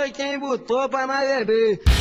foi 0.00 0.10
quem 0.12 0.38
botou 0.38 0.88
pra 0.88 1.06
nós 1.06 1.28
beber. 1.28 1.99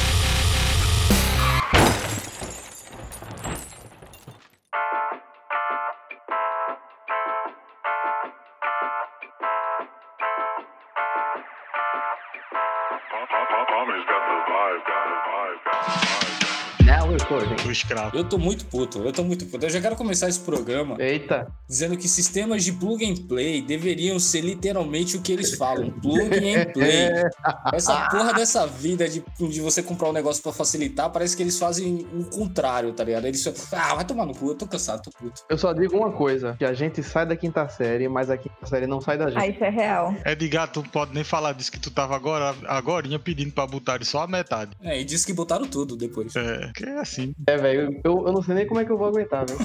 Do 17.29 17.71
escravo. 17.71 18.17
Eu 18.17 18.23
tô 18.23 18.39
muito 18.39 18.65
puto, 18.65 18.99
eu 18.99 19.13
tô 19.13 19.23
muito 19.23 19.45
puto. 19.45 19.63
Eu 19.63 19.69
já 19.69 19.79
quero 19.79 19.95
começar 19.95 20.27
esse 20.27 20.39
programa 20.39 20.95
Eita. 20.99 21.47
dizendo 21.67 21.95
que 21.95 22.07
sistemas 22.07 22.63
de 22.63 22.71
plug 22.71 23.05
and 23.05 23.27
play 23.27 23.61
deveriam 23.61 24.19
ser 24.19 24.41
literalmente 24.41 25.15
o 25.15 25.21
que 25.21 25.31
eles 25.31 25.53
falam, 25.53 25.91
plug 25.91 26.23
and 26.23 26.71
play. 26.73 27.09
Essa 27.71 28.09
porra 28.09 28.33
dessa 28.33 28.65
vida 28.65 29.07
de, 29.07 29.23
de 29.37 29.61
você 29.61 29.83
comprar 29.83 30.09
um 30.09 30.13
negócio 30.13 30.41
pra 30.41 30.51
facilitar, 30.51 31.11
parece 31.11 31.37
que 31.37 31.43
eles 31.43 31.59
fazem 31.59 32.07
o 32.13 32.23
contrário, 32.25 32.93
tá 32.93 33.03
ligado? 33.03 33.25
Eles 33.25 33.41
só, 33.41 33.51
ah, 33.73 33.93
vai 33.95 34.05
tomar 34.05 34.25
no 34.25 34.33
cu, 34.33 34.49
eu 34.49 34.55
tô 34.55 34.65
cansado, 34.65 35.03
tô 35.03 35.11
puto. 35.11 35.43
Eu 35.47 35.57
só 35.57 35.71
digo 35.71 35.95
uma 35.95 36.11
coisa, 36.11 36.55
que 36.57 36.65
a 36.65 36.73
gente 36.73 37.03
sai 37.03 37.27
da 37.27 37.35
quinta 37.35 37.67
série, 37.69 38.09
mas 38.09 38.31
a 38.31 38.37
quinta 38.37 38.65
série 38.65 38.87
não 38.87 38.99
sai 38.99 39.19
da 39.19 39.29
gente. 39.29 39.39
Ah, 39.39 39.47
isso 39.47 39.63
é 39.63 39.69
real. 39.69 40.15
Edgar, 40.25 40.71
tu 40.71 40.81
pode 40.81 41.13
nem 41.13 41.23
falar 41.23 41.53
disso 41.53 41.71
que 41.71 41.79
tu 41.79 41.91
tava 41.91 42.15
agora, 42.15 42.55
agorinha 42.67 43.19
pedindo 43.19 43.51
pra 43.51 43.67
botar 43.67 44.03
só 44.03 44.23
a 44.23 44.27
metade. 44.27 44.71
É, 44.81 44.99
e 44.99 45.03
disse 45.03 45.25
que 45.27 45.33
botaram 45.33 45.67
tudo 45.67 45.95
depois. 45.95 46.35
É, 46.35 46.71
que 46.73 46.85
é 46.85 46.99
assim. 46.99 47.18
É, 47.47 47.57
velho, 47.57 47.99
eu, 48.03 48.27
eu 48.27 48.33
não 48.33 48.41
sei 48.41 48.55
nem 48.55 48.67
como 48.67 48.79
é 48.79 48.85
que 48.85 48.91
eu 48.91 48.97
vou 48.97 49.07
aguentar, 49.07 49.45
velho. 49.45 49.59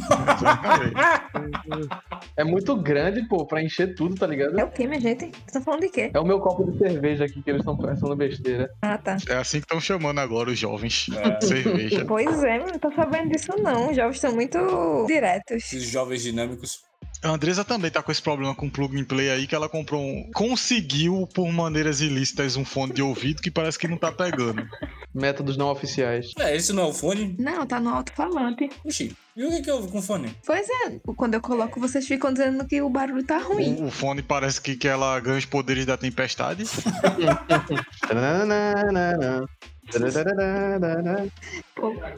É 2.37 2.45
muito 2.45 2.75
grande, 2.77 3.27
pô, 3.29 3.47
pra 3.47 3.63
encher 3.63 3.95
tudo, 3.95 4.15
tá 4.15 4.27
ligado? 4.27 4.59
É 4.59 4.65
o 4.65 4.71
quê, 4.71 4.87
minha 4.87 5.01
gente? 5.01 5.27
Vocês 5.27 5.43
estão 5.47 5.63
falando 5.63 5.81
de 5.83 5.89
quê? 5.89 6.11
É 6.13 6.19
o 6.19 6.25
meu 6.25 6.41
copo 6.41 6.71
de 6.71 6.79
cerveja 6.79 7.25
aqui 7.25 7.43
que 7.43 7.51
eles 7.51 7.61
estão 7.61 7.77
pensando 7.77 8.17
besteira. 8.17 8.71
Ah, 8.83 8.99
tá. 8.99 9.17
É 9.29 9.37
assim 9.37 9.59
que 9.59 9.65
estão 9.65 9.81
chamando 9.81 10.19
agora 10.19 10.51
os 10.51 10.59
jovens. 10.59 11.07
É. 11.15 11.41
Cerveja. 11.41 12.05
Pois 12.07 12.43
é, 12.43 12.59
não 12.59 12.79
tô 12.79 12.93
sabendo 12.93 13.31
disso 13.31 13.53
não. 13.63 13.91
Os 13.91 13.97
jovens 13.97 14.17
estão 14.17 14.35
muito 14.35 15.05
diretos. 15.07 15.57
Esses 15.57 15.85
jovens 15.85 16.23
dinâmicos. 16.23 16.83
A 17.25 17.31
Andresa 17.31 17.65
também 17.65 17.91
tá 17.91 18.03
com 18.03 18.13
esse 18.13 18.21
problema 18.21 18.55
com 18.55 18.69
plug 18.69 19.01
and 19.01 19.05
play 19.05 19.31
aí, 19.31 19.47
que 19.47 19.55
ela 19.55 19.67
comprou 19.67 20.03
um. 20.03 20.31
Conseguiu, 20.35 21.27
por 21.33 21.51
maneiras 21.51 22.03
ilícitas, 22.03 22.55
um 22.55 22.67
fone 22.67 22.93
de 22.93 23.01
ouvido 23.01 23.41
que 23.41 23.51
parece 23.51 23.79
que 23.79 23.89
não 23.89 23.97
tá 23.97 24.13
pegando. 24.13 24.69
Métodos 25.15 25.57
não 25.57 25.71
oficiais. 25.71 26.33
É, 26.39 26.55
esse 26.55 26.71
não 26.75 26.83
é 26.83 26.87
o 26.87 26.93
fone? 26.93 27.35
Não, 27.39 27.67
tá 27.67 27.81
no 27.81 27.89
alto-falante. 27.89 28.69
Oxi, 28.85 29.17
e 29.35 29.43
o 29.43 29.49
que 29.49 29.63
que 29.63 29.71
houve 29.71 29.89
com 29.89 30.01
o 30.01 30.03
fone? 30.03 30.37
Pois 30.45 30.69
é, 30.69 31.01
quando 31.17 31.33
eu 31.33 31.41
coloco, 31.41 31.81
vocês 31.81 32.07
ficam 32.07 32.31
dizendo 32.31 32.63
que 32.67 32.83
o 32.83 32.91
barulho 32.91 33.25
tá 33.25 33.39
ruim. 33.39 33.75
O, 33.77 33.87
o 33.87 33.91
fone 33.91 34.21
parece 34.21 34.61
que, 34.61 34.77
que 34.77 34.87
ela 34.87 35.19
ganha 35.19 35.39
os 35.39 35.47
poderes 35.47 35.87
da 35.87 35.97
tempestade. 35.97 36.65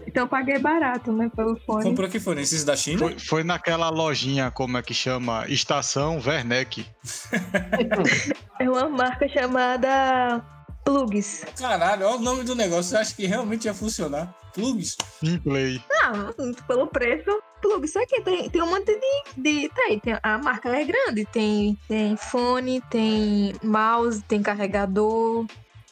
Então 0.07 0.25
eu 0.25 0.29
paguei 0.29 0.59
barato, 0.59 1.13
né, 1.13 1.31
pelo 1.35 1.57
fone. 1.61 1.85
Comprou 1.85 2.09
que 2.09 2.21
fone? 2.21 2.43
Esses 2.43 2.65
da 2.65 2.77
China? 2.77 2.99
Foi, 2.99 3.19
foi 3.19 3.45
naquela 3.45 3.89
lojinha, 3.91 4.51
como 4.51 4.79
é 4.79 4.83
que 4.83 4.95
chama? 4.95 5.45
Estação 5.49 6.21
Werneck. 6.25 6.87
É 8.59 8.71
uma 8.71 8.89
marca 8.89 9.29
chamada 9.29 10.43
Plugs. 10.87 11.45
Caralho, 11.59 12.07
olha 12.07 12.17
o 12.17 12.21
nome 12.21 12.45
do 12.45 12.55
negócio. 12.55 12.97
Eu 12.97 13.01
acho 13.01 13.15
que 13.15 13.27
realmente 13.27 13.67
ia 13.67 13.75
funcionar. 13.75 14.35
Plugs? 14.55 14.97
In 15.23 15.39
play. 15.39 15.83
Ah, 16.03 16.33
pelo 16.67 16.87
preço, 16.87 17.43
Plugs. 17.61 17.93
Só 17.93 18.07
que 18.07 18.23
tem, 18.23 18.49
tem 18.49 18.63
um 18.63 18.71
monte 18.71 18.99
de. 18.99 19.43
de 19.43 19.69
tá 19.69 19.83
aí, 19.83 20.01
tem, 20.01 20.17
a 20.23 20.39
marca 20.39 20.69
é 20.71 20.85
grande. 20.85 21.27
Tem, 21.27 21.77
tem 21.89 22.17
fone, 22.17 22.81
tem 22.89 23.53
mouse, 23.63 24.23
tem 24.23 24.43
carregador, 24.43 25.45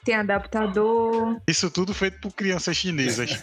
tem 0.05 0.15
adaptador. 0.15 1.41
Isso 1.49 1.71
tudo 1.71 1.95
feito 1.95 2.21
por 2.21 2.33
crianças 2.33 2.77
chinesas. 2.77 3.43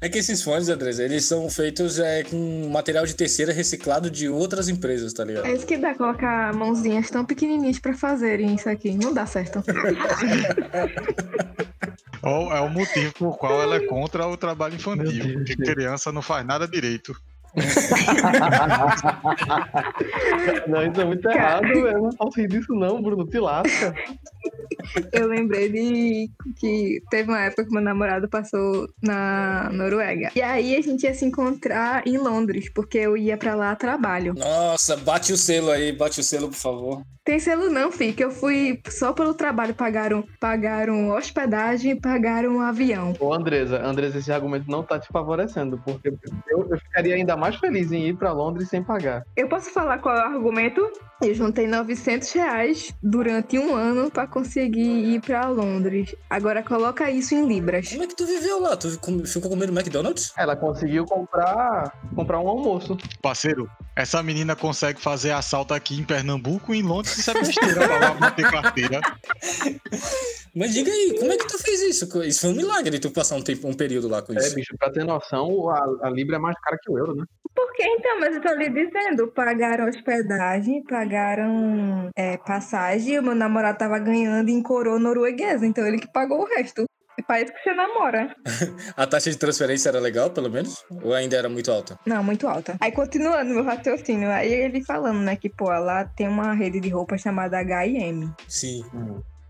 É 0.00 0.08
que 0.08 0.18
esses 0.18 0.42
fones, 0.42 0.68
Andrés, 0.68 0.98
eles 0.98 1.24
são 1.24 1.48
feitos 1.48 1.98
é, 1.98 2.24
com 2.24 2.68
material 2.70 3.06
de 3.06 3.14
terceira 3.14 3.52
reciclado 3.52 4.10
de 4.10 4.28
outras 4.28 4.68
empresas, 4.68 5.12
tá 5.12 5.24
ligado? 5.24 5.46
É 5.46 5.52
isso 5.52 5.66
que 5.66 5.76
dá 5.76 5.94
colocar 5.94 6.52
mãozinhas 6.54 7.10
tão 7.10 7.24
pequenininhas 7.24 7.78
pra 7.78 7.94
fazerem 7.94 8.54
isso 8.54 8.68
aqui. 8.68 8.92
Não 8.94 9.12
dá 9.12 9.26
certo. 9.26 9.62
É 12.24 12.60
o 12.60 12.68
motivo 12.68 13.12
por 13.14 13.36
qual 13.36 13.60
ela 13.60 13.76
é 13.76 13.86
contra 13.86 14.26
o 14.26 14.36
trabalho 14.36 14.76
infantil. 14.76 15.24
Deus, 15.24 15.34
Porque 15.34 15.56
criança 15.56 16.12
não 16.12 16.22
faz 16.22 16.46
nada 16.46 16.68
direito. 16.68 17.16
Não, 20.66 20.86
isso 20.86 21.00
é 21.00 21.04
muito 21.04 21.28
errado, 21.28 21.62
velho. 21.62 22.02
Não 22.02 22.10
posso 22.10 22.40
rir 22.40 22.48
disso 22.48 22.74
não, 22.74 23.02
Bruno. 23.02 23.26
Te 23.26 23.38
lasca. 23.38 23.94
Eu 25.12 25.28
lembrei 25.28 25.68
de 25.68 26.30
que 26.58 27.00
teve 27.10 27.30
uma 27.30 27.40
época 27.40 27.64
que 27.64 27.72
meu 27.72 27.82
namorado 27.82 28.28
passou 28.28 28.88
na 29.02 29.70
Noruega. 29.72 30.30
E 30.34 30.42
aí 30.42 30.76
a 30.76 30.80
gente 30.80 31.04
ia 31.04 31.14
se 31.14 31.24
encontrar 31.24 32.06
em 32.06 32.18
Londres, 32.18 32.70
porque 32.72 32.98
eu 32.98 33.16
ia 33.16 33.36
pra 33.36 33.54
lá 33.54 33.72
a 33.72 33.76
trabalho. 33.76 34.34
Nossa, 34.34 34.96
bate 34.96 35.32
o 35.32 35.36
selo 35.36 35.70
aí, 35.70 35.92
bate 35.92 36.20
o 36.20 36.22
selo, 36.22 36.48
por 36.48 36.56
favor. 36.56 37.02
Tem 37.24 37.38
selo 37.38 37.70
não, 37.70 37.92
fi, 37.92 38.12
que 38.12 38.24
eu 38.24 38.32
fui 38.32 38.80
só 38.88 39.12
pelo 39.12 39.32
trabalho. 39.32 39.74
Pagaram, 39.74 40.24
pagaram 40.40 41.10
hospedagem 41.10 41.92
e 41.92 42.00
pagaram 42.00 42.56
um 42.56 42.60
avião. 42.60 43.14
Ô, 43.20 43.32
Andresa, 43.32 43.80
Andresa, 43.80 44.18
esse 44.18 44.32
argumento 44.32 44.68
não 44.68 44.82
tá 44.82 44.98
te 44.98 45.06
favorecendo, 45.06 45.80
porque 45.84 46.08
eu, 46.08 46.68
eu 46.68 46.78
ficaria 46.78 47.14
ainda 47.14 47.36
mais 47.42 47.56
feliz 47.56 47.90
em 47.90 48.06
ir 48.06 48.16
pra 48.16 48.32
Londres 48.32 48.68
sem 48.68 48.84
pagar. 48.84 49.24
Eu 49.36 49.48
posso 49.48 49.70
falar 49.72 49.98
qual 49.98 50.16
é 50.16 50.20
o 50.20 50.34
argumento? 50.36 50.80
Eu 51.20 51.34
juntei 51.34 51.66
900 51.66 52.30
reais 52.32 52.94
durante 53.02 53.58
um 53.58 53.74
ano 53.74 54.10
pra 54.10 54.28
conseguir 54.28 55.14
ir 55.14 55.20
pra 55.20 55.48
Londres. 55.48 56.14
Agora 56.30 56.62
coloca 56.62 57.10
isso 57.10 57.34
em 57.34 57.46
libras. 57.46 57.90
Como 57.90 58.04
é 58.04 58.06
que 58.06 58.16
tu 58.16 58.26
viveu 58.26 58.60
lá? 58.60 58.76
Tu 58.76 58.90
ficou 59.26 59.50
comendo 59.50 59.72
McDonald's? 59.72 60.32
Ela 60.36 60.54
conseguiu 60.54 61.04
comprar, 61.04 61.92
comprar 62.14 62.38
um 62.40 62.48
almoço. 62.48 62.96
Parceiro, 63.20 63.68
essa 63.96 64.22
menina 64.22 64.54
consegue 64.54 65.00
fazer 65.00 65.32
assalto 65.32 65.74
aqui 65.74 65.98
em 65.98 66.04
Pernambuco 66.04 66.72
e 66.74 66.78
em 66.78 66.82
Londres 66.82 67.18
isso 67.18 67.30
é 67.30 67.34
besteira 67.34 67.86
pra 67.86 67.98
lá 67.98 68.14
manter 68.14 68.50
carteira. 68.50 69.00
Mas 70.54 70.74
diga 70.74 70.90
aí, 70.90 71.16
como 71.18 71.32
é 71.32 71.36
que 71.36 71.46
tu 71.46 71.58
fez 71.58 71.80
isso? 71.82 72.22
Isso 72.24 72.40
foi 72.42 72.50
um 72.50 72.56
milagre 72.56 72.98
tu 72.98 73.10
passar 73.10 73.36
um 73.36 73.42
tempo, 73.42 73.66
um 73.66 73.74
período 73.74 74.08
lá 74.08 74.20
com 74.22 74.32
É, 74.34 74.36
isso. 74.36 74.54
bicho, 74.54 74.76
pra 74.78 74.90
ter 74.90 75.04
noção, 75.04 75.70
a, 75.70 76.06
a 76.08 76.10
Libra 76.10 76.36
é 76.36 76.38
mais 76.38 76.58
cara 76.60 76.78
que 76.82 76.90
o 76.90 76.98
euro, 76.98 77.14
né? 77.14 77.24
Por 77.54 77.72
que 77.74 77.82
então? 77.84 78.20
Mas 78.20 78.34
eu 78.34 78.42
tô 78.42 78.52
lhe 78.54 78.68
dizendo, 78.68 79.28
pagaram 79.28 79.88
hospedagem, 79.88 80.82
pagaram 80.84 82.10
é, 82.16 82.36
passagem, 82.38 83.18
o 83.18 83.22
meu 83.22 83.34
namorado 83.34 83.78
tava 83.78 83.98
ganhando 83.98 84.48
em 84.50 84.62
coroa 84.62 84.98
norueguesa, 84.98 85.66
então 85.66 85.86
ele 85.86 85.98
que 85.98 86.10
pagou 86.10 86.40
o 86.40 86.46
resto. 86.46 86.84
É 87.18 87.22
país 87.22 87.50
que 87.50 87.58
você 87.58 87.74
namora. 87.74 88.34
A 88.96 89.06
taxa 89.06 89.30
de 89.30 89.36
transferência 89.36 89.90
era 89.90 90.00
legal, 90.00 90.30
pelo 90.30 90.50
menos? 90.50 90.82
Ou 91.02 91.12
ainda 91.12 91.36
era 91.36 91.48
muito 91.48 91.70
alta? 91.70 91.98
Não, 92.06 92.24
muito 92.24 92.48
alta. 92.48 92.76
Aí 92.80 92.90
continuando 92.90 93.52
meu 93.52 93.62
raciocínio, 93.64 94.30
aí 94.30 94.50
ele 94.50 94.82
falando, 94.82 95.20
né, 95.20 95.36
que 95.36 95.50
pô, 95.50 95.66
lá 95.66 96.06
tem 96.06 96.26
uma 96.26 96.54
rede 96.54 96.80
de 96.80 96.88
roupa 96.88 97.18
chamada 97.18 97.58
H&M. 97.58 98.30
Sim. 98.48 98.82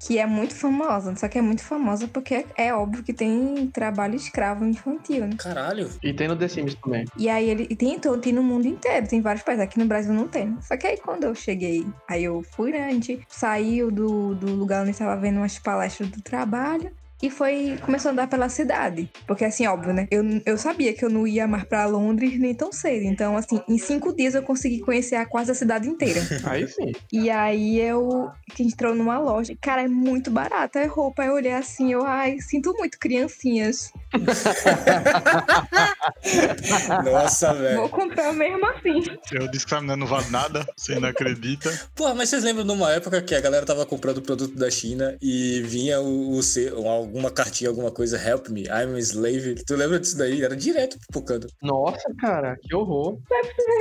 Que 0.07 0.19
é 0.19 0.27
muito 0.27 0.55
famosa, 0.55 1.15
só 1.17 1.29
que 1.29 1.39
é 1.39 1.43
muito 1.43 1.63
famosa 1.63 2.09
porque 2.09 2.45
é 2.57 2.75
óbvio 2.75 3.03
que 3.03 3.13
tem 3.13 3.69
trabalho 3.69 4.17
escravo 4.17 4.65
infantil, 4.65 5.27
né? 5.27 5.37
Caralho. 5.39 5.89
E 6.03 6.13
tem 6.13 6.29
no 6.29 6.37
The 6.37 6.49
Sims 6.49 6.75
também. 6.75 7.05
E 7.17 7.29
aí 7.29 7.49
ele 7.49 7.67
e 7.71 7.77
tem, 7.77 7.95
então, 7.95 8.19
tem 8.21 8.33
no 8.33 8.43
mundo 8.43 8.67
inteiro, 8.67 9.07
tem 9.07 9.21
vários 9.21 9.45
países. 9.45 9.65
Aqui 9.65 9.79
no 9.79 9.87
Brasil 9.87 10.13
não 10.13 10.27
tem. 10.27 10.57
Só 10.61 10.77
que 10.77 10.87
aí 10.87 10.97
quando 10.97 11.25
eu 11.25 11.35
cheguei, 11.35 11.87
aí 12.09 12.25
eu 12.25 12.43
fui, 12.43 12.73
né? 12.73 12.87
A 12.87 12.91
gente 12.91 13.21
saiu 13.29 13.91
do, 13.91 14.35
do 14.35 14.55
lugar 14.55 14.83
onde 14.83 14.91
estava 14.91 15.17
vendo 15.17 15.37
umas 15.37 15.59
palestras 15.59 16.09
do 16.09 16.21
trabalho. 16.21 16.91
E 17.23 17.31
foi, 17.31 17.79
começou 17.83 18.09
a 18.09 18.13
andar 18.13 18.27
pela 18.27 18.49
cidade. 18.49 19.09
Porque, 19.29 19.45
assim, 19.45 19.65
óbvio, 19.67 19.93
né? 19.95 20.09
Eu, 20.11 20.25
eu 20.45 20.59
sabia 20.59 20.93
que 20.93 21.05
eu 21.05 21.09
não 21.09 21.25
ia 21.27 21.47
mais 21.47 21.63
pra 21.65 21.87
Londres 21.87 22.37
nem 22.39 22.53
tão 22.53 22.73
cedo. 22.73 23.05
Então, 23.05 23.37
assim, 23.37 23.61
em 23.69 23.79
cinco 23.79 24.13
dias 24.15 24.35
eu 24.35 24.43
consegui 24.43 24.81
conhecer 24.81 25.15
a 25.15 25.25
quase 25.25 25.53
a 25.53 25.55
cidade 25.55 25.89
inteira. 25.89 26.21
Aí 26.45 26.67
sim. 26.67 26.93
E 27.13 27.31
aí 27.31 27.81
eu 27.81 28.29
a 28.29 28.35
gente 28.57 28.73
entrou 28.75 28.95
numa 28.95 29.19
loja. 29.19 29.55
Cara, 29.61 29.83
é 29.83 29.89
muito 29.89 30.31
barata 30.31 30.81
é 30.81 30.87
roupa. 30.87 31.23
Aí 31.23 31.29
eu 31.29 31.35
olhei 31.35 31.53
assim, 31.53 31.93
eu, 31.93 32.05
ai, 32.05 32.39
sinto 32.41 32.75
muito 32.77 32.99
criancinhas. 32.99 33.93
Nossa, 37.05 37.55
velho. 37.55 37.81
Vou 37.81 37.89
comprar 37.89 38.33
mesmo 38.33 38.65
assim. 38.67 39.03
Eu 39.33 39.49
disse 39.49 39.67
que 39.67 39.81
não 39.81 40.07
vale 40.07 40.29
nada, 40.31 40.67
você 40.77 40.99
não 40.99 41.09
acredita. 41.09 41.71
Porra, 41.95 42.15
mas 42.15 42.29
vocês 42.29 42.45
lembram 42.45 42.65
de 42.65 42.73
uma 42.73 42.93
época 42.93 43.21
que 43.23 43.35
a 43.35 43.41
galera 43.41 43.65
tava 43.65 43.87
comprando 43.87 44.23
produto 44.23 44.57
da 44.57 44.71
China 44.71 45.17
e 45.21 45.63
vinha 45.63 46.01
o, 46.01 46.37
o 46.37 46.43
se- 46.43 46.71
alguma 47.13 47.31
cartinha, 47.31 47.69
alguma 47.69 47.91
coisa, 47.91 48.17
help 48.17 48.49
me, 48.49 48.63
I'm 48.63 48.95
a 48.95 48.99
slave. 48.99 49.57
Tu 49.67 49.77
lembra 49.77 50.01
disso 50.01 50.17
daí? 50.17 50.43
Era 50.43 50.57
direto 50.57 50.99
pipocando. 50.99 51.47
Nossa, 51.63 52.11
cara, 52.19 52.57
que 52.63 52.75
horror. 52.75 53.19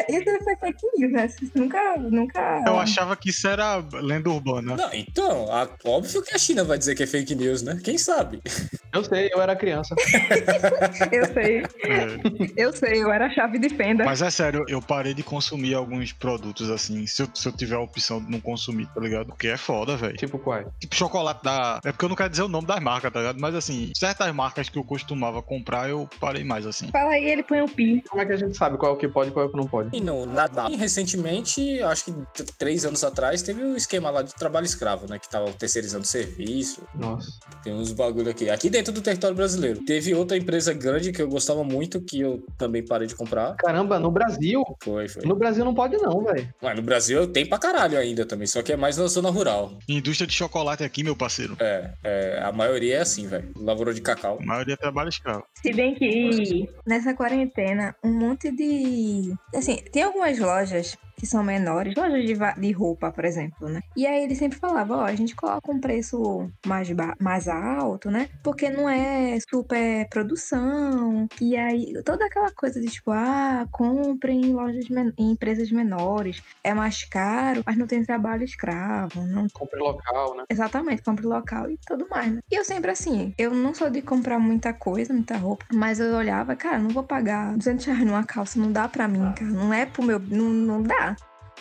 Isso 0.09 0.29
é 0.29 0.55
fake 0.57 0.87
news, 0.97 1.11
né? 1.13 1.29
Nunca, 1.55 1.95
nunca. 1.97 2.63
Eu 2.67 2.77
achava 2.77 3.15
que 3.15 3.29
isso 3.29 3.47
era 3.47 3.77
lenda 4.01 4.29
urbana. 4.29 4.75
Não, 4.75 4.93
então, 4.93 5.51
a- 5.51 5.69
óbvio 5.85 6.21
que 6.21 6.35
a 6.35 6.37
China 6.37 6.63
vai 6.65 6.77
dizer 6.77 6.93
que 6.95 7.03
é 7.03 7.07
fake 7.07 7.33
news, 7.35 7.61
né? 7.61 7.79
Quem 7.81 7.97
sabe? 7.97 8.41
Eu 8.93 9.05
sei, 9.05 9.29
eu 9.33 9.41
era 9.41 9.55
criança. 9.55 9.95
Eu 11.13 11.25
sei. 11.33 11.59
É. 11.85 12.51
Eu 12.57 12.73
sei, 12.73 13.01
eu 13.01 13.09
era 13.09 13.27
a 13.27 13.29
chave 13.29 13.57
de 13.57 13.69
fenda. 13.69 14.03
Mas 14.03 14.21
é 14.21 14.29
sério, 14.29 14.65
eu 14.67 14.81
parei 14.81 15.13
de 15.13 15.23
consumir 15.23 15.73
alguns 15.75 16.11
produtos 16.11 16.69
assim, 16.69 17.07
se 17.07 17.21
eu, 17.23 17.29
se 17.33 17.47
eu 17.47 17.53
tiver 17.53 17.75
a 17.75 17.79
opção 17.79 18.21
de 18.21 18.29
não 18.29 18.41
consumir, 18.41 18.87
tá 18.93 18.99
ligado? 18.99 19.27
Porque 19.27 19.47
é 19.47 19.55
foda, 19.55 19.95
velho. 19.95 20.17
Tipo 20.17 20.37
quais? 20.37 20.67
Tipo 20.77 20.93
chocolate 20.93 21.41
da. 21.41 21.79
É 21.85 21.93
porque 21.93 22.03
eu 22.03 22.09
não 22.09 22.17
quero 22.17 22.29
dizer 22.31 22.43
o 22.43 22.49
nome 22.49 22.67
das 22.67 22.81
marcas, 22.81 23.13
tá 23.13 23.20
ligado? 23.21 23.39
Mas 23.39 23.55
assim, 23.55 23.91
certas 23.95 24.33
marcas 24.33 24.69
que 24.69 24.77
eu 24.77 24.83
costumava 24.83 25.41
comprar, 25.41 25.89
eu 25.89 26.09
parei 26.19 26.43
mais 26.43 26.65
assim. 26.65 26.87
Fala 26.91 27.11
aí, 27.11 27.25
ele 27.25 27.43
põe 27.43 27.61
o 27.61 27.67
pi. 27.67 28.03
Como 28.09 28.21
é 28.21 28.25
que 28.25 28.33
a 28.33 28.37
gente 28.37 28.57
sabe 28.57 28.77
qual 28.77 28.91
é 28.91 28.95
o 28.95 28.97
que 28.97 29.07
pode 29.07 29.29
e 29.29 29.33
qual 29.33 29.45
é 29.45 29.47
o 29.47 29.51
que 29.51 29.57
não 29.57 29.67
pode? 29.67 29.89
E 29.95 30.01
não, 30.01 30.25
nada. 30.25 30.69
E 30.69 30.75
recentemente, 30.75 31.81
acho 31.81 32.05
que 32.05 32.13
três 32.57 32.85
anos 32.85 33.03
atrás, 33.03 33.41
teve 33.41 33.63
o 33.63 33.75
esquema 33.75 34.09
lá 34.09 34.21
de 34.21 34.33
trabalho 34.33 34.65
escravo, 34.65 35.07
né? 35.09 35.19
Que 35.19 35.29
tava 35.29 35.51
terceirizando 35.53 36.05
serviço. 36.05 36.83
Nossa. 36.95 37.31
Tem 37.63 37.73
uns 37.73 37.91
bagulho 37.91 38.29
aqui. 38.29 38.49
Aqui 38.49 38.69
dentro 38.69 38.93
do 38.93 39.01
território 39.01 39.35
brasileiro. 39.35 39.83
Teve 39.85 40.13
outra 40.13 40.37
empresa 40.37 40.73
grande 40.73 41.11
que 41.11 41.21
eu 41.21 41.27
gostava 41.27 41.63
muito, 41.63 42.01
que 42.01 42.21
eu 42.21 42.43
também 42.57 42.85
parei 42.85 43.07
de 43.07 43.15
comprar. 43.15 43.55
Caramba, 43.55 43.99
no 43.99 44.11
Brasil. 44.11 44.63
Foi, 44.83 45.07
foi. 45.07 45.23
No 45.25 45.35
Brasil 45.35 45.63
não 45.63 45.73
pode, 45.73 45.97
não, 45.97 46.23
velho. 46.23 46.53
Mas 46.61 46.75
no 46.75 46.81
Brasil 46.81 47.27
tem 47.27 47.45
pra 47.45 47.57
caralho 47.57 47.97
ainda 47.97 48.25
também, 48.25 48.47
só 48.47 48.61
que 48.61 48.71
é 48.71 48.77
mais 48.77 48.97
na 48.97 49.07
zona 49.07 49.29
rural. 49.29 49.77
Indústria 49.87 50.27
de 50.27 50.33
chocolate 50.33 50.83
aqui, 50.83 51.03
meu 51.03 51.15
parceiro. 51.15 51.55
É, 51.59 51.91
é 52.03 52.41
a 52.43 52.51
maioria 52.51 52.97
é 52.97 52.99
assim, 53.11 53.27
velho. 53.27 53.51
Lavoura 53.57 53.93
de 53.93 54.01
cacau. 54.01 54.39
A 54.41 54.45
maioria 54.45 54.77
trabalha 54.77 55.09
escravo. 55.09 55.43
Se 55.61 55.73
bem 55.73 55.93
que 55.93 56.67
nessa 56.85 57.13
quarentena, 57.13 57.95
um 58.03 58.11
monte 58.11 58.51
de. 58.51 59.33
Assim, 59.53 59.75
tem 59.91 60.03
algumas 60.03 60.39
lojas 60.39 60.97
que 61.21 61.27
são 61.27 61.43
menores, 61.43 61.93
lojas 61.95 62.25
de, 62.25 62.35
de 62.59 62.71
roupa, 62.71 63.11
por 63.11 63.23
exemplo, 63.23 63.69
né? 63.69 63.79
E 63.95 64.07
aí 64.07 64.23
ele 64.23 64.33
sempre 64.33 64.57
falava, 64.57 64.97
ó, 64.97 65.01
a 65.03 65.13
gente 65.13 65.35
coloca 65.35 65.71
um 65.71 65.79
preço 65.79 66.49
mais, 66.65 66.89
mais 67.19 67.47
alto, 67.47 68.09
né? 68.09 68.27
Porque 68.43 68.71
não 68.71 68.89
é 68.89 69.37
super 69.47 70.07
produção. 70.09 71.27
E 71.39 71.55
aí, 71.55 71.93
toda 72.03 72.25
aquela 72.25 72.49
coisa 72.51 72.81
de 72.81 72.87
tipo, 72.87 73.11
ah, 73.11 73.67
compre 73.71 74.31
em 74.31 74.51
lojas, 74.51 74.89
men- 74.89 75.13
em 75.15 75.31
empresas 75.33 75.71
menores, 75.71 76.41
é 76.63 76.73
mais 76.73 77.03
caro, 77.03 77.61
mas 77.67 77.77
não 77.77 77.85
tem 77.85 78.03
trabalho 78.03 78.43
escravo, 78.43 79.21
não 79.27 79.47
Compre 79.53 79.79
local, 79.79 80.35
né? 80.37 80.43
Exatamente, 80.49 81.03
compre 81.03 81.27
local 81.27 81.69
e 81.69 81.77
tudo 81.85 82.07
mais, 82.09 82.33
né? 82.33 82.39
E 82.51 82.55
eu 82.55 82.65
sempre 82.65 82.89
assim, 82.89 83.31
eu 83.37 83.53
não 83.53 83.75
sou 83.75 83.91
de 83.91 84.01
comprar 84.01 84.39
muita 84.39 84.73
coisa, 84.73 85.13
muita 85.13 85.37
roupa, 85.37 85.65
mas 85.71 85.99
eu 85.99 86.15
olhava, 86.15 86.55
cara, 86.55 86.79
não 86.79 86.89
vou 86.89 87.03
pagar 87.03 87.55
200 87.55 87.85
reais 87.85 88.03
numa 88.05 88.23
calça, 88.23 88.59
não 88.59 88.71
dá 88.71 88.87
pra 88.87 89.07
mim, 89.07 89.31
cara, 89.33 89.51
não 89.51 89.71
é 89.71 89.85
pro 89.85 90.01
meu, 90.01 90.17
não, 90.19 90.49
não 90.49 90.81
dá. 90.81 91.10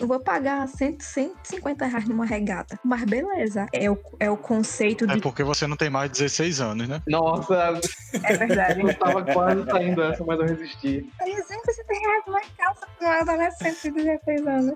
Não 0.00 0.08
vou 0.08 0.18
pagar 0.20 0.66
100, 0.66 0.98
150 1.00 1.86
reais 1.86 2.08
numa 2.08 2.24
regata. 2.24 2.78
Mas 2.82 3.04
beleza, 3.04 3.66
é 3.72 3.90
o, 3.90 3.98
é 4.18 4.30
o 4.30 4.36
conceito 4.36 5.04
É 5.04 5.14
de... 5.14 5.20
porque 5.20 5.42
você 5.44 5.66
não 5.66 5.76
tem 5.76 5.90
mais 5.90 6.10
de 6.10 6.18
16 6.18 6.60
anos, 6.60 6.88
né? 6.88 7.02
Nossa, 7.06 7.80
É 8.24 8.36
verdade. 8.36 8.80
eu 8.80 8.94
tava 8.98 9.22
quase 9.24 9.64
saindo 9.66 10.02
essa, 10.02 10.24
mas 10.24 10.40
eu 10.40 10.46
resisti. 10.46 11.10
Aí 11.20 11.34
150 11.34 12.00
reais 12.00 12.22
numa 12.26 12.40
calça 12.56 12.86
com 12.98 13.04
um 13.04 13.08
adolescente 13.08 13.82
de 13.82 13.90
16 13.90 14.46
anos. 14.46 14.74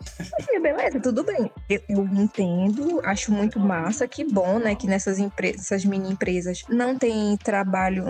E 0.50 0.60
beleza, 0.60 1.00
tudo 1.00 1.24
bem. 1.24 1.50
Eu, 1.68 1.80
eu 1.88 2.04
entendo, 2.04 3.00
acho 3.04 3.32
muito 3.32 3.58
massa, 3.58 4.06
que 4.06 4.24
bom, 4.24 4.58
né, 4.58 4.74
que 4.74 4.86
nessas 4.86 5.18
empresas, 5.18 5.62
essas 5.62 5.84
mini 5.84 6.12
empresas 6.12 6.64
não 6.68 6.96
tem 6.98 7.36
trabalho 7.38 8.04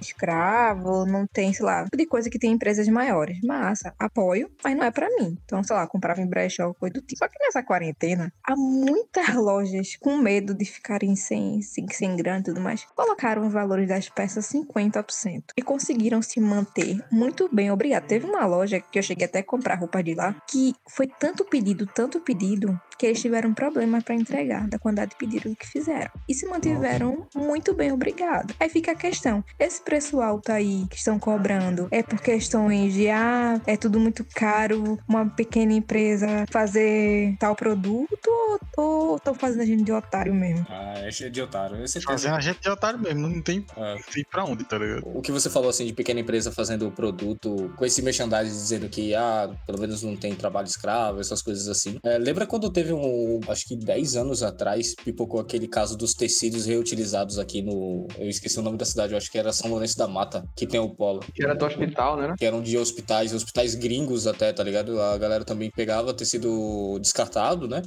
escravo, 0.00 1.06
não 1.06 1.26
tem, 1.26 1.52
sei 1.52 1.64
lá, 1.64 1.84
tipo 1.84 1.96
de 1.96 2.06
coisa 2.06 2.28
que 2.28 2.38
tem 2.38 2.50
em 2.50 2.54
empresas 2.54 2.88
maiores. 2.88 3.38
Massa, 3.42 3.94
apoio, 3.98 4.50
mas 4.64 4.76
não 4.76 4.84
é 4.84 4.90
pra 4.90 5.08
mim. 5.10 5.38
Então, 5.44 5.62
sei 5.62 5.76
lá, 5.76 5.86
comprava 5.86 6.20
em 6.20 6.28
brechó, 6.48 6.72
coisa 6.74 6.94
do 6.94 7.00
tipo. 7.02 7.18
Só 7.18 7.28
que 7.28 7.38
nessa 7.38 7.62
quarentena, 7.62 8.32
há 8.42 8.56
muitas 8.56 9.34
lojas 9.34 9.96
com 9.96 10.16
medo 10.16 10.54
de 10.54 10.64
ficarem 10.64 11.14
sem, 11.14 11.60
sem, 11.62 11.86
sem 11.88 12.16
grana 12.16 12.40
e 12.40 12.44
tudo 12.44 12.60
mais, 12.60 12.84
colocaram 12.96 13.46
os 13.46 13.52
valores 13.52 13.88
das 13.88 14.08
peças 14.08 14.46
50% 14.46 15.44
e 15.56 15.62
conseguiram 15.62 16.22
se 16.22 16.40
manter 16.40 16.98
muito 17.10 17.48
bem, 17.52 17.70
obrigado. 17.70 18.06
Teve 18.06 18.26
uma 18.26 18.46
loja 18.46 18.80
que 18.80 18.98
eu 18.98 19.02
cheguei 19.02 19.26
até 19.26 19.40
a 19.40 19.44
comprar 19.44 19.76
roupa 19.76 20.02
de 20.02 20.14
lá, 20.14 20.34
que 20.48 20.74
foi 20.88 21.06
tanto 21.06 21.44
pedido, 21.44 21.86
tanto 21.86 22.20
pedido, 22.20 22.80
que 22.98 23.06
eles 23.06 23.20
tiveram 23.20 23.54
problema 23.54 24.02
para 24.02 24.14
entregar 24.14 24.68
da 24.68 24.78
quantidade 24.78 25.10
de 25.10 25.16
pedido 25.16 25.54
que 25.56 25.66
fizeram. 25.66 26.10
E 26.28 26.34
se 26.34 26.46
mantiveram 26.46 27.26
muito 27.34 27.74
bem, 27.74 27.92
obrigado. 27.92 28.54
Aí 28.58 28.68
fica 28.68 28.92
a 28.92 28.94
questão: 28.94 29.44
esse 29.58 29.82
preço 29.82 30.20
alto 30.20 30.50
aí 30.50 30.86
que 30.90 30.96
estão 30.96 31.18
cobrando 31.18 31.88
é 31.90 32.02
por 32.02 32.20
questões 32.20 32.94
de 32.94 33.08
ah, 33.08 33.60
é 33.66 33.76
tudo 33.76 34.00
muito 34.00 34.24
caro, 34.34 34.98
uma 35.08 35.26
pequena 35.26 35.72
empresa 35.72 36.44
fazer 36.50 37.36
tal 37.38 37.54
produto 37.54 38.30
ou 38.76 39.16
estão 39.16 39.34
fazendo 39.34 39.62
a 39.62 39.66
gente 39.66 39.84
de 39.84 39.92
otário 39.92 40.34
mesmo? 40.34 40.66
Ah, 40.68 40.94
é 40.96 41.10
cheio 41.10 41.30
de 41.30 41.40
otário. 41.40 41.76
Eu. 41.76 42.02
Fazendo 42.02 42.34
a 42.34 42.40
gente 42.40 42.60
de 42.60 42.68
otário 42.68 42.98
mesmo, 42.98 43.28
não 43.28 43.42
tem, 43.42 43.64
não 43.76 44.12
tem 44.12 44.24
pra 44.24 44.44
onde, 44.44 44.64
tá 44.64 44.78
ligado? 44.78 45.02
O 45.04 45.20
que 45.20 45.30
você 45.30 45.50
falou 45.50 45.68
assim 45.68 45.86
de 45.86 45.92
pequena 45.92 46.20
empresa 46.20 46.50
fazendo 46.50 46.90
produto 46.90 47.72
com 47.76 47.84
esse 47.84 48.02
merchandising 48.02 48.50
dizendo 48.50 48.88
que 48.88 49.14
ah, 49.14 49.50
pelo 49.66 49.78
menos 49.78 50.02
não 50.02 50.16
tem 50.16 50.34
trabalho 50.34 50.66
escravo, 50.66 51.20
essas 51.20 51.42
coisas 51.42 51.68
assim. 51.68 51.98
É, 52.02 52.18
lembra 52.18 52.46
quando 52.46 52.70
teve 52.70 52.87
um, 52.94 53.40
acho 53.48 53.66
que 53.66 53.76
10 53.76 54.16
anos 54.16 54.42
atrás, 54.42 54.94
pipocou 54.94 55.40
aquele 55.40 55.68
caso 55.68 55.96
dos 55.96 56.14
tecidos 56.14 56.66
reutilizados 56.66 57.38
aqui 57.38 57.62
no, 57.62 58.06
eu 58.18 58.28
esqueci 58.28 58.58
o 58.58 58.62
nome 58.62 58.76
da 58.76 58.84
cidade, 58.84 59.12
eu 59.12 59.18
acho 59.18 59.30
que 59.30 59.38
era 59.38 59.52
São 59.52 59.70
Lourenço 59.70 59.96
da 59.96 60.06
Mata, 60.06 60.44
que 60.56 60.66
tem 60.66 60.80
o 60.80 60.90
polo. 60.90 61.20
Que 61.34 61.44
era 61.44 61.54
do 61.54 61.64
hospital, 61.64 62.16
né? 62.16 62.34
Que 62.38 62.44
eram 62.44 62.62
de 62.62 62.76
hospitais, 62.76 63.32
hospitais 63.32 63.74
gringos 63.74 64.26
até, 64.26 64.52
tá 64.52 64.62
ligado? 64.62 65.00
A 65.00 65.18
galera 65.18 65.44
também 65.44 65.70
pegava 65.70 66.14
tecido 66.14 66.98
descartado, 67.00 67.68
né? 67.68 67.82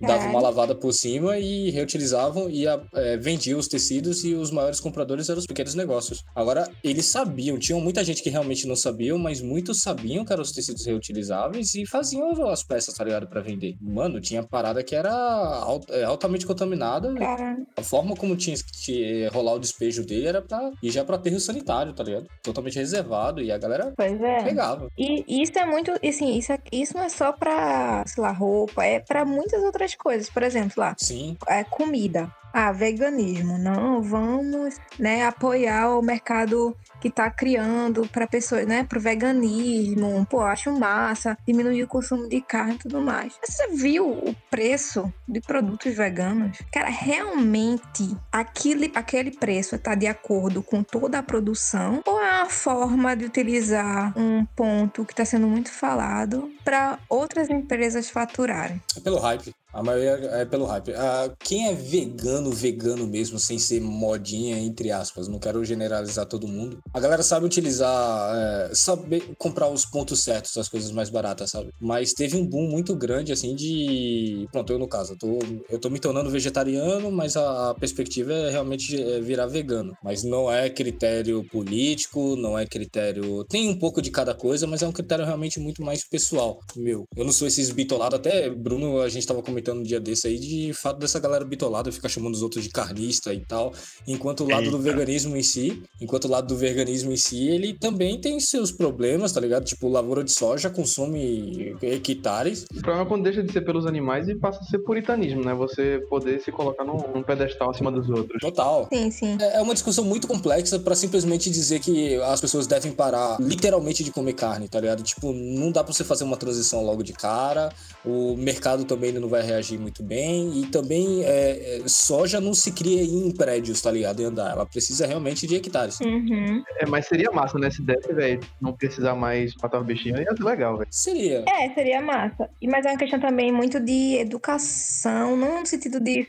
Dava 0.00 0.26
uma 0.28 0.40
lavada 0.40 0.74
por 0.74 0.92
cima 0.92 1.38
e 1.38 1.70
reutilizavam 1.70 2.48
e 2.48 2.66
a- 2.66 2.80
é, 2.94 3.16
vendiam 3.16 3.58
os 3.58 3.68
tecidos 3.68 4.24
e 4.24 4.34
os 4.34 4.50
maiores 4.50 4.80
compradores 4.80 5.28
eram 5.28 5.38
os 5.38 5.46
pequenos 5.46 5.74
negócios. 5.74 6.24
Agora, 6.34 6.68
eles 6.82 7.06
sabiam, 7.06 7.58
tinham 7.58 7.80
muita 7.80 8.02
gente 8.04 8.22
que 8.22 8.30
realmente 8.30 8.66
não 8.66 8.76
sabiam, 8.76 9.18
mas 9.18 9.40
muitos 9.40 9.82
sabiam 9.82 10.24
que 10.24 10.32
eram 10.32 10.42
os 10.42 10.52
tecidos 10.52 10.86
reutilizáveis 10.86 11.74
e 11.74 11.86
faziam 11.86 12.30
as 12.48 12.62
peças, 12.62 12.94
tá 12.94 13.04
ligado? 13.04 13.26
Pra 13.28 13.40
vender. 13.40 13.76
Mano, 13.80 14.20
tinha 14.20 14.42
parada 14.42 14.82
que 14.82 14.94
era 14.94 15.12
alt- 15.12 15.88
é, 15.90 16.04
altamente 16.04 16.46
contaminada. 16.46 17.12
Cara, 17.14 17.56
A 17.76 17.82
forma 17.82 18.14
como 18.16 18.36
tinha 18.36 18.56
que 18.84 19.26
rolar 19.32 19.54
o 19.54 19.58
despejo 19.58 20.04
dele 20.04 20.26
era 20.26 20.40
pra 20.42 20.70
ir 20.82 20.90
já 20.90 21.04
pra 21.04 21.16
aterro 21.16 21.38
sanitário, 21.40 21.92
tá 21.92 22.02
ligado? 22.02 22.26
Totalmente 22.42 22.76
reservado 22.78 23.40
e 23.42 23.50
a 23.52 23.58
galera 23.58 23.92
pois 23.96 24.20
é. 24.20 24.42
pegava. 24.44 24.88
E 24.96 25.42
isso 25.42 25.52
é 25.58 25.66
muito, 25.66 25.90
assim, 26.06 26.36
isso, 26.38 26.52
é- 26.52 26.58
isso 26.72 26.94
não 26.94 27.02
é 27.04 27.08
só 27.08 27.32
pra, 27.32 28.04
sei 28.06 28.22
lá, 28.22 28.32
roupa, 28.32 28.84
é 28.84 29.00
pra 29.00 29.24
muitas 29.24 29.62
outras 29.62 29.89
coisas. 29.94 30.30
Por 30.30 30.42
exemplo, 30.42 30.74
lá, 30.76 30.94
Sim, 30.98 31.36
é 31.46 31.64
comida. 31.64 32.30
Ah, 32.52 32.72
veganismo. 32.72 33.58
Não, 33.58 34.02
vamos, 34.02 34.76
né, 34.98 35.24
apoiar 35.24 35.90
o 35.90 36.02
mercado 36.02 36.76
que 37.00 37.08
tá 37.08 37.30
criando 37.30 38.06
para 38.08 38.26
pessoas, 38.26 38.66
né, 38.66 38.84
pro 38.84 39.00
veganismo. 39.00 40.26
Pô, 40.28 40.40
acho 40.40 40.72
massa, 40.78 41.38
diminuir 41.46 41.84
o 41.84 41.88
consumo 41.88 42.28
de 42.28 42.40
carne 42.40 42.74
e 42.74 42.78
tudo 42.78 43.00
mais. 43.00 43.34
Você 43.42 43.68
viu 43.68 44.10
o 44.10 44.34
preço 44.50 45.12
de 45.28 45.40
produtos 45.40 45.94
veganos? 45.94 46.58
Cara, 46.72 46.88
realmente 46.88 48.16
aquele, 48.32 48.90
aquele 48.94 49.30
preço 49.30 49.78
tá 49.78 49.94
de 49.94 50.06
acordo 50.06 50.62
com 50.62 50.82
toda 50.82 51.18
a 51.18 51.22
produção 51.22 52.02
ou 52.04 52.20
é 52.20 52.40
uma 52.40 52.50
forma 52.50 53.16
de 53.16 53.24
utilizar 53.24 54.12
um 54.18 54.44
ponto 54.44 55.04
que 55.04 55.14
tá 55.14 55.24
sendo 55.24 55.46
muito 55.46 55.70
falado 55.70 56.50
para 56.64 56.98
outras 57.08 57.48
empresas 57.48 58.10
faturarem? 58.10 58.82
É 58.96 59.00
pelo 59.00 59.18
hype. 59.18 59.54
A 59.72 59.82
maioria 59.82 60.26
é 60.32 60.44
pelo 60.44 60.64
hype. 60.64 60.92
Ah, 60.94 61.32
quem 61.38 61.68
é 61.68 61.74
vegano, 61.74 62.50
vegano 62.50 63.06
mesmo, 63.06 63.38
sem 63.38 63.58
ser 63.58 63.80
modinha, 63.80 64.58
entre 64.58 64.90
aspas, 64.90 65.28
não 65.28 65.38
quero 65.38 65.64
generalizar 65.64 66.26
todo 66.26 66.48
mundo. 66.48 66.78
A 66.92 66.98
galera 66.98 67.22
sabe 67.22 67.46
utilizar, 67.46 68.36
é, 68.36 68.70
saber 68.74 69.22
comprar 69.38 69.68
os 69.68 69.84
pontos 69.84 70.22
certos, 70.22 70.56
as 70.56 70.68
coisas 70.68 70.90
mais 70.90 71.08
baratas, 71.08 71.50
sabe? 71.50 71.72
Mas 71.80 72.12
teve 72.12 72.36
um 72.36 72.44
boom 72.44 72.68
muito 72.68 72.94
grande, 72.96 73.32
assim, 73.32 73.54
de. 73.54 74.48
Pronto, 74.50 74.72
eu 74.72 74.78
no 74.78 74.88
caso, 74.88 75.12
eu 75.12 75.18
tô, 75.18 75.38
eu 75.70 75.78
tô 75.78 75.88
me 75.88 76.00
tornando 76.00 76.30
vegetariano, 76.30 77.10
mas 77.10 77.36
a, 77.36 77.74
perspectiva 77.74 78.32
é 78.32 78.50
realmente 78.50 79.00
é, 79.00 79.20
virar 79.20 79.46
vegano. 79.46 79.96
Mas 80.02 80.24
não 80.24 80.50
é 80.50 80.68
critério 80.68 81.44
político, 81.44 82.34
não 82.36 82.58
é 82.58 82.66
critério. 82.66 83.44
Tem 83.44 83.68
um 83.68 83.78
pouco 83.78 84.02
de 84.02 84.10
cada 84.10 84.34
coisa, 84.34 84.66
mas 84.66 84.82
é 84.82 84.88
um 84.88 84.92
critério 84.92 85.24
realmente 85.24 85.60
muito 85.60 85.82
mais 85.82 86.04
pessoal, 86.04 86.58
meu. 86.76 87.04
Eu 87.16 87.24
não 87.24 87.32
sou 87.32 87.46
esses 87.46 87.70
bitolados, 87.70 88.18
até 88.18 88.50
Bruno, 88.50 89.00
a 89.00 89.08
gente 89.08 89.26
tava 89.26 89.42
comentando 89.42 89.59
um 89.68 89.82
dia 89.82 90.00
desse 90.00 90.26
aí 90.26 90.38
de 90.38 90.72
fato 90.72 90.98
dessa 90.98 91.20
galera 91.20 91.44
bitolada 91.44 91.92
ficar 91.92 92.08
chamando 92.08 92.34
os 92.34 92.42
outros 92.42 92.64
de 92.64 92.70
carnista 92.70 93.32
e 93.32 93.40
tal, 93.40 93.72
enquanto 94.06 94.44
o 94.44 94.48
lado 94.48 94.70
do 94.70 94.76
Eita. 94.78 94.90
veganismo 94.90 95.36
em 95.36 95.42
si, 95.42 95.82
enquanto 96.00 96.24
o 96.24 96.28
lado 96.28 96.48
do 96.48 96.56
veganismo 96.56 97.12
em 97.12 97.16
si, 97.16 97.48
ele 97.48 97.74
também 97.74 98.20
tem 98.20 98.40
seus 98.40 98.72
problemas, 98.72 99.32
tá 99.32 99.40
ligado? 99.40 99.64
Tipo, 99.64 99.88
lavoura 99.88 100.24
de 100.24 100.32
soja 100.32 100.68
consome 100.70 101.76
hectares. 101.82 102.64
O 102.74 102.80
problema 102.80 103.02
é 103.02 103.06
quando 103.06 103.22
deixa 103.22 103.42
de 103.42 103.52
ser 103.52 103.60
pelos 103.60 103.86
animais 103.86 104.28
e 104.28 104.34
passa 104.34 104.60
a 104.60 104.64
ser 104.64 104.78
puritanismo, 104.78 105.44
né? 105.44 105.54
Você 105.54 106.04
poder 106.08 106.40
se 106.40 106.50
colocar 106.50 106.84
num, 106.84 106.98
num 107.14 107.22
pedestal 107.22 107.70
acima 107.70 107.92
dos 107.92 108.08
outros. 108.08 108.40
Total. 108.40 108.88
Sim, 108.92 109.10
sim. 109.10 109.38
É 109.40 109.60
é 109.60 109.62
uma 109.62 109.74
discussão 109.74 110.02
muito 110.04 110.26
complexa 110.26 110.78
pra 110.78 110.94
simplesmente 110.94 111.50
dizer 111.50 111.80
que 111.80 112.16
as 112.22 112.40
pessoas 112.40 112.66
devem 112.66 112.92
parar 112.92 113.36
literalmente 113.38 114.02
de 114.02 114.10
comer 114.10 114.32
carne, 114.32 114.68
tá 114.68 114.80
ligado? 114.80 115.02
Tipo, 115.02 115.32
não 115.32 115.70
dá 115.70 115.84
pra 115.84 115.92
você 115.92 116.02
fazer 116.02 116.24
uma 116.24 116.36
transição 116.36 116.82
logo 116.82 117.02
de 117.02 117.12
cara. 117.12 117.70
O 118.04 118.36
mercado 118.36 118.84
também 118.84 119.12
não 119.12 119.28
vai 119.28 119.42
reagir 119.50 119.78
muito 119.78 120.02
bem. 120.02 120.60
E 120.60 120.66
também 120.66 121.24
é, 121.24 121.78
é, 121.78 121.88
soja 121.88 122.40
não 122.40 122.54
se 122.54 122.72
cria 122.72 123.02
em 123.02 123.30
prédios, 123.34 123.80
tá 123.82 123.90
ligado? 123.90 124.20
Em 124.20 124.24
andar. 124.26 124.52
Ela 124.52 124.66
precisa 124.66 125.06
realmente 125.06 125.46
de 125.46 125.56
hectares. 125.56 125.98
Uhum. 126.00 126.62
É, 126.78 126.86
mas 126.86 127.06
seria 127.06 127.30
massa, 127.30 127.58
né? 127.58 127.70
Se 127.70 127.82
desse, 127.82 128.12
velho, 128.12 128.40
não 128.60 128.72
precisar 128.72 129.14
mais 129.14 129.52
matar 129.62 129.80
os 129.80 129.86
bichinhos, 129.86 130.20
ia 130.20 130.36
ser 130.36 130.42
legal, 130.42 130.76
velho. 130.78 130.88
Seria. 130.90 131.44
É, 131.48 131.72
seria 131.74 132.00
massa. 132.00 132.48
E- 132.60 132.66
Mas 132.68 132.84
é 132.86 132.90
uma 132.90 132.98
questão 132.98 133.20
também 133.20 133.52
muito 133.52 133.80
de 133.80 134.16
educação, 134.16 135.36
não 135.36 135.60
no 135.60 135.66
sentido 135.66 136.00
de, 136.00 136.26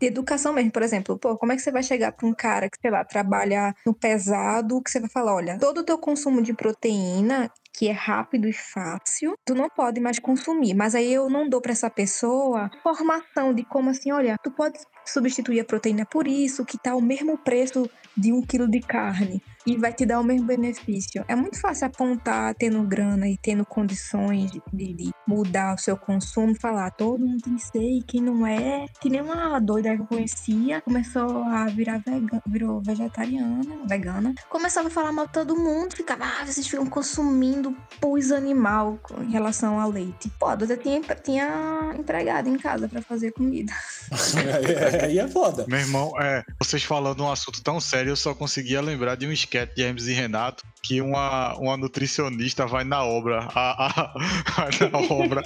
de 0.00 0.06
educação 0.06 0.52
mesmo. 0.52 0.70
Por 0.70 0.82
exemplo, 0.82 1.18
pô, 1.18 1.36
como 1.36 1.52
é 1.52 1.56
que 1.56 1.62
você 1.62 1.70
vai 1.70 1.82
chegar 1.82 2.12
pra 2.12 2.26
um 2.26 2.34
cara 2.34 2.68
que, 2.68 2.78
sei 2.80 2.90
lá, 2.90 3.04
trabalha 3.04 3.74
no 3.84 3.94
pesado, 3.94 4.82
que 4.82 4.90
você 4.90 5.00
vai 5.00 5.10
falar, 5.10 5.34
olha, 5.34 5.58
todo 5.58 5.78
o 5.78 5.84
teu 5.84 5.98
consumo 5.98 6.42
de 6.42 6.52
proteína, 6.54 7.50
que 7.82 7.88
é 7.88 7.92
rápido 7.92 8.46
e 8.46 8.52
fácil, 8.52 9.34
tu 9.44 9.56
não 9.56 9.68
pode 9.68 9.98
mais 9.98 10.20
consumir. 10.20 10.72
Mas 10.72 10.94
aí 10.94 11.12
eu 11.12 11.28
não 11.28 11.48
dou 11.48 11.60
pra 11.60 11.72
essa 11.72 11.90
pessoa 11.90 12.70
formação 12.80 13.52
de 13.52 13.64
como 13.64 13.90
assim, 13.90 14.12
olha, 14.12 14.36
tu 14.40 14.52
pode 14.52 14.78
substituir 15.04 15.58
a 15.58 15.64
proteína 15.64 16.06
por 16.06 16.28
isso, 16.28 16.64
que 16.64 16.78
tá 16.78 16.94
o 16.94 17.00
mesmo 17.00 17.36
preço 17.36 17.90
de 18.16 18.32
um 18.32 18.40
quilo 18.40 18.68
de 18.68 18.78
carne 18.78 19.42
e 19.66 19.76
vai 19.76 19.92
te 19.92 20.04
dar 20.04 20.20
o 20.20 20.24
mesmo 20.24 20.46
benefício. 20.46 21.24
É 21.28 21.34
muito 21.34 21.60
fácil 21.60 21.86
apontar, 21.86 22.54
tendo 22.54 22.82
grana 22.82 23.28
e 23.28 23.36
tendo 23.38 23.64
condições 23.64 24.50
de, 24.50 24.62
de 24.72 25.10
mudar 25.26 25.74
o 25.74 25.78
seu 25.78 25.96
consumo, 25.96 26.58
falar 26.58 26.90
todo 26.90 27.24
mundo 27.24 27.42
tem 27.42 27.56
que 27.56 27.62
ser 27.62 27.82
e 27.82 28.02
quem 28.02 28.20
não 28.20 28.46
é, 28.46 28.86
que 29.00 29.08
nem 29.08 29.20
uma 29.20 29.58
doida 29.60 29.94
que 29.94 30.02
eu 30.02 30.06
conhecia, 30.06 30.80
começou 30.80 31.44
a 31.44 31.66
virar 31.66 31.98
vegana, 31.98 32.42
virou 32.46 32.82
vegetariana, 32.82 33.86
vegana, 33.86 34.34
começava 34.48 34.88
a 34.88 34.90
falar 34.90 35.12
mal 35.12 35.26
de 35.26 35.32
todo 35.32 35.56
mundo, 35.56 35.94
ficava, 35.94 36.24
ah, 36.24 36.44
vocês 36.44 36.66
ficam 36.66 36.86
consumindo 36.86 37.76
pus 38.00 38.30
animal 38.32 38.98
em 39.20 39.30
relação 39.30 39.80
ao 39.80 39.90
leite. 39.90 40.30
Pô, 40.38 40.46
a 40.46 40.54
doida 40.54 40.76
tinha, 40.76 41.00
tinha 41.22 41.94
empregada 41.98 42.48
em 42.48 42.56
casa 42.56 42.88
pra 42.88 43.02
fazer 43.02 43.32
comida. 43.32 43.72
Aí 45.02 45.18
é 45.18 45.28
foda. 45.28 45.64
Meu 45.68 45.78
irmão, 45.78 46.12
é, 46.20 46.42
vocês 46.60 46.82
falando 46.82 47.22
um 47.22 47.30
assunto 47.30 47.62
tão 47.62 47.80
sério, 47.80 48.10
eu 48.10 48.16
só 48.16 48.34
conseguia 48.34 48.80
lembrar 48.80 49.16
de 49.16 49.26
um 49.26 49.32
de 49.74 49.82
Hermes 49.82 50.06
e 50.06 50.12
Renato 50.12 50.64
que 50.82 51.00
uma, 51.00 51.54
uma 51.58 51.76
nutricionista 51.76 52.66
vai 52.66 52.82
na 52.82 53.04
obra, 53.04 53.48
a, 53.54 53.86
a- 53.86 54.14
vai 54.56 54.90
na 54.90 54.98
obra 55.14 55.44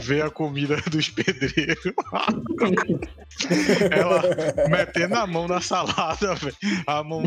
ver 0.00 0.22
a 0.22 0.30
comida 0.30 0.76
dos 0.88 1.08
pedreiros. 1.08 1.82
ela 3.90 4.22
metendo 4.68 5.16
a 5.16 5.26
mão 5.26 5.48
na 5.48 5.60
salada. 5.60 6.36
A 6.86 7.02
mão 7.02 7.22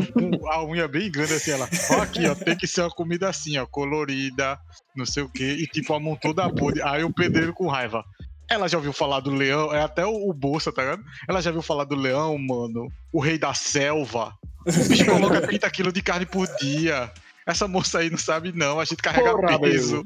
a 0.50 0.64
unha 0.64 0.88
bem 0.88 1.10
grande 1.10 1.34
assim, 1.34 1.50
ela. 1.50 1.68
Ó, 1.90 2.00
aqui, 2.00 2.26
ó, 2.26 2.34
tem 2.34 2.56
que 2.56 2.66
ser 2.66 2.80
uma 2.82 2.90
comida 2.90 3.28
assim, 3.28 3.58
ó, 3.58 3.66
colorida, 3.66 4.58
não 4.96 5.04
sei 5.04 5.22
o 5.22 5.28
quê, 5.28 5.56
e 5.60 5.66
tipo 5.66 5.92
a 5.92 6.00
mão 6.00 6.16
toda 6.16 6.48
podre. 6.50 6.80
Aí 6.82 7.04
o 7.04 7.12
pedreiro 7.12 7.52
com 7.52 7.66
raiva. 7.68 8.02
Ela 8.50 8.68
já 8.68 8.76
ouviu 8.76 8.92
falar 8.92 9.20
do 9.20 9.30
leão, 9.30 9.72
é 9.72 9.80
até 9.80 10.04
o, 10.04 10.28
o 10.28 10.32
Bolsa, 10.32 10.72
tá 10.72 10.82
ligado? 10.82 11.04
Ela 11.28 11.40
já 11.40 11.50
ouviu 11.50 11.62
falar 11.62 11.84
do 11.84 11.94
leão, 11.94 12.36
mano, 12.36 12.88
o 13.12 13.20
rei 13.20 13.38
da 13.38 13.54
selva. 13.54 14.34
O 14.66 14.88
bicho 14.88 15.06
coloca 15.06 15.40
30 15.40 15.70
quilos 15.70 15.92
de 15.92 16.02
carne 16.02 16.26
por 16.26 16.48
dia. 16.56 17.12
Essa 17.46 17.68
moça 17.68 18.00
aí 18.00 18.10
não 18.10 18.18
sabe, 18.18 18.52
não. 18.52 18.80
A 18.80 18.84
gente 18.84 19.02
carrega 19.02 19.30
Porra, 19.36 19.60
peso. 19.60 20.04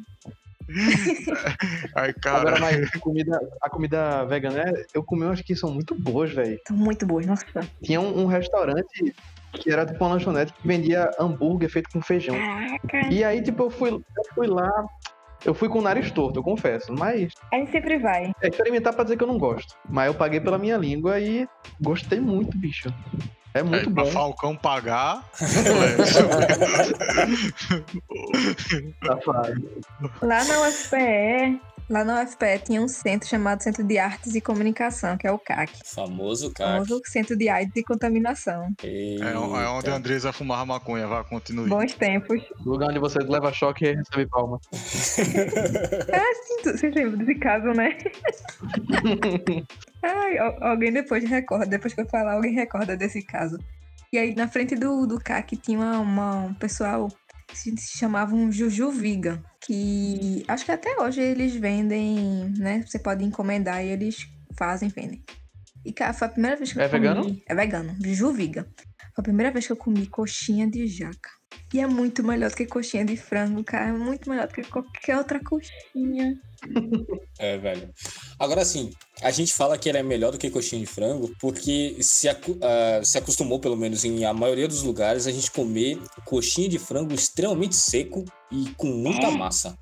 Ai, 1.97 2.15
Agora, 2.25 2.53
cara. 2.53 2.61
mas 2.61 2.89
a 2.95 2.99
comida, 2.99 3.39
a 3.63 3.71
comida 3.71 4.25
vegana, 4.25 4.61
é- 4.61 4.87
eu 4.95 5.03
comi 5.03 5.25
umas 5.25 5.41
que 5.41 5.57
são 5.57 5.71
muito 5.73 5.95
boas, 5.95 6.31
velho. 6.33 6.59
São 6.69 6.77
muito 6.77 7.07
boas, 7.07 7.27
nossa. 7.27 7.45
Tinha 7.83 8.01
um, 8.01 8.23
um 8.23 8.27
restaurante 8.27 9.15
que 9.53 9.71
era 9.71 9.87
tipo 9.87 10.05
uma 10.05 10.15
lanchonete 10.15 10.53
que 10.53 10.67
vendia 10.67 11.11
hambúrguer 11.19 11.71
feito 11.71 11.89
com 11.91 12.03
feijão. 12.03 12.35
Caraca. 12.37 13.09
E 13.13 13.23
aí, 13.23 13.43
tipo, 13.43 13.65
eu 13.65 13.71
fui, 13.71 13.91
eu 13.91 14.03
fui 14.35 14.47
lá. 14.47 14.71
Eu 15.45 15.53
fui 15.55 15.69
com 15.69 15.79
o 15.79 15.83
nariz 15.83 16.11
torto, 16.11 16.39
eu 16.39 16.43
confesso. 16.43 16.93
Mas 16.93 17.33
A 17.53 17.57
gente 17.57 17.71
sempre 17.71 17.99
vai. 17.99 18.33
é 18.43 18.49
experimentar 18.49 18.95
pra 18.95 19.05
dizer 19.05 19.17
que 19.17 19.23
eu 19.23 19.29
não 19.29 19.39
gosto. 19.39 19.75
Mas 19.91 20.07
eu 20.07 20.15
paguei 20.15 20.41
pela 20.41 20.59
minha 20.59 20.77
língua 20.77 21.21
e 21.21 21.47
gostei 21.81 22.21
muito, 22.21 22.57
bicho. 22.59 22.89
É 23.55 23.63
muito 23.63 23.89
É, 23.89 23.93
pra 23.93 24.05
bom. 24.05 24.11
Falcão 24.11 24.57
pagar. 24.57 25.25
safado. 29.07 29.83
Lá 30.23 30.45
na 30.45 30.61
UFPE, 30.69 31.61
lá 31.89 32.05
na 32.05 32.23
UFPE 32.25 32.59
tinha 32.65 32.83
um 32.83 32.89
centro 32.89 33.29
chamado 33.29 33.63
Centro 33.63 33.85
de 33.85 33.97
Artes 33.99 34.35
e 34.35 34.41
Comunicação, 34.41 35.17
que 35.17 35.27
é 35.27 35.31
o 35.33 35.39
CAC. 35.39 35.73
Famoso 35.85 36.53
cara. 36.53 36.73
Famoso 36.85 37.01
Centro 37.05 37.37
de 37.37 37.49
AIDS 37.49 37.77
e 37.77 37.85
Contaminação. 37.85 38.73
É, 38.83 39.17
é 39.21 39.39
onde 39.39 39.89
a 39.89 39.95
Andresa 39.95 40.33
fumava 40.33 40.67
maconha. 40.67 41.07
Vai, 41.07 41.23
continue. 41.25 41.69
Bons 41.69 41.95
tempos. 41.95 42.43
Lugar 42.65 42.89
onde 42.91 42.99
você 42.99 43.19
leva 43.21 43.53
choque 43.53 43.85
e 43.85 43.95
recebe 43.95 44.27
palma. 44.27 44.59
Ah, 46.13 46.35
sim, 46.47 46.63
vocês 46.73 46.95
lembram 46.95 47.19
desse 47.19 47.35
caso, 47.39 47.67
né? 47.69 47.97
Ai, 50.07 50.39
al- 50.39 50.63
alguém 50.63 50.93
depois 50.93 51.25
recorda, 51.25 51.67
depois 51.67 51.95
que 51.95 52.01
eu 52.01 52.07
falar, 52.09 52.35
alguém 52.35 52.53
recorda 52.53 52.97
desse 52.97 53.23
caso. 53.23 53.59
E 54.13 54.19
aí, 54.19 54.35
na 54.35 54.47
frente 54.47 54.75
do, 54.77 55.07
do 55.07 55.19
CAC 55.19 55.57
tinha 55.57 55.79
uma, 55.79 55.99
uma- 56.01 56.41
um 56.47 56.55
pessoal 56.55 57.09
que 57.49 57.57
se 57.57 57.99
chamavam 57.99 58.51
Juju 58.53 58.91
Viga, 58.91 59.43
que 59.65 60.45
acho 60.47 60.65
que 60.65 60.73
até 60.73 61.01
hoje 61.01 61.21
eles 61.21 61.55
vendem, 61.55 62.51
né? 62.59 62.83
Você 62.87 62.99
pode 62.99 63.25
encomendar 63.25 63.85
e 63.85 63.89
eles 63.89 64.27
fazem, 64.59 64.89
vendem. 64.89 65.23
E, 65.85 65.93
cara, 65.93 66.13
foi 66.13 66.27
a 66.29 66.31
primeira 66.31 66.57
vez 66.57 66.73
que 66.73 66.81
É 66.81 66.85
eu 66.87 66.91
comi... 66.91 67.01
vegano? 67.01 67.41
É 67.49 67.55
vegano, 67.55 67.97
Juju 68.03 68.33
Viga. 68.33 68.67
Foi 69.15 69.21
a 69.21 69.23
primeira 69.23 69.53
vez 69.53 69.67
que 69.67 69.73
eu 69.73 69.77
comi 69.77 70.07
coxinha 70.07 70.69
de 70.69 70.87
jaca. 70.87 71.31
E 71.73 71.81
é 71.81 71.87
muito 71.87 72.23
melhor 72.23 72.51
do 72.51 72.57
que 72.57 72.67
coxinha 72.67 73.05
de 73.05 73.17
frango, 73.17 73.65
cara. 73.65 73.89
É 73.89 73.93
muito 73.93 74.29
melhor 74.29 74.47
do 74.47 74.55
que 74.55 74.63
qualquer 74.63 75.17
outra 75.17 75.41
coxinha. 75.43 76.39
É, 77.39 77.59
velho. 77.59 77.93
Agora 78.39 78.63
assim, 78.63 78.93
a 79.21 79.31
gente 79.31 79.53
fala 79.53 79.77
que 79.77 79.89
ele 79.89 79.99
é 79.99 80.03
melhor 80.03 80.33
do 80.33 80.39
que 80.39 80.51
coxinha 80.51 80.81
de 80.81 80.87
frango 80.87 81.35
porque 81.41 81.97
se, 82.01 82.29
ah, 82.29 83.01
se 83.03 83.19
acostumou, 83.19 83.59
pelo 83.59 83.77
menos 83.77 84.05
em 84.05 84.25
a 84.25 84.33
maioria 84.33 84.69
dos 84.69 84.83
lugares, 84.83 85.27
a 85.27 85.33
gente 85.33 85.51
comer 85.51 86.01
coxinha 86.25 86.69
de 86.69 86.79
frango 86.79 87.13
extremamente 87.13 87.77
seco 87.77 88.25
e 88.51 88.71
com 88.77 88.87
muita 88.87 89.31
massa. 89.31 89.77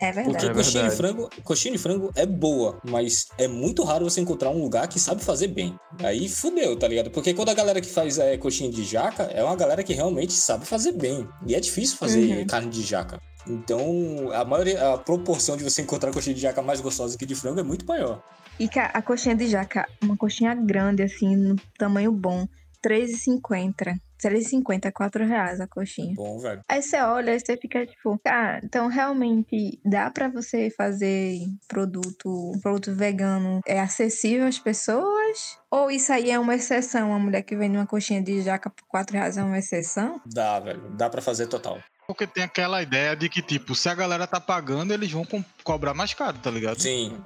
É 0.00 0.12
Porque 0.12 0.30
verdade. 0.30 0.46
É 0.46 0.54
coxinha 0.54 0.82
de 0.84 0.88
verdade. 0.90 0.96
frango, 0.96 1.30
coxinha 1.42 1.72
de 1.72 1.78
frango 1.78 2.12
é 2.14 2.24
boa, 2.24 2.78
mas 2.84 3.26
é 3.36 3.48
muito 3.48 3.82
raro 3.82 4.04
você 4.08 4.20
encontrar 4.20 4.50
um 4.50 4.60
lugar 4.62 4.86
que 4.88 5.00
sabe 5.00 5.22
fazer 5.24 5.48
bem. 5.48 5.74
Aí 5.98 6.28
fudeu, 6.28 6.76
tá 6.78 6.86
ligado? 6.86 7.10
Porque 7.10 7.34
quando 7.34 7.48
a 7.48 7.54
galera 7.54 7.80
que 7.80 7.88
faz 7.88 8.16
é, 8.18 8.36
coxinha 8.36 8.70
de 8.70 8.84
jaca 8.84 9.24
é 9.24 9.42
uma 9.42 9.56
galera 9.56 9.82
que 9.82 9.92
realmente 9.92 10.32
sabe 10.32 10.64
fazer 10.66 10.92
bem. 10.92 11.28
E 11.46 11.54
é 11.54 11.60
difícil 11.60 11.96
fazer 11.96 12.20
Uhum. 12.38 12.46
carne 12.46 12.70
de 12.70 12.82
jaca. 12.82 13.20
Então, 13.46 14.30
a 14.32 14.44
maioria, 14.44 14.92
a 14.94 14.98
proporção 14.98 15.56
de 15.56 15.64
você 15.64 15.82
encontrar 15.82 16.12
coxinha 16.12 16.34
de 16.34 16.40
jaca 16.42 16.62
mais 16.62 16.80
gostosa 16.80 17.16
que 17.18 17.26
de 17.26 17.34
frango 17.34 17.58
é 17.58 17.62
muito 17.62 17.84
maior. 17.86 18.22
E 18.60 18.68
cara, 18.68 18.90
a 18.92 19.02
coxinha 19.02 19.34
de 19.34 19.48
jaca, 19.48 19.88
uma 20.02 20.16
coxinha 20.16 20.54
grande, 20.54 21.02
assim, 21.02 21.34
no 21.36 21.56
tamanho 21.78 22.12
bom, 22.12 22.46
R$3,50. 22.84 24.00
R$3,50, 24.20 24.92
4 24.92 25.24
reais 25.24 25.60
a 25.60 25.68
coxinha. 25.68 26.14
Bom, 26.16 26.38
velho. 26.40 26.60
Aí 26.68 26.82
você 26.82 27.00
olha 27.00 27.34
e 27.34 27.40
você 27.40 27.56
fica 27.56 27.86
tipo, 27.86 28.20
ah, 28.26 28.60
então 28.62 28.88
realmente 28.88 29.80
dá 29.84 30.10
pra 30.10 30.28
você 30.28 30.70
fazer 30.70 31.38
produto, 31.68 32.52
produto 32.60 32.92
vegano 32.94 33.60
é 33.64 33.78
acessível 33.78 34.46
às 34.46 34.58
pessoas? 34.58 35.56
Ou 35.70 35.88
isso 35.90 36.12
aí 36.12 36.30
é 36.32 36.38
uma 36.38 36.56
exceção? 36.56 37.10
Uma 37.10 37.18
mulher 37.18 37.42
que 37.42 37.56
vende 37.56 37.76
uma 37.76 37.86
coxinha 37.86 38.20
de 38.20 38.42
jaca 38.42 38.68
por 38.68 38.84
4 38.88 39.16
reais 39.16 39.36
é 39.36 39.42
uma 39.42 39.58
exceção? 39.58 40.20
Dá, 40.26 40.58
velho. 40.58 40.90
Dá 40.96 41.08
pra 41.08 41.22
fazer 41.22 41.46
total. 41.46 41.78
Porque 42.08 42.26
tem 42.26 42.42
aquela 42.42 42.82
ideia 42.82 43.14
de 43.14 43.28
que, 43.28 43.42
tipo, 43.42 43.74
se 43.74 43.86
a 43.86 43.94
galera 43.94 44.26
tá 44.26 44.40
pagando, 44.40 44.94
eles 44.94 45.12
vão 45.12 45.26
cobrar 45.62 45.92
mais 45.92 46.14
caro, 46.14 46.38
tá 46.38 46.50
ligado? 46.50 46.80
Sim. 46.80 47.18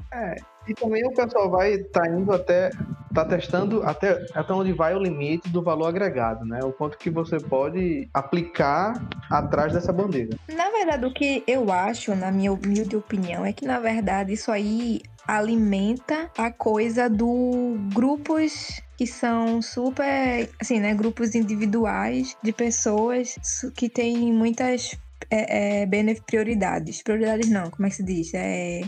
E 0.67 0.75
também 0.75 1.07
o 1.07 1.15
pessoal 1.15 1.49
vai 1.49 1.79
tá 1.79 2.09
indo 2.09 2.33
até 2.33 2.71
tá 3.15 3.25
testando 3.25 3.83
até 3.85 4.27
até 4.35 4.53
onde 4.53 4.73
vai 4.73 4.95
o 4.95 4.99
limite 4.99 5.49
do 5.51 5.63
valor 5.63 5.87
agregado, 5.87 6.45
né? 6.45 6.59
O 6.65 6.73
quanto 6.73 6.99
que 6.99 7.11
você 7.11 7.39
pode 7.39 8.09
aplicar 8.13 9.01
atrás 9.31 9.73
dessa 9.73 9.93
bandeira. 9.93 10.37
Na 10.49 10.69
verdade, 10.71 11.07
o 11.07 11.15
que 11.15 11.45
eu 11.47 11.71
acho, 11.71 12.15
na 12.17 12.33
minha 12.33 12.53
humilde 12.53 12.97
opinião, 12.97 13.47
é 13.47 13.53
que 13.53 13.65
na 13.65 13.79
verdade 13.79 14.33
isso 14.33 14.51
aí 14.51 15.01
alimenta 15.27 16.31
a 16.37 16.51
coisa 16.51 17.09
do 17.09 17.77
grupos 17.95 18.81
que 18.97 19.07
são 19.07 19.61
super, 19.63 20.49
assim, 20.61 20.81
né, 20.81 20.95
grupos 20.95 21.35
individuais 21.35 22.37
de 22.43 22.53
pessoas 22.53 23.35
que 23.77 23.89
têm 23.89 24.33
muitas 24.33 24.97
é, 25.31 25.83
é, 25.83 26.15
prioridades. 26.27 27.03
Prioridades 27.03 27.49
não, 27.49 27.71
como 27.71 27.87
é 27.87 27.91
que 27.91 27.97
se 27.97 28.05
diz? 28.05 28.33
É, 28.35 28.83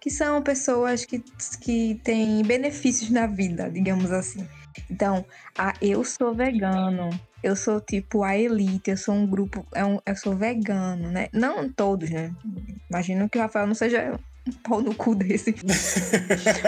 que 0.00 0.10
são 0.10 0.42
pessoas 0.42 1.04
que, 1.04 1.22
que 1.60 2.00
têm 2.02 2.42
benefícios 2.42 3.10
na 3.10 3.26
vida, 3.26 3.70
digamos 3.70 4.10
assim. 4.10 4.46
Então, 4.90 5.24
ah, 5.56 5.74
eu 5.80 6.02
sou 6.02 6.34
vegano, 6.34 7.08
eu 7.42 7.54
sou 7.54 7.80
tipo 7.80 8.22
a 8.22 8.36
elite, 8.36 8.90
eu 8.90 8.96
sou 8.96 9.14
um 9.14 9.26
grupo, 9.26 9.66
é 9.74 9.84
um- 9.84 10.00
eu 10.04 10.16
sou 10.16 10.34
vegano, 10.34 11.10
né? 11.10 11.28
Não 11.32 11.70
todos, 11.70 12.10
né? 12.10 12.32
Imagino 12.90 13.28
que 13.28 13.38
o 13.38 13.40
Rafael 13.40 13.66
não 13.66 13.74
seja 13.74 14.18
um 14.46 14.52
pau 14.62 14.80
no 14.80 14.94
cu 14.94 15.14
desse. 15.14 15.54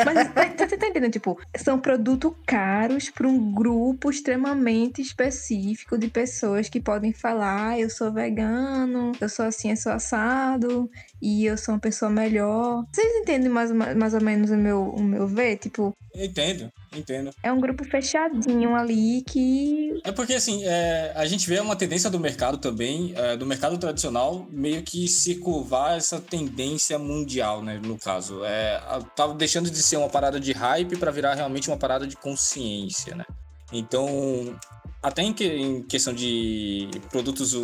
Mas 0.04 0.33
tá, 0.33 0.66
tá, 0.66 0.76
tá 0.76 0.87
entendendo? 0.88 1.12
Tipo, 1.12 1.38
são 1.57 1.78
produtos 1.78 2.33
caros 2.47 3.11
para 3.11 3.26
um 3.26 3.52
grupo 3.52 4.11
extremamente 4.11 5.00
específico 5.02 5.99
de 5.99 6.09
pessoas 6.09 6.69
que 6.69 6.81
podem 6.81 7.12
falar: 7.12 7.71
"Ah, 7.71 7.81
eu 7.81 7.90
sou 7.90 8.12
vegano, 8.12 9.12
eu 9.21 9.28
sou 9.28 9.45
assim, 9.45 9.71
eu 9.71 9.76
sou 9.76 9.93
assado, 9.93 10.90
e 11.21 11.47
eu 11.47 11.57
sou 11.57 11.75
uma 11.75 11.81
pessoa 11.81 12.11
melhor. 12.11 12.85
Vocês 12.93 13.14
entendem 13.16 13.49
mais, 13.49 13.71
mais 13.71 14.14
ou 14.14 14.21
menos 14.21 14.50
o 14.50 14.57
meu, 14.57 14.90
o 14.90 15.02
meu 15.02 15.26
ver? 15.26 15.57
Tipo, 15.57 15.95
Entendo, 16.14 16.71
entendo. 16.98 17.30
é 17.42 17.52
um 17.52 17.60
grupo 17.60 17.84
fechadinho 17.84 18.74
ali 18.74 19.22
que. 19.26 20.00
É 20.04 20.12
porque, 20.12 20.34
assim, 20.34 20.64
é, 20.64 21.12
a 21.14 21.26
gente 21.26 21.48
vê 21.48 21.60
uma 21.60 21.76
tendência 21.76 22.08
do 22.10 22.18
mercado 22.20 22.58
também, 22.58 23.12
é, 23.16 23.36
do 23.36 23.46
mercado 23.46 23.76
tradicional, 23.78 24.46
meio 24.50 24.82
que 24.82 25.08
se 25.08 25.36
curvar 25.36 25.96
essa 25.96 26.20
tendência 26.20 26.98
mundial, 26.98 27.62
né? 27.62 27.80
No 27.84 27.98
caso. 27.98 28.44
É, 28.44 28.80
tava 29.16 29.34
deixando 29.34 29.70
de 29.70 29.82
ser 29.82 29.96
uma 29.96 30.08
parada 30.08 30.38
de 30.40 30.52
hype 30.52 30.96
para 30.96 31.10
virar 31.10 31.34
realmente 31.34 31.68
uma 31.68 31.76
parada 31.76 32.06
de 32.06 32.16
consciência, 32.16 33.14
né? 33.14 33.24
Então, 33.72 34.54
até 35.02 35.22
em, 35.22 35.32
que- 35.32 35.44
em 35.44 35.82
questão 35.82 36.12
de 36.14 36.88
produtos 37.10 37.54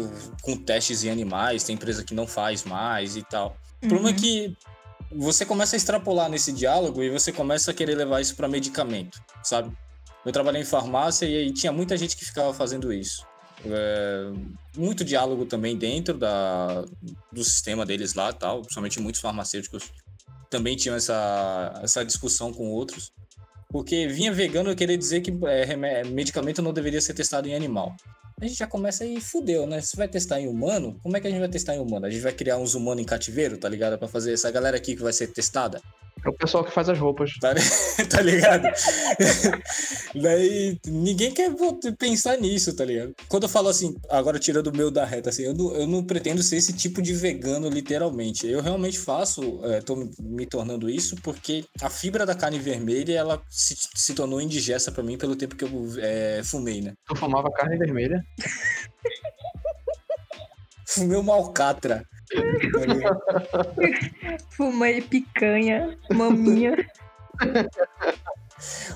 com 0.43 0.57
testes 0.57 1.05
em 1.05 1.11
animais, 1.11 1.63
tem 1.65 1.75
empresa 1.75 2.05
que 2.05 2.15
não 2.15 2.27
faz 2.27 2.65
mais 2.65 3.17
e 3.17 3.23
tal. 3.23 3.57
O 3.83 3.89
problema 3.89 4.11
é 4.11 4.13
Uhum. 4.13 4.19
que 4.19 4.57
você 5.13 5.45
começa 5.45 5.77
a 5.77 5.79
extrapolar 5.79 6.29
nesse 6.29 6.53
diálogo 6.53 7.03
e 7.03 7.11
você 7.11 7.33
começa 7.33 7.71
a 7.71 7.75
querer 7.75 7.95
levar 7.95 8.21
isso 8.21 8.37
para 8.37 8.49
medicamento, 8.49 9.21
sabe? 9.43 9.77
Eu 10.25 10.33
trabalhei 10.33 10.63
em 10.63 10.65
farmácia 10.65 11.27
e 11.27 11.37
aí 11.37 11.53
tinha 11.53 11.73
muita 11.73 11.97
gente 11.97 12.17
que 12.17 12.25
ficava 12.25 12.53
fazendo 12.53 12.93
isso. 12.93 13.27
É, 13.65 14.33
muito 14.77 15.05
diálogo 15.05 15.45
também 15.45 15.77
dentro 15.77 16.17
da, 16.17 16.85
do 17.33 17.45
sistema 17.45 17.85
deles 17.85 18.15
lá, 18.15 18.33
tal. 18.33 18.61
Principalmente 18.61 19.01
muitos 19.01 19.21
farmacêuticos 19.21 19.91
também 20.49 20.77
tinham 20.77 20.97
essa, 20.97 21.81
essa 21.83 22.05
discussão 22.05 22.53
com 22.53 22.71
outros. 22.71 23.13
Porque 23.69 24.09
vinha 24.09 24.33
vegano 24.33 24.75
querer 24.75 24.97
dizer 24.97 25.21
que 25.21 25.33
é, 25.47 26.05
medicamento 26.05 26.61
não 26.61 26.73
deveria 26.73 27.01
ser 27.01 27.15
testado 27.15 27.49
em 27.49 27.55
animal. 27.55 27.95
A 28.41 28.47
gente 28.47 28.59
já 28.59 28.67
começa 28.67 29.05
aí, 29.05 29.21
fudeu, 29.21 29.67
né? 29.67 29.83
Se 29.83 29.95
vai 29.95 30.09
testar 30.09 30.41
em 30.41 30.49
humano, 30.49 30.99
como 31.03 31.15
é 31.15 31.21
que 31.21 31.27
a 31.27 31.31
gente 31.31 31.41
vai 31.41 31.49
testar 31.49 31.75
em 31.75 31.79
humano? 31.79 32.07
A 32.07 32.11
gente 32.11 32.23
vai 32.23 32.33
criar 32.33 32.57
uns 32.57 32.75
humanos 32.75 33.03
em 33.03 33.07
cativeiro, 33.07 33.59
tá 33.59 33.69
ligado? 33.69 33.99
Pra 33.99 34.09
fazer 34.09 34.33
essa 34.33 34.51
galera 34.51 34.79
aqui 34.79 34.97
que 34.97 35.03
vai 35.03 35.13
ser 35.13 35.27
testada. 35.27 35.83
É 36.25 36.29
o 36.29 36.33
pessoal 36.33 36.65
que 36.65 36.73
faz 36.73 36.89
as 36.89 36.99
roupas. 36.99 37.33
Tá, 37.41 37.55
tá 38.09 38.21
ligado? 38.21 38.69
Daí 40.15 40.79
ninguém 40.87 41.33
quer 41.33 41.51
pensar 41.99 42.37
nisso, 42.37 42.75
tá 42.75 42.85
ligado? 42.85 43.15
Quando 43.29 43.45
eu 43.45 43.49
falo 43.49 43.69
assim, 43.69 43.97
agora 44.09 44.39
tirando 44.39 44.69
o 44.69 44.77
meu 44.77 44.91
da 44.91 45.05
reta, 45.05 45.31
assim, 45.31 45.43
eu 45.45 45.55
não, 45.55 45.75
eu 45.75 45.87
não 45.87 46.05
pretendo 46.05 46.43
ser 46.43 46.57
esse 46.57 46.73
tipo 46.73 47.01
de 47.01 47.13
vegano, 47.15 47.69
literalmente. 47.69 48.47
Eu 48.47 48.61
realmente 48.61 48.99
faço, 48.99 49.61
é, 49.65 49.81
tô 49.81 50.09
me- 50.21 50.47
tornando 50.47 50.91
isso 50.91 51.17
porque 51.23 51.65
a 51.81 51.89
fibra 51.89 52.27
da 52.27 52.35
carne 52.35 52.59
vermelha, 52.59 53.15
ela 53.15 53.43
se, 53.49 53.77
se 53.95 54.15
tornou 54.15 54.41
indigesta 54.41 54.91
pra 54.93 55.03
mim 55.03 55.17
pelo 55.17 55.37
tempo 55.37 55.57
que 55.57 55.65
eu 55.65 55.71
é, 55.99 56.43
fumei, 56.45 56.81
né? 56.81 56.95
Tu 57.07 57.17
fumava 57.17 57.51
carne 57.53 57.77
vermelha. 57.79 58.23
Fumei 60.91 61.19
uma 61.19 61.35
alcatra. 61.35 62.05
Fumei 64.51 65.01
picanha, 65.03 65.97
maminha. 66.11 66.77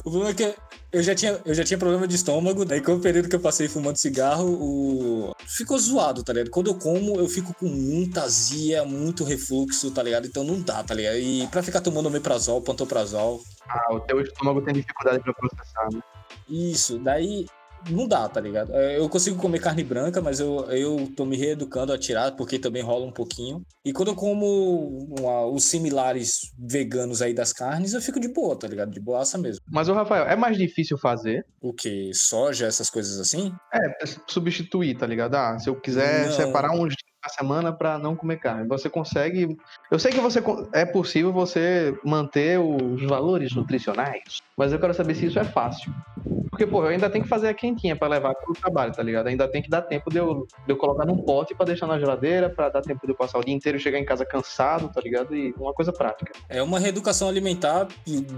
O 0.04 0.10
problema 0.10 0.30
é 0.30 0.34
que 0.34 0.54
eu 0.92 1.02
já 1.02 1.14
tinha, 1.14 1.40
eu 1.44 1.54
já 1.54 1.64
tinha 1.64 1.78
problema 1.78 2.06
de 2.06 2.14
estômago, 2.14 2.64
daí 2.64 2.80
com 2.80 2.94
o 2.94 3.00
período 3.00 3.28
que 3.28 3.34
eu 3.34 3.40
passei 3.40 3.66
fumando 3.66 3.96
cigarro, 3.96 4.46
o... 4.48 5.34
ficou 5.46 5.78
zoado, 5.78 6.22
tá 6.22 6.32
ligado? 6.32 6.50
Quando 6.50 6.70
eu 6.70 6.78
como, 6.78 7.16
eu 7.16 7.28
fico 7.28 7.52
com 7.54 7.66
muita 7.66 8.22
azia, 8.22 8.84
muito 8.84 9.24
refluxo, 9.24 9.90
tá 9.90 10.02
ligado? 10.02 10.26
Então 10.26 10.44
não 10.44 10.60
dá, 10.60 10.82
tá 10.84 10.94
ligado? 10.94 11.16
E 11.16 11.46
pra 11.48 11.62
ficar 11.62 11.80
tomando 11.80 12.06
omeprazol, 12.06 12.62
pantoprazol, 12.62 13.40
Ah, 13.68 13.94
o 13.94 14.00
teu 14.00 14.20
estômago 14.20 14.62
tem 14.62 14.74
dificuldade 14.74 15.22
pra 15.22 15.34
processar, 15.34 15.88
né? 15.92 16.00
isso, 16.48 16.98
daí 16.98 17.46
não 17.90 18.06
dá, 18.08 18.28
tá 18.28 18.40
ligado? 18.40 18.72
É, 18.74 18.98
Eu 18.98 19.08
consigo 19.08 19.36
comer 19.36 19.60
carne 19.60 19.82
branca, 19.84 20.20
mas 20.20 20.40
eu, 20.40 20.64
eu 20.70 21.08
tô 21.16 21.24
me 21.24 21.36
reeducando 21.36 21.92
a 21.92 21.98
tirar, 21.98 22.32
porque 22.36 22.58
também 22.58 22.82
rola 22.82 23.04
um 23.06 23.12
pouquinho. 23.12 23.62
E 23.84 23.92
quando 23.92 24.08
eu 24.08 24.14
como 24.14 25.06
uma- 25.18 25.46
os 25.46 25.64
similares 25.64 26.52
veganos 26.58 27.20
aí 27.22 27.34
das 27.34 27.52
carnes, 27.52 27.92
eu 27.92 28.00
fico 28.00 28.18
de 28.20 28.28
boa, 28.28 28.56
tá 28.58 28.66
ligado? 28.66 28.90
De 28.90 29.00
boaça 29.00 29.36
mesmo. 29.38 29.60
Mas, 29.70 29.88
o 29.88 29.94
Rafael, 29.94 30.24
é 30.26 30.36
mais 30.36 30.56
difícil 30.56 30.96
fazer? 30.98 31.44
O 31.60 31.72
que? 31.72 32.12
Soja, 32.14 32.66
essas 32.66 32.88
coisas 32.90 33.18
assim? 33.18 33.52
É, 33.72 33.80
substituir, 34.28 34.96
tá 34.96 35.06
ligado? 35.06 35.34
Ah, 35.34 35.58
se 35.58 35.68
eu 35.68 35.80
quiser 35.80 36.26
Não. 36.26 36.32
separar 36.32 36.72
uns 36.72 36.94
semana 37.28 37.73
pra 37.73 37.99
não 37.99 38.16
comer 38.16 38.38
carne, 38.38 38.69
você 38.69 38.88
consegue. 38.88 39.57
Eu 39.90 39.99
sei 39.99 40.12
que 40.12 40.21
você 40.21 40.43
é 40.73 40.85
possível 40.85 41.33
você 41.33 41.97
manter 42.04 42.58
os 42.58 43.02
valores 43.04 43.54
nutricionais, 43.54 44.43
mas 44.56 44.73
eu 44.73 44.78
quero 44.78 44.95
saber 44.95 45.15
se 45.15 45.26
isso 45.26 45.39
é 45.39 45.45
fácil. 45.45 45.93
Porque, 46.50 46.67
pô, 46.67 46.84
eu 46.84 46.89
ainda 46.89 47.10
tenho 47.10 47.25
que 47.25 47.28
fazer 47.28 47.49
a 47.49 47.54
quentinha 47.54 47.97
pra 47.97 48.06
levar 48.06 48.32
pro 48.34 48.54
trabalho, 48.54 48.93
tá 48.93 49.02
ligado? 49.02 49.26
Ainda 49.26 49.49
tem 49.49 49.60
que 49.60 49.69
dar 49.69 49.82
tempo 49.82 50.08
de 50.08 50.19
eu, 50.19 50.47
de 50.65 50.73
eu 50.73 50.76
colocar 50.76 51.04
num 51.04 51.19
pote 51.19 51.52
pra 51.52 51.67
deixar 51.67 51.89
na 51.89 51.99
geladeira, 51.99 52.49
pra 52.49 52.69
dar 52.69 52.80
tempo 52.80 53.04
de 53.04 53.13
eu 53.13 53.17
passar 53.17 53.39
o 53.39 53.45
dia 53.45 53.52
inteiro 53.52 53.78
chegar 53.78 53.99
em 53.99 54.04
casa 54.04 54.25
cansado, 54.25 54.89
tá 54.89 55.00
ligado? 55.00 55.34
E 55.34 55.52
uma 55.58 55.75
coisa 55.75 55.93
prática. 55.93 56.32
É 56.49 56.63
uma 56.63 56.78
reeducação 56.78 57.28
alimentar 57.28 57.89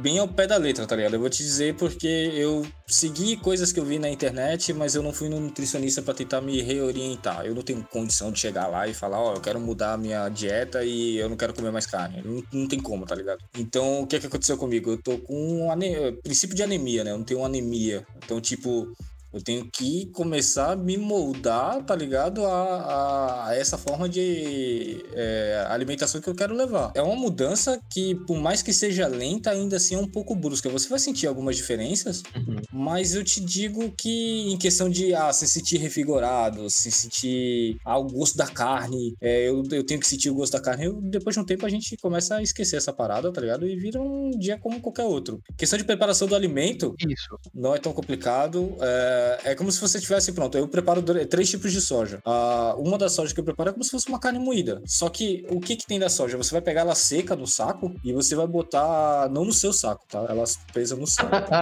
bem 0.00 0.18
ao 0.18 0.26
pé 0.26 0.46
da 0.46 0.56
letra, 0.56 0.86
tá 0.86 0.96
ligado? 0.96 1.14
Eu 1.14 1.20
vou 1.20 1.28
te 1.28 1.42
dizer 1.42 1.74
porque 1.74 2.06
eu 2.06 2.66
segui 2.86 3.36
coisas 3.36 3.70
que 3.70 3.78
eu 3.78 3.84
vi 3.84 3.98
na 3.98 4.08
internet, 4.08 4.72
mas 4.72 4.94
eu 4.94 5.02
não 5.02 5.12
fui 5.12 5.28
no 5.28 5.38
nutricionista 5.38 6.00
pra 6.00 6.14
tentar 6.14 6.40
me 6.40 6.62
reorientar. 6.62 7.44
Eu 7.44 7.54
não 7.54 7.62
tenho 7.62 7.84
condição 7.84 8.32
de 8.32 8.38
chegar 8.38 8.66
lá 8.66 8.75
e 8.86 8.94
falar, 8.94 9.20
ó, 9.20 9.34
eu 9.34 9.40
quero 9.40 9.60
mudar 9.60 9.94
a 9.94 9.96
minha 9.96 10.28
dieta 10.28 10.84
e 10.84 11.16
eu 11.16 11.28
não 11.28 11.36
quero 11.36 11.54
comer 11.54 11.70
mais 11.70 11.86
carne. 11.86 12.22
Não, 12.24 12.42
não 12.52 12.68
tem 12.68 12.80
como, 12.80 13.06
tá 13.06 13.14
ligado? 13.14 13.42
Então, 13.56 14.02
o 14.02 14.06
que 14.06 14.18
que 14.18 14.26
aconteceu 14.26 14.56
comigo? 14.56 14.90
Eu 14.90 15.02
tô 15.02 15.18
com 15.18 15.70
ane... 15.70 16.12
princípio 16.22 16.56
de 16.56 16.62
anemia, 16.62 17.04
né? 17.04 17.12
Eu 17.12 17.18
não 17.18 17.24
tenho 17.24 17.44
anemia. 17.44 18.06
Então, 18.24 18.40
tipo, 18.40 18.92
eu 19.36 19.42
tenho 19.42 19.68
que 19.70 20.06
começar 20.12 20.72
a 20.72 20.76
me 20.76 20.96
moldar, 20.96 21.82
tá 21.84 21.94
ligado? 21.94 22.44
A, 22.46 22.50
a- 22.52 23.48
a 23.48 23.54
essa 23.56 23.76
forma 23.78 24.08
de 24.08 25.04
é, 25.12 25.64
alimentação 25.68 26.20
que 26.20 26.28
eu 26.28 26.34
quero 26.34 26.54
levar. 26.54 26.90
É 26.94 27.02
uma 27.02 27.14
mudança 27.16 27.78
que, 27.90 28.14
por 28.26 28.38
mais 28.38 28.62
que 28.62 28.72
seja 28.72 29.06
lenta, 29.06 29.50
ainda 29.50 29.76
assim 29.76 29.94
é 29.94 29.98
um 29.98 30.08
pouco 30.08 30.34
brusca. 30.34 30.68
Você 30.70 30.88
vai 30.88 30.98
sentir 30.98 31.26
algumas 31.26 31.56
diferenças, 31.56 32.22
mas 32.72 33.14
eu 33.14 33.22
te 33.22 33.40
digo 33.40 33.92
que 33.96 34.50
em 34.50 34.56
questão 34.56 34.88
de 34.88 35.14
ah, 35.14 35.32
se 35.32 35.46
sentir 35.46 35.78
revigorado, 35.78 36.68
se 36.70 36.90
sentir 36.90 37.76
ah, 37.84 37.98
o 37.98 38.04
gosto 38.04 38.36
da 38.36 38.46
carne, 38.46 39.14
é, 39.20 39.48
eu, 39.48 39.62
eu 39.70 39.84
tenho 39.84 40.00
que 40.00 40.06
sentir 40.06 40.30
o 40.30 40.34
gosto 40.34 40.52
da 40.54 40.60
carne, 40.60 40.86
eu- 40.86 41.00
depois 41.02 41.34
de 41.36 41.40
um 41.40 41.44
tempo 41.44 41.66
a 41.66 41.68
gente 41.68 41.96
começa 41.98 42.36
a 42.36 42.42
esquecer 42.42 42.76
essa 42.76 42.92
parada, 42.92 43.32
tá 43.32 43.40
ligado? 43.40 43.66
E 43.66 43.76
vira 43.76 44.00
um 44.00 44.30
dia 44.30 44.58
como 44.58 44.80
qualquer 44.80 45.04
outro. 45.04 45.40
Questão 45.56 45.78
de 45.78 45.84
preparação 45.84 46.26
do 46.26 46.34
alimento, 46.34 46.94
Isso. 47.06 47.38
não 47.54 47.74
é 47.74 47.78
tão 47.78 47.92
complicado. 47.92 48.74
É, 48.80 49.25
é 49.44 49.54
como 49.54 49.70
se 49.70 49.80
você 49.80 50.00
tivesse, 50.00 50.32
pronto, 50.32 50.56
eu 50.56 50.68
preparo 50.68 51.02
três 51.26 51.50
tipos 51.50 51.72
de 51.72 51.80
soja. 51.80 52.20
Ah, 52.24 52.74
uma 52.78 52.98
das 52.98 53.12
sojas 53.12 53.32
que 53.32 53.40
eu 53.40 53.44
preparo 53.44 53.70
é 53.70 53.72
como 53.72 53.84
se 53.84 53.90
fosse 53.90 54.08
uma 54.08 54.18
carne 54.18 54.38
moída. 54.38 54.82
Só 54.86 55.08
que 55.08 55.46
o 55.50 55.60
que, 55.60 55.76
que 55.76 55.86
tem 55.86 55.98
da 55.98 56.08
soja? 56.08 56.36
Você 56.36 56.52
vai 56.52 56.60
pegar 56.60 56.82
ela 56.82 56.94
seca 56.94 57.34
no 57.36 57.46
saco 57.46 57.94
e 58.04 58.12
você 58.12 58.34
vai 58.34 58.46
botar, 58.46 59.28
não 59.30 59.44
no 59.44 59.52
seu 59.52 59.72
saco, 59.72 60.04
tá? 60.08 60.26
Ela 60.28 60.44
presa 60.72 60.96
no 60.96 61.06
saco. 61.06 61.26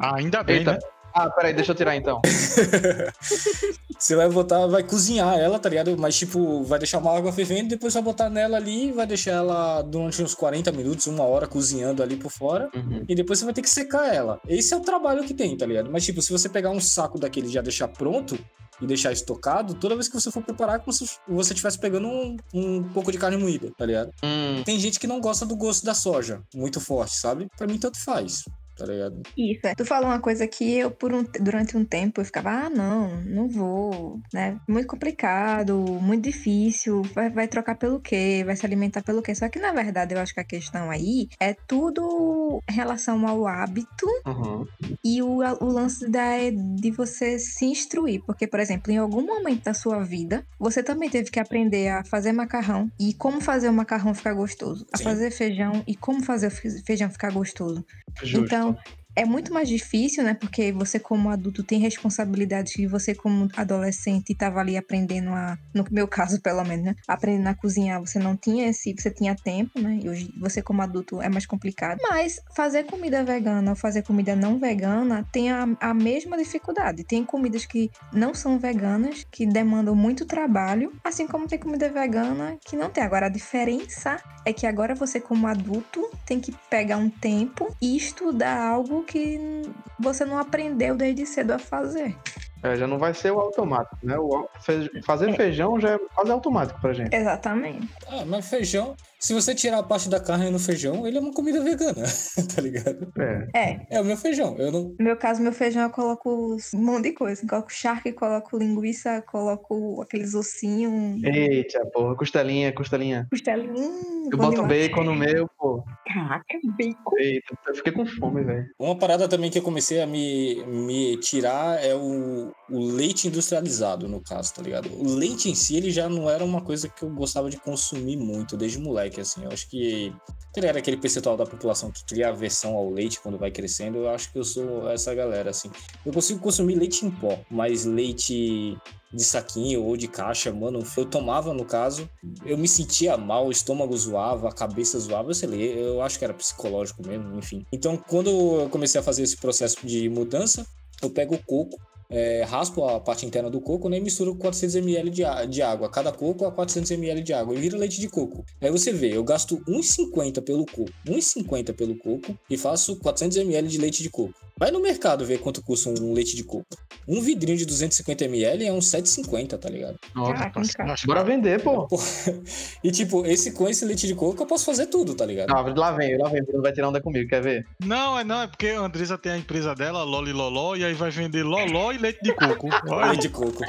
Ah, 0.00 0.16
ainda 0.16 0.42
bem, 0.42 0.58
Eita. 0.58 0.72
né? 0.72 0.78
Ah, 1.14 1.30
peraí, 1.30 1.54
deixa 1.54 1.70
eu 1.70 1.76
tirar 1.76 1.94
então. 1.94 2.20
Você 3.96 4.16
vai 4.16 4.28
botar, 4.28 4.66
vai 4.66 4.82
cozinhar 4.82 5.38
ela, 5.38 5.58
tá 5.58 5.68
ligado? 5.68 5.96
Mas, 5.96 6.16
tipo, 6.16 6.62
vai 6.64 6.78
deixar 6.78 6.98
uma 6.98 7.16
água 7.16 7.32
fervendo, 7.32 7.68
depois 7.68 7.94
vai 7.94 8.02
botar 8.02 8.28
nela 8.28 8.56
ali, 8.56 8.90
vai 8.92 9.06
deixar 9.06 9.30
ela 9.32 9.80
durante 9.82 10.20
uns 10.22 10.34
40 10.34 10.72
minutos, 10.72 11.06
uma 11.06 11.22
hora 11.24 11.46
cozinhando 11.46 12.02
ali 12.02 12.16
por 12.16 12.30
fora. 12.30 12.68
Uhum. 12.74 13.04
E 13.08 13.14
depois 13.14 13.38
você 13.38 13.44
vai 13.44 13.54
ter 13.54 13.62
que 13.62 13.70
secar 13.70 14.12
ela. 14.12 14.40
Esse 14.48 14.74
é 14.74 14.76
o 14.76 14.80
trabalho 14.80 15.24
que 15.24 15.32
tem, 15.32 15.56
tá 15.56 15.64
ligado? 15.64 15.90
Mas, 15.90 16.04
tipo, 16.04 16.20
se 16.20 16.32
você 16.32 16.48
pegar 16.48 16.70
um 16.70 16.80
saco 16.80 17.18
daquele 17.18 17.46
e 17.46 17.52
já 17.52 17.62
deixar 17.62 17.88
pronto 17.88 18.36
e 18.80 18.86
deixar 18.86 19.12
estocado, 19.12 19.74
toda 19.74 19.94
vez 19.94 20.08
que 20.08 20.14
você 20.20 20.30
for 20.32 20.42
preparar, 20.42 20.76
é 20.76 20.78
como 20.80 20.92
se 20.92 21.08
você 21.28 21.52
estivesse 21.52 21.78
pegando 21.78 22.08
um, 22.08 22.36
um 22.52 22.82
pouco 22.82 23.12
de 23.12 23.18
carne 23.18 23.36
moída, 23.36 23.70
tá 23.78 23.86
ligado? 23.86 24.10
Hum, 24.22 24.62
Tem 24.64 24.78
gente 24.80 24.98
que 24.98 25.06
não 25.06 25.20
gosta 25.20 25.46
do 25.46 25.54
gosto 25.54 25.86
da 25.86 25.94
soja, 25.94 26.42
muito 26.52 26.80
forte, 26.80 27.14
sabe? 27.14 27.48
Pra 27.56 27.68
mim, 27.68 27.78
tanto 27.78 27.98
faz, 28.02 28.42
tá 28.76 28.86
ligado? 28.86 29.22
Isso, 29.36 29.66
é. 29.66 29.74
Tu 29.74 29.84
falou 29.84 30.08
uma 30.08 30.20
coisa 30.20 30.46
que 30.46 30.78
eu, 30.78 30.90
por 30.90 31.12
um, 31.12 31.24
durante 31.40 31.76
um 31.76 31.84
tempo, 31.84 32.20
eu 32.20 32.24
ficava, 32.24 32.50
ah, 32.50 32.70
não, 32.70 33.22
não 33.24 33.48
vou, 33.48 34.20
né? 34.32 34.58
Muito 34.68 34.86
complicado, 34.88 35.76
muito 36.00 36.24
difícil, 36.24 37.02
vai, 37.14 37.30
vai 37.30 37.48
trocar 37.48 37.76
pelo 37.76 38.00
quê? 38.00 38.42
Vai 38.44 38.56
se 38.56 38.66
alimentar 38.66 39.02
pelo 39.02 39.22
quê? 39.22 39.34
Só 39.34 39.48
que, 39.48 39.58
na 39.58 39.72
verdade, 39.72 40.14
eu 40.14 40.20
acho 40.20 40.34
que 40.34 40.40
a 40.40 40.44
questão 40.44 40.90
aí 40.90 41.28
é 41.40 41.54
tudo 41.66 42.60
em 42.68 42.72
relação 42.72 43.26
ao 43.26 43.46
hábito 43.46 44.06
uhum. 44.26 44.64
e 45.04 45.22
o, 45.22 45.38
o 45.38 45.66
lance 45.66 46.08
da, 46.10 46.34
de 46.76 46.90
você 46.90 47.38
se 47.38 47.64
instruir. 47.66 48.22
Porque, 48.26 48.46
por 48.46 48.60
exemplo, 48.60 48.92
em 48.92 48.98
algum 48.98 49.24
momento 49.24 49.64
da 49.64 49.74
sua 49.74 50.02
vida, 50.02 50.44
você 50.58 50.82
também 50.82 51.10
teve 51.10 51.30
que 51.30 51.40
aprender 51.40 51.88
a 51.88 52.04
fazer 52.04 52.32
macarrão 52.32 52.88
e 52.98 53.14
como 53.14 53.40
fazer 53.40 53.68
o 53.68 53.72
macarrão 53.72 54.14
ficar 54.14 54.34
gostoso. 54.34 54.86
A 54.92 54.98
Sim. 54.98 55.04
fazer 55.04 55.30
feijão 55.30 55.82
e 55.86 55.94
como 55.94 56.22
fazer 56.22 56.48
o 56.48 56.50
fe- 56.50 56.82
feijão 56.84 57.10
ficar 57.10 57.32
gostoso. 57.32 57.84
Justo. 58.22 58.44
Então, 58.44 58.63
Oh 58.64 58.70
now. 58.70 59.03
É 59.16 59.24
muito 59.24 59.52
mais 59.52 59.68
difícil, 59.68 60.24
né? 60.24 60.34
Porque 60.34 60.72
você, 60.72 60.98
como 60.98 61.28
adulto, 61.28 61.62
tem 61.62 61.78
responsabilidades 61.78 62.74
que 62.74 62.86
você, 62.86 63.14
como 63.14 63.48
adolescente, 63.56 64.32
estava 64.32 64.60
ali 64.60 64.76
aprendendo 64.76 65.30
a. 65.30 65.56
No 65.72 65.84
meu 65.90 66.08
caso, 66.08 66.40
pelo 66.40 66.64
menos, 66.64 66.84
né? 66.84 66.94
Aprendendo 67.06 67.48
a 67.48 67.54
cozinhar, 67.54 68.00
você 68.00 68.18
não 68.18 68.36
tinha 68.36 68.68
esse. 68.68 68.94
Você 68.96 69.10
tinha 69.10 69.34
tempo, 69.34 69.80
né? 69.80 70.00
E 70.02 70.08
hoje, 70.08 70.32
você, 70.40 70.62
como 70.62 70.82
adulto, 70.82 71.22
é 71.22 71.28
mais 71.28 71.46
complicado. 71.46 71.98
Mas 72.10 72.40
fazer 72.56 72.84
comida 72.84 73.24
vegana 73.24 73.70
ou 73.70 73.76
fazer 73.76 74.02
comida 74.02 74.34
não 74.34 74.58
vegana 74.58 75.26
tem 75.30 75.50
a, 75.50 75.66
a 75.80 75.94
mesma 75.94 76.36
dificuldade. 76.36 77.04
Tem 77.04 77.24
comidas 77.24 77.64
que 77.64 77.90
não 78.12 78.34
são 78.34 78.58
veganas, 78.58 79.24
que 79.30 79.46
demandam 79.46 79.94
muito 79.94 80.24
trabalho, 80.24 80.92
assim 81.04 81.26
como 81.26 81.46
tem 81.46 81.58
comida 81.58 81.88
vegana 81.88 82.58
que 82.64 82.76
não 82.76 82.90
tem. 82.90 83.04
Agora, 83.04 83.26
a 83.26 83.30
diferença 83.30 84.16
é 84.44 84.52
que 84.52 84.66
agora 84.66 84.94
você, 84.94 85.20
como 85.20 85.46
adulto, 85.46 86.10
tem 86.26 86.40
que 86.40 86.52
pegar 86.68 86.96
um 86.96 87.08
tempo 87.08 87.74
e 87.80 87.96
estudar 87.96 88.60
algo 88.60 89.03
que 89.04 89.62
você 89.98 90.24
não 90.24 90.38
aprendeu 90.38 90.96
desde 90.96 91.24
cedo 91.26 91.52
a 91.52 91.58
fazer. 91.58 92.16
É, 92.62 92.76
já 92.76 92.86
não 92.86 92.98
vai 92.98 93.12
ser 93.12 93.30
o 93.30 93.38
automático, 93.38 93.96
né? 94.02 94.16
O 94.18 94.48
fe- 94.60 94.90
fazer 95.02 95.34
feijão 95.36 95.78
já 95.78 95.90
é 95.90 95.98
quase 96.14 96.30
automático 96.32 96.80
pra 96.80 96.94
gente. 96.94 97.14
Exatamente. 97.14 97.86
Ah, 98.08 98.24
mas 98.26 98.48
feijão, 98.48 98.96
se 99.24 99.32
você 99.32 99.54
tirar 99.54 99.78
a 99.78 99.82
parte 99.82 100.06
da 100.10 100.20
carne 100.20 100.50
no 100.50 100.58
feijão, 100.58 101.06
ele 101.06 101.16
é 101.16 101.20
uma 101.20 101.32
comida 101.32 101.58
vegana, 101.62 101.94
tá 102.54 102.60
ligado? 102.60 103.10
É. 103.18 103.48
É, 103.54 103.86
É 103.96 104.00
o 104.00 104.04
meu 104.04 104.18
feijão. 104.18 104.54
Eu 104.58 104.70
não. 104.70 104.82
No 104.98 105.04
meu 105.04 105.16
caso, 105.16 105.40
meu 105.40 105.50
feijão 105.50 105.84
eu 105.84 105.88
coloco 105.88 106.58
um 106.74 106.78
monte 106.78 107.04
de 107.04 107.12
coisa. 107.12 107.46
Coloco 107.48 107.72
charque, 107.72 108.12
coloco 108.12 108.58
linguiça, 108.58 109.22
coloco 109.22 110.02
aqueles 110.02 110.34
ossinhos, 110.34 111.22
Eita, 111.24 111.86
porra, 111.86 112.14
costelinha, 112.16 112.70
costelinha. 112.74 113.26
costelinha. 113.30 113.88
Eu 114.30 114.36
boto 114.36 114.56
demais. 114.62 114.68
bacon 114.88 115.04
no 115.04 115.14
meu, 115.14 115.48
pô. 115.58 115.82
Caraca, 116.06 116.58
bacon. 116.76 117.16
Eita, 117.18 117.58
eu 117.68 117.74
fiquei 117.76 117.92
com 117.92 118.04
fome, 118.04 118.44
velho. 118.44 118.66
Uma 118.78 118.98
parada 118.98 119.26
também 119.26 119.50
que 119.50 119.58
eu 119.58 119.62
comecei 119.62 120.02
a 120.02 120.06
me, 120.06 120.62
me 120.66 121.16
tirar 121.16 121.82
é 121.82 121.94
o, 121.94 122.52
o 122.70 122.78
leite 122.78 123.26
industrializado, 123.26 124.06
no 124.06 124.20
caso, 124.20 124.52
tá 124.54 124.60
ligado? 124.62 124.90
O 124.92 125.14
leite 125.14 125.48
em 125.48 125.54
si, 125.54 125.76
ele 125.76 125.90
já 125.90 126.10
não 126.10 126.28
era 126.28 126.44
uma 126.44 126.60
coisa 126.60 126.90
que 126.90 127.02
eu 127.02 127.10
gostava 127.10 127.48
de 127.48 127.56
consumir 127.56 128.16
muito, 128.18 128.54
desde 128.56 128.78
moleque, 128.78 129.13
assim. 129.20 129.44
Eu 129.44 129.50
acho 129.50 129.68
que 129.68 130.12
era 130.56 130.78
aquele 130.78 130.96
percentual 130.96 131.36
da 131.36 131.44
população 131.44 131.90
que 131.90 132.04
cria 132.04 132.28
aversão 132.28 132.74
ao 132.74 132.90
leite 132.90 133.20
quando 133.20 133.38
vai 133.38 133.50
crescendo. 133.50 133.98
Eu 133.98 134.08
acho 134.08 134.30
que 134.32 134.38
eu 134.38 134.44
sou 134.44 134.88
essa 134.88 135.14
galera, 135.14 135.50
assim. 135.50 135.70
Eu 136.04 136.12
consigo 136.12 136.38
consumir 136.40 136.76
leite 136.76 137.04
em 137.04 137.10
pó, 137.10 137.38
mas 137.50 137.84
leite 137.84 138.78
de 139.12 139.22
saquinho 139.22 139.82
ou 139.84 139.96
de 139.96 140.08
caixa, 140.08 140.52
mano, 140.52 140.82
eu 140.96 141.04
tomava 141.04 141.54
no 141.54 141.64
caso, 141.64 142.10
eu 142.44 142.58
me 142.58 142.66
sentia 142.66 143.16
mal, 143.16 143.46
o 143.46 143.50
estômago 143.52 143.96
zoava, 143.96 144.48
a 144.48 144.52
cabeça 144.52 144.98
zoava, 144.98 145.30
eu 145.30 145.34
sei 145.34 145.48
lá, 145.48 145.54
eu 145.54 146.02
acho 146.02 146.18
que 146.18 146.24
era 146.24 146.34
psicológico 146.34 147.06
mesmo, 147.06 147.38
enfim. 147.38 147.64
Então, 147.72 147.96
quando 147.96 148.28
eu 148.62 148.68
comecei 148.68 149.00
a 149.00 149.04
fazer 149.04 149.22
esse 149.22 149.36
processo 149.36 149.86
de 149.86 150.08
mudança, 150.08 150.66
eu 151.00 151.10
pego 151.10 151.36
o 151.36 151.42
coco, 151.44 151.78
é, 152.10 152.42
raspo 152.44 152.84
a 152.84 153.00
parte 153.00 153.26
interna 153.26 153.50
do 153.50 153.60
coco 153.60 153.88
né, 153.88 153.98
e 153.98 154.00
misturo 154.00 154.34
400 154.34 154.76
ml 154.76 155.10
de, 155.10 155.22
de 155.48 155.62
água. 155.62 155.90
Cada 155.90 156.12
coco 156.12 156.44
a 156.46 156.52
400 156.52 156.90
ml 156.92 157.22
de 157.22 157.32
água 157.32 157.54
e 157.54 157.58
vira 157.58 157.76
leite 157.76 158.00
de 158.00 158.08
coco. 158.08 158.44
Aí 158.60 158.70
você 158.70 158.92
vê, 158.92 159.16
eu 159.16 159.24
gasto 159.24 159.56
1,50 159.68 160.42
pelo 160.42 160.66
coco, 160.66 160.90
1,50 161.06 161.74
pelo 161.74 161.96
coco 161.98 162.38
e 162.48 162.56
faço 162.56 162.96
400 162.96 163.38
ml 163.38 163.68
de 163.68 163.78
leite 163.78 164.02
de 164.02 164.10
coco. 164.10 164.34
Vai 164.64 164.70
no 164.70 164.80
mercado 164.80 165.26
ver 165.26 165.40
quanto 165.40 165.62
custa 165.62 165.90
um 165.90 166.14
leite 166.14 166.34
de 166.34 166.42
coco. 166.42 166.64
Um 167.06 167.20
vidrinho 167.20 167.58
de 167.58 167.66
250 167.66 168.24
ml 168.24 168.64
é 168.64 168.72
uns 168.72 168.86
7,50, 168.86 169.58
tá 169.58 169.68
ligado? 169.68 169.98
Nossa. 170.14 170.50
Acho 170.78 171.06
bora 171.06 171.22
vender, 171.22 171.62
pô. 171.62 171.86
E 172.82 172.90
tipo, 172.90 173.26
esse 173.26 173.52
com 173.52 173.68
esse 173.68 173.84
leite 173.84 174.06
de 174.06 174.14
coco 174.14 174.42
eu 174.42 174.46
posso 174.46 174.64
fazer 174.64 174.86
tudo, 174.86 175.14
tá 175.14 175.24
ligado? 175.24 175.48
Não, 175.48 175.74
lá 175.74 175.92
vem, 175.92 176.16
lá 176.18 176.28
vem, 176.28 176.42
não 176.52 176.62
vai 176.62 176.72
tirar 176.72 176.88
onda 176.88 177.00
comigo, 177.00 177.28
quer 177.28 177.42
ver? 177.42 177.66
Não, 177.84 178.18
é 178.18 178.24
não, 178.24 178.42
é 178.42 178.46
porque 178.46 178.68
a 178.68 178.80
Andresa 178.80 179.18
tem 179.18 179.32
a 179.32 179.38
empresa 179.38 179.74
dela, 179.74 180.02
Loli 180.02 180.32
Loló, 180.32 180.76
e 180.76 180.84
aí 180.84 180.94
vai 180.94 181.10
vender 181.10 181.42
Loló 181.42 181.92
e 181.92 181.98
leite 181.98 182.20
de 182.22 182.34
coco. 182.34 182.68
Olha, 182.88 183.06
Leite 183.08 183.22
de 183.22 183.28
coco. 183.30 183.64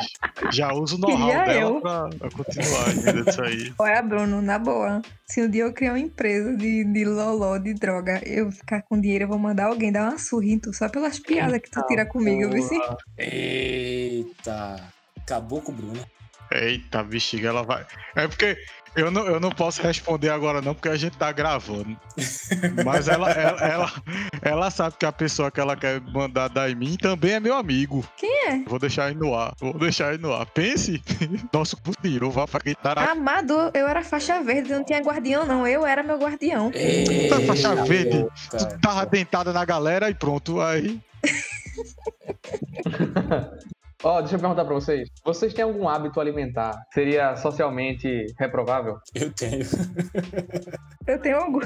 já 0.52 0.74
usa 0.74 0.96
o 0.96 0.98
know-how 0.98 1.28
dela 1.28 1.54
eu. 1.54 1.82
pra, 1.82 2.10
pra 2.10 2.30
continuar 2.32 2.84
vendendo 2.86 3.30
isso 3.30 3.42
aí. 3.42 3.74
Olha, 3.80 4.02
Bruno, 4.02 4.42
na 4.42 4.60
boa. 4.60 5.02
Se 5.28 5.42
um 5.42 5.50
dia 5.50 5.64
eu 5.64 5.74
criar 5.74 5.94
uma 5.94 6.00
empresa 6.00 6.56
de, 6.56 6.84
de 6.84 7.04
loló, 7.04 7.58
de 7.58 7.74
droga, 7.74 8.22
eu 8.26 8.52
ficar 8.52 8.84
com 8.84 9.00
dinheiro, 9.00 9.24
eu 9.24 9.28
vou 9.28 9.40
mandar 9.40 9.66
alguém 9.66 9.92
dar 9.92 10.10
uma 10.10 10.20
surra 10.20 10.46
em 10.46 10.60
tu, 10.60 10.72
só 10.72 10.88
pelas 10.88 11.18
piadas 11.20 11.60
que 11.62 11.72
tu 11.72 11.82
tira 11.88 12.06
comigo, 12.06 12.48
viu? 12.52 12.64
Eita. 13.18 14.94
Acabou 15.20 15.62
com 15.62 15.72
o 15.72 15.76
Bruno. 15.76 16.06
Eita, 16.52 17.04
bexiga, 17.04 17.50
ela 17.50 17.64
vai. 17.64 17.86
É 18.16 18.28
porque 18.28 18.56
eu 18.96 19.12
não, 19.12 19.26
eu 19.26 19.40
não 19.40 19.50
posso 19.50 19.82
responder 19.82 20.30
agora, 20.30 20.62
não, 20.62 20.74
porque 20.74 20.90
a 20.90 20.96
gente 20.96 21.18
tá 21.18 21.32
gravando. 21.32 21.98
Mas 22.84 23.08
ela, 23.08 23.30
ela, 23.32 23.62
ela, 23.62 23.92
ela 24.42 24.72
sabe 24.72 24.96
que 24.98 25.06
a 25.06 25.12
pessoa 25.12 25.52
que 25.52 25.60
ela 25.60 25.76
quer 25.76 26.02
mandar 26.02 26.48
dar 26.48 26.70
em 26.70 26.76
mim 26.76 26.96
também 26.96 27.34
é 27.34 27.40
meu 27.40 27.56
amigo. 27.56 28.06
Quem 28.18 28.50
é? 28.50 28.64
Vou 28.66 28.80
deixar 28.80 29.06
aí 29.06 29.16
no 29.16 29.36
ar. 29.36 29.54
Vou 29.60 29.78
deixar 29.78 30.10
aí 30.10 30.18
no 30.18 30.34
ar. 30.34 30.46
Pense, 30.46 31.02
nosso 31.54 31.78
tirou, 32.02 32.32
vai 32.32 32.48
pra 32.48 32.60
quem 32.60 32.76
tá 32.76 32.94
Amado, 33.12 33.72
eu 33.74 33.88
era 33.88 34.04
faixa 34.04 34.42
verde, 34.42 34.72
não 34.72 34.84
tinha 34.84 35.00
guardião, 35.00 35.46
não. 35.46 35.68
Eu 35.68 35.86
era 35.86 36.02
meu 36.02 36.18
guardião. 36.18 36.72
Tá 37.30 37.42
faixa 37.42 37.76
verde. 37.84 38.26
Tu 38.52 38.80
tava 38.80 39.06
dentada 39.06 39.52
na 39.52 39.66
galera 39.66 40.10
e 40.10 40.14
pronto. 40.14 40.62
Aí. 40.62 41.00
Ó, 44.06 44.22
deixa 44.22 44.36
eu 44.36 44.40
perguntar 44.40 44.64
pra 44.66 44.76
vocês. 44.76 45.10
Vocês 45.24 45.52
têm 45.52 45.64
algum 45.66 45.90
hábito 45.90 46.20
alimentar 46.22 46.80
seria 46.94 47.36
socialmente 47.38 48.08
reprovável? 48.38 48.98
Eu 49.16 49.32
tenho. 49.34 49.66
Eu 51.08 51.20
tenho 51.22 51.38
algum. 51.38 51.60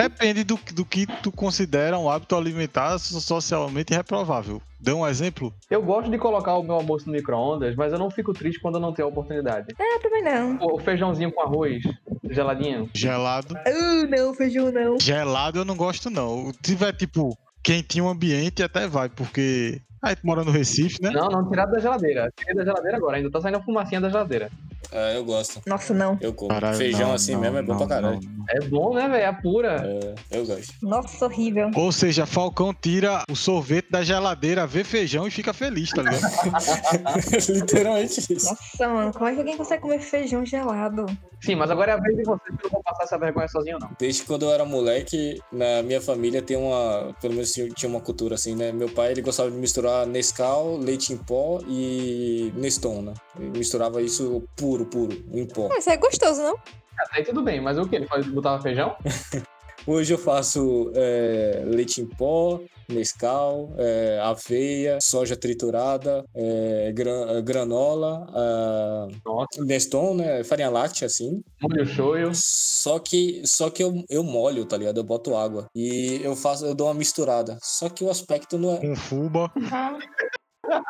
Depende 0.00 0.42
do, 0.42 0.58
do 0.72 0.84
que 0.84 1.06
tu 1.22 1.30
considera 1.30 1.96
um 1.98 2.10
hábito 2.10 2.34
alimentar 2.36 2.98
so- 2.98 3.20
socialmente 3.20 3.94
reprovável. 3.94 4.60
Dê 4.80 4.92
um 4.92 5.06
exemplo. 5.06 5.52
Eu 5.70 5.80
gosto 5.82 6.10
de 6.10 6.18
colocar 6.18 6.54
o 6.56 6.62
meu 6.62 6.74
almoço 6.74 7.06
no 7.06 7.12
micro-ondas, 7.12 7.76
mas 7.76 7.92
eu 7.92 7.98
não 7.98 8.10
fico 8.10 8.32
triste 8.32 8.60
quando 8.60 8.76
eu 8.76 8.80
não 8.80 8.92
tenho 8.92 9.06
a 9.06 9.10
oportunidade. 9.10 9.68
Eu 9.78 10.00
também 10.00 10.22
não. 10.24 10.58
O 10.60 10.78
feijãozinho 10.80 11.30
com 11.32 11.40
arroz, 11.40 11.82
geladinho. 12.30 12.90
Gelado. 12.94 13.54
Uh, 13.54 14.06
não, 14.08 14.34
feijão 14.34 14.72
não. 14.72 14.98
Gelado 14.98 15.58
eu 15.60 15.64
não 15.64 15.76
gosto, 15.76 16.10
não. 16.10 16.52
Se 16.52 16.58
tiver, 16.62 16.92
tipo, 16.92 17.36
quentinho 17.66 18.04
o 18.04 18.08
ambiente, 18.08 18.62
até 18.62 18.86
vai, 18.86 19.08
porque. 19.08 19.80
Aí 20.00 20.14
tu 20.14 20.24
mora 20.24 20.44
no 20.44 20.52
Recife, 20.52 21.02
né? 21.02 21.10
Não, 21.10 21.28
não, 21.28 21.48
tirado 21.48 21.72
da 21.72 21.80
geladeira. 21.80 22.32
Tirei 22.36 22.54
da 22.54 22.64
geladeira 22.64 22.96
agora, 22.96 23.16
ainda 23.16 23.28
tá 23.28 23.40
saindo 23.40 23.58
a 23.58 23.62
fumacinha 23.62 24.00
da 24.00 24.08
geladeira. 24.08 24.50
É, 24.90 25.16
eu 25.16 25.24
gosto. 25.24 25.60
Nossa, 25.66 25.92
não. 25.92 26.18
Eu 26.20 26.32
como. 26.32 26.48
Caralho, 26.48 26.76
Feijão 26.76 27.08
não, 27.08 27.14
assim 27.14 27.32
não, 27.32 27.40
mesmo 27.40 27.58
é 27.58 27.62
bom 27.62 27.76
pra 27.76 27.86
caralho. 27.86 28.20
É 28.48 28.60
bom, 28.60 28.94
né, 28.94 29.08
velho? 29.08 29.24
É 29.24 29.32
pura. 29.32 30.14
É, 30.30 30.38
eu 30.38 30.46
gosto. 30.46 30.72
Nossa, 30.82 31.24
horrível. 31.24 31.70
Ou 31.74 31.92
seja, 31.92 32.26
Falcão 32.26 32.74
tira 32.74 33.22
o 33.30 33.36
sorvete 33.36 33.90
da 33.90 34.02
geladeira, 34.02 34.66
vê 34.66 34.82
feijão 34.82 35.26
e 35.26 35.30
fica 35.30 35.52
feliz, 35.52 35.90
tá 35.90 36.02
ligado? 36.02 36.20
Literalmente 37.48 38.20
isso. 38.32 38.46
Nossa, 38.46 38.88
mano, 38.88 39.12
como 39.12 39.26
é 39.26 39.32
que 39.32 39.38
alguém 39.38 39.56
consegue 39.56 39.82
comer 39.82 40.00
feijão 40.00 40.44
gelado? 40.44 41.06
Sim, 41.40 41.54
mas 41.54 41.70
agora 41.70 41.92
é 41.92 41.94
a 41.94 42.00
vez 42.00 42.16
de 42.16 42.24
vocês 42.24 42.56
que 42.58 42.66
eu 42.66 42.70
não 42.70 42.70
vou 42.70 42.82
passar 42.82 43.04
essa 43.04 43.18
vergonha 43.18 43.48
sozinho, 43.48 43.78
não. 43.78 43.90
Desde 43.98 44.22
quando 44.24 44.44
eu 44.44 44.52
era 44.52 44.64
moleque, 44.64 45.40
na 45.52 45.82
minha 45.82 46.00
família 46.00 46.42
tem 46.42 46.56
uma. 46.56 47.14
Pelo 47.20 47.34
menos 47.34 47.52
tinha 47.52 47.66
tinha 47.68 47.88
uma 47.88 48.00
cultura 48.00 48.34
assim, 48.34 48.54
né? 48.54 48.72
Meu 48.72 48.88
pai 48.88 49.12
ele 49.12 49.22
gostava 49.22 49.50
de 49.50 49.56
misturar 49.56 50.06
Nescau, 50.06 50.76
leite 50.76 51.12
em 51.12 51.16
pó 51.16 51.60
e 51.68 52.52
Neston, 52.56 53.02
né? 53.02 53.14
Ele 53.38 53.58
misturava 53.58 54.02
isso 54.02 54.42
puro, 54.56 54.75
puro, 54.84 55.16
em 55.32 55.46
pó. 55.46 55.68
Mas 55.68 55.86
é 55.86 55.96
gostoso, 55.96 56.42
não? 56.42 56.56
Até 56.98 57.18
aí 57.18 57.24
tudo 57.24 57.42
bem, 57.42 57.60
mas 57.60 57.78
o 57.78 57.88
que? 57.88 57.96
Ele 57.96 58.06
faz- 58.06 58.26
botava 58.26 58.60
feijão? 58.62 58.94
Hoje 59.86 60.12
eu 60.12 60.18
faço 60.18 60.90
é, 60.96 61.62
leite 61.64 62.00
em 62.00 62.06
pó, 62.06 62.58
Nescau, 62.88 63.72
é, 63.78 64.18
aveia, 64.20 64.98
soja 65.00 65.36
triturada, 65.36 66.24
é, 66.34 66.90
gran- 66.92 67.40
granola, 67.42 68.26
ah, 68.34 69.06
Nossa, 69.24 69.64
Neston, 69.64 70.14
né? 70.14 70.42
Farinha 70.42 70.70
láctea, 70.70 71.06
assim. 71.06 71.40
molho 71.62 71.86
shoyu. 71.86 72.30
Só 72.34 72.98
que, 72.98 73.42
só 73.44 73.70
que 73.70 73.82
eu, 73.84 74.04
eu 74.10 74.24
molho, 74.24 74.64
tá 74.64 74.76
ligado? 74.76 74.98
Eu 74.98 75.04
boto 75.04 75.36
água. 75.36 75.66
E 75.72 76.20
eu 76.24 76.34
faço, 76.34 76.66
eu 76.66 76.74
dou 76.74 76.88
uma 76.88 76.94
misturada. 76.94 77.56
Só 77.62 77.88
que 77.88 78.02
o 78.02 78.10
aspecto 78.10 78.58
não 78.58 78.74
é. 78.74 78.78
Com 78.78 78.96
fuba. 78.96 79.52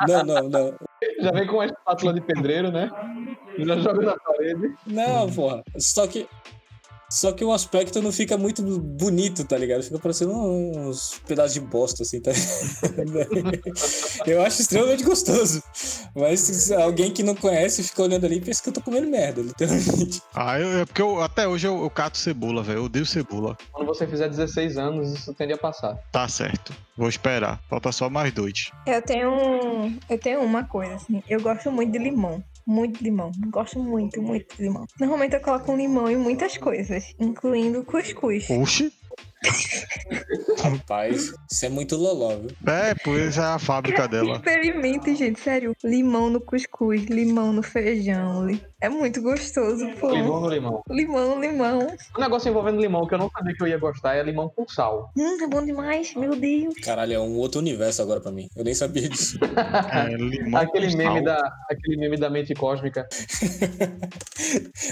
Não, 0.09 0.22
não, 0.25 0.49
não. 0.49 0.75
Já 1.20 1.33
vem 1.33 1.46
com 1.46 1.55
uma 1.57 1.66
espátula 1.66 2.14
de 2.14 2.20
pedreiro, 2.22 2.70
né? 2.70 2.90
Já 3.59 3.77
joga 3.79 4.07
na 4.07 4.16
parede. 4.16 4.75
Não, 4.87 5.31
porra. 5.33 5.62
Só 5.79 6.07
que. 6.07 6.27
Só 7.09 7.31
que 7.31 7.45
o 7.45 7.53
aspecto 7.53 8.03
não 8.03 8.11
fica 8.11 8.37
muito 8.37 8.62
bonito, 8.62 9.45
tá 9.45 9.57
ligado? 9.57 9.85
Fica 9.85 9.99
parecendo 9.99 10.33
uns 10.33 11.21
pedaços 11.27 11.55
de 11.55 11.61
bosta, 11.61 12.03
assim, 12.03 12.21
tá 12.21 12.33
ligado? 12.33 13.31
Eu 14.27 14.42
acho 14.42 14.61
extremamente 14.62 15.05
gostoso. 15.05 15.62
Mas 16.14 16.73
alguém 16.73 17.12
que 17.12 17.23
não 17.23 17.37
conhece 17.37 17.85
fica 17.85 18.03
olhando 18.03 18.27
ali 18.27 18.40
pensa 18.40 18.61
que 18.61 18.71
eu 18.71 18.73
tô 18.73 18.81
comendo 18.81 19.09
merda, 19.09 19.40
literalmente. 19.40 20.21
Ah, 20.35 20.59
eu, 20.59 20.79
é 20.79 20.85
porque 20.85 21.01
eu, 21.01 21.21
até 21.21 21.47
hoje 21.47 21.66
eu, 21.66 21.81
eu 21.81 21.90
cato 21.90 22.19
cebola, 22.19 22.62
velho. 22.62 22.79
Eu 22.79 22.85
odeio 22.85 23.07
cebola. 23.07 23.57
Quando 23.73 23.87
você 23.87 24.07
fizer 24.07 24.29
16 24.29 24.77
anos, 24.77 25.12
isso 25.12 25.33
tende 25.35 25.53
a 25.53 25.59
passar. 25.59 25.97
Tá 26.11 26.27
certo. 26.27 26.75
Vou 26.97 27.09
esperar. 27.09 27.61
Falta 27.69 27.92
só 27.92 28.11
mais 28.11 28.33
dois. 28.33 28.71
Eu 28.87 29.03
tenho 29.03 29.31
um, 29.31 29.99
eu 30.09 30.19
tenho 30.19 30.40
uma 30.40 30.64
coisa 30.64 30.95
assim. 30.95 31.23
Eu 31.29 31.40
gosto 31.40 31.71
muito 31.71 31.92
de 31.92 31.99
limão, 31.99 32.42
muito 32.66 33.02
limão. 33.02 33.31
Gosto 33.50 33.79
muito, 33.79 34.20
muito 34.20 34.57
de 34.57 34.62
limão. 34.62 34.87
Normalmente 34.98 35.35
eu 35.35 35.40
coloco 35.40 35.70
um 35.72 35.76
limão 35.76 36.11
em 36.11 36.16
muitas 36.16 36.57
coisas, 36.57 37.14
incluindo 37.20 37.85
cuscuz. 37.85 38.50
Oxi. 38.50 38.92
Rapaz, 40.62 41.33
isso 41.51 41.66
é 41.66 41.68
muito 41.68 41.96
loló, 41.96 42.37
viu? 42.37 42.51
É, 42.66 42.94
pois 43.05 43.37
é 43.38 43.42
a 43.42 43.59
fábrica 43.59 44.09
dela. 44.09 44.37
Experimente, 44.37 45.14
gente, 45.14 45.40
sério. 45.40 45.75
Limão 45.85 46.31
no 46.31 46.40
cuscuz, 46.40 47.05
limão 47.05 47.53
no 47.53 47.62
feijão. 47.62 48.46
li- 48.46 48.62
É 48.81 48.88
muito 48.88 49.20
gostoso, 49.22 49.87
pô. 50.01 50.11
Limão 50.11 50.40
no 50.40 50.49
limão. 50.49 50.83
Limão, 50.90 51.40
limão. 51.40 51.87
Um 52.16 52.20
negócio 52.20 52.49
envolvendo 52.49 52.81
limão 52.81 53.07
que 53.07 53.14
eu 53.14 53.18
não 53.18 53.31
sabia 53.31 53.55
que 53.55 53.62
eu 53.62 53.68
ia 53.68 53.79
gostar 53.79 54.14
é 54.16 54.22
limão 54.22 54.49
com 54.49 54.66
sal. 54.68 55.11
Hum, 55.16 55.42
é 55.42 55.46
bom 55.46 55.64
demais, 55.64 56.14
meu 56.14 56.35
Deus. 56.37 56.75
Caralho, 56.83 57.12
é 57.14 57.20
um 57.20 57.37
outro 57.37 57.61
universo 57.61 58.03
agora 58.03 58.20
pra 58.20 58.33
mim. 58.33 58.49
Eu 58.57 58.64
nem 58.64 58.75
sabia 58.75 59.09
disso. 59.09 59.38
É, 59.96 60.09
limão 60.16 60.61
aquele, 60.61 60.90
com 60.90 60.96
meme 60.96 61.14
sal. 61.14 61.25
da, 61.25 61.53
aquele 61.70 61.96
meme 61.96 62.16
da 62.18 62.29
mente 62.31 62.55
cósmica. 62.55 63.07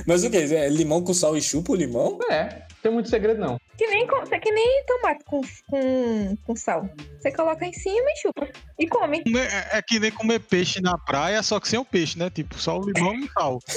Mas 0.07 0.25
o 0.25 0.31
que? 0.31 0.37
É 0.37 0.69
limão 0.69 1.03
com 1.03 1.13
sal 1.15 1.37
e 1.37 1.43
chupa 1.43 1.73
o 1.73 1.77
limão? 1.77 2.19
É, 2.31 2.63
tem 2.83 2.93
muito 2.93 3.09
segredo 3.09 3.41
não. 3.41 3.59
Que 3.77 3.87
nem, 3.89 4.07
com- 4.35 4.41
que 4.41 4.51
nem 4.53 4.85
tomate 4.87 5.25
com, 5.25 5.41
com, 5.69 6.37
com 6.45 6.57
sal. 6.57 6.89
Você 7.21 7.33
coloca 7.33 7.65
em 7.65 7.73
cima 7.73 8.11
e 8.11 8.17
chupa. 8.21 8.49
E 8.79 8.87
come. 8.87 9.23
É, 9.37 9.79
é 9.79 9.83
que 9.83 9.99
nem 10.01 10.11
comer 10.11 10.41
peixe 10.41 10.81
na 10.81 10.97
praia, 10.99 11.43
só 11.43 11.59
que 11.61 11.69
sem 11.69 11.79
o 11.79 11.85
peixe, 11.85 12.19
né? 12.19 12.31
Tipo, 12.31 12.59
só 12.59 12.79
o 12.79 12.91
limão 12.91 13.15
e 13.15 13.25
o 13.25 13.33
sal. 13.33 13.59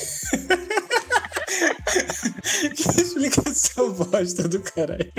que 2.76 3.02
explicação 3.02 3.92
bosta 3.94 4.48
do 4.48 4.60
caralho. 4.62 5.12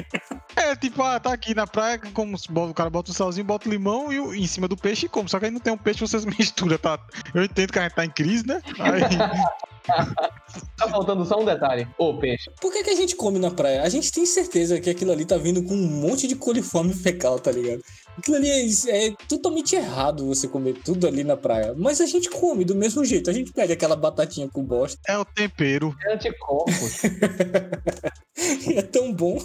É, 0.56 0.74
tipo, 0.76 1.02
ah, 1.02 1.18
tá 1.18 1.32
aqui 1.32 1.54
na 1.54 1.66
praia, 1.66 1.98
como 2.12 2.36
o 2.36 2.74
cara 2.74 2.90
bota 2.90 3.10
o 3.10 3.14
salzinho, 3.14 3.46
bota 3.46 3.68
o 3.68 3.72
limão 3.72 4.12
e 4.12 4.20
o- 4.20 4.34
em 4.34 4.46
cima 4.46 4.68
do 4.68 4.76
peixe 4.76 5.06
e 5.06 5.08
come. 5.08 5.28
Só 5.28 5.38
que 5.38 5.46
aí 5.46 5.50
não 5.50 5.60
tem 5.60 5.72
um 5.72 5.78
peixe, 5.78 6.00
vocês 6.00 6.24
misturam, 6.38 6.76
tá? 6.78 6.98
Eu 7.34 7.44
entendo 7.44 7.72
que 7.72 7.78
a 7.78 7.82
gente 7.82 7.94
tá 7.94 8.04
em 8.04 8.10
crise, 8.10 8.46
né? 8.46 8.60
Aí, 8.78 9.02
Tá 10.76 10.88
faltando 10.88 11.24
só 11.24 11.40
um 11.40 11.44
detalhe. 11.44 11.88
Ô, 11.98 12.14
peixe. 12.18 12.50
Por 12.60 12.72
que, 12.72 12.84
que 12.84 12.90
a 12.90 12.94
gente 12.94 13.16
come 13.16 13.38
na 13.38 13.50
praia? 13.50 13.82
A 13.82 13.88
gente 13.88 14.12
tem 14.12 14.24
certeza 14.24 14.80
que 14.80 14.88
aquilo 14.88 15.12
ali 15.12 15.24
tá 15.24 15.36
vindo 15.36 15.62
com 15.62 15.74
um 15.74 15.88
monte 15.88 16.26
de 16.26 16.36
coliforme 16.36 16.94
fecal, 16.94 17.38
tá 17.38 17.50
ligado? 17.50 17.82
Aquilo 18.16 18.36
ali 18.36 18.50
é, 18.50 19.06
é 19.06 19.14
totalmente 19.28 19.74
errado 19.74 20.26
você 20.26 20.48
comer 20.48 20.74
tudo 20.84 21.06
ali 21.06 21.24
na 21.24 21.36
praia. 21.36 21.74
Mas 21.76 22.00
a 22.00 22.06
gente 22.06 22.30
come 22.30 22.64
do 22.64 22.74
mesmo 22.74 23.04
jeito. 23.04 23.28
A 23.28 23.32
gente 23.32 23.52
pede 23.52 23.72
aquela 23.72 23.96
batatinha 23.96 24.48
com 24.48 24.62
bosta. 24.64 24.98
é 25.08 25.18
o 25.18 25.24
tempero. 25.24 25.94
É 26.06 26.14
anticorpos. 26.14 27.02
É 28.72 28.82
tão 28.82 29.12
bom. 29.12 29.36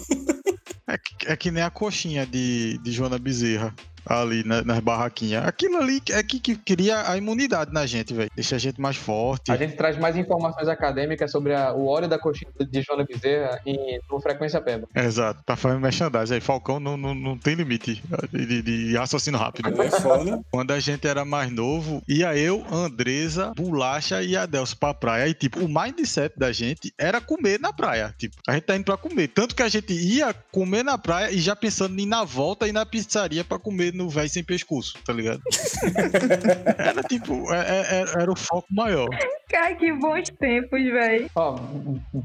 É 0.86 0.96
que, 0.96 1.26
é 1.26 1.36
que 1.36 1.50
nem 1.50 1.62
a 1.62 1.70
coxinha 1.70 2.24
de, 2.24 2.78
de 2.78 2.92
Joana 2.92 3.18
Bezerra. 3.18 3.74
Ali 4.06 4.44
na- 4.44 4.62
nas 4.62 4.80
barraquinhas. 4.80 5.46
Aquilo 5.46 5.78
ali 5.78 6.00
é 6.10 6.22
que, 6.22 6.38
que 6.40 6.56
cria 6.56 7.08
a 7.10 7.16
imunidade 7.16 7.72
na 7.72 7.86
gente, 7.86 8.12
velho. 8.12 8.30
Deixa 8.34 8.56
a 8.56 8.58
gente 8.58 8.80
mais 8.80 8.96
forte. 8.96 9.50
A 9.50 9.56
gente 9.56 9.76
traz 9.76 9.96
mais 9.98 10.16
informações 10.16 10.68
acadêmicas 10.68 11.30
sobre 11.30 11.54
a- 11.54 11.72
o 11.72 11.86
óleo 11.86 12.08
da 12.08 12.18
coxinha 12.18 12.50
de 12.60 12.82
Joana 12.82 13.04
Bezerra 13.04 13.60
em, 13.66 13.98
no 14.10 14.20
Frequência 14.20 14.60
Peba. 14.60 14.86
Exato, 14.94 15.42
tá 15.44 15.56
fazendo 15.56 15.80
merchandising 15.80 16.34
aí. 16.34 16.40
Falcão 16.40 16.78
não, 16.80 16.96
não, 16.96 17.14
não 17.14 17.38
tem 17.38 17.54
limite 17.54 18.02
de, 18.32 18.46
de- 18.46 18.62
de 18.62 18.96
raciocínio 18.96 19.38
rápido. 19.38 19.70
É 19.82 19.90
foda. 19.90 20.40
Quando 20.50 20.70
a 20.72 20.80
gente 20.80 21.06
era 21.06 21.24
mais 21.24 21.50
novo, 21.50 22.02
ia 22.08 22.36
eu, 22.36 22.64
Andresa, 22.70 23.52
Bolacha 23.56 24.22
e 24.22 24.36
Adelso 24.36 24.76
pra 24.76 24.92
praia. 24.94 25.28
E, 25.28 25.34
tipo, 25.34 25.60
o 25.60 25.68
mindset 25.68 26.34
da 26.38 26.52
gente 26.52 26.92
era 26.98 27.20
comer 27.20 27.58
na 27.60 27.72
praia. 27.72 28.14
Tipo, 28.18 28.36
a 28.46 28.52
gente 28.54 28.64
tá 28.64 28.76
indo 28.76 28.84
pra 28.84 28.96
comer. 28.96 29.28
Tanto 29.28 29.54
que 29.54 29.62
a 29.62 29.68
gente 29.68 29.92
ia 29.92 30.32
comer 30.52 30.82
na 30.82 30.98
praia 30.98 31.30
e 31.32 31.38
já 31.38 31.54
pensando 31.56 31.98
em 31.98 32.02
ir 32.02 32.06
na 32.06 32.24
volta 32.24 32.68
e 32.68 32.72
na 32.72 32.84
pizzaria 32.84 33.44
pra 33.44 33.58
comer 33.58 33.92
no 33.94 34.08
véi 34.08 34.28
sem 34.28 34.42
pescoço, 34.44 34.94
tá 35.04 35.12
ligado? 35.12 35.40
era 36.78 37.02
tipo, 37.02 37.52
é- 37.52 37.60
é- 37.60 38.00
é- 38.02 38.22
era 38.22 38.30
o 38.32 38.36
foco 38.36 38.66
maior. 38.70 39.08
Cara, 39.48 39.74
que 39.74 39.92
bons 39.92 40.30
tempos, 40.30 40.82
velho. 40.82 41.30
Ó, 41.34 41.58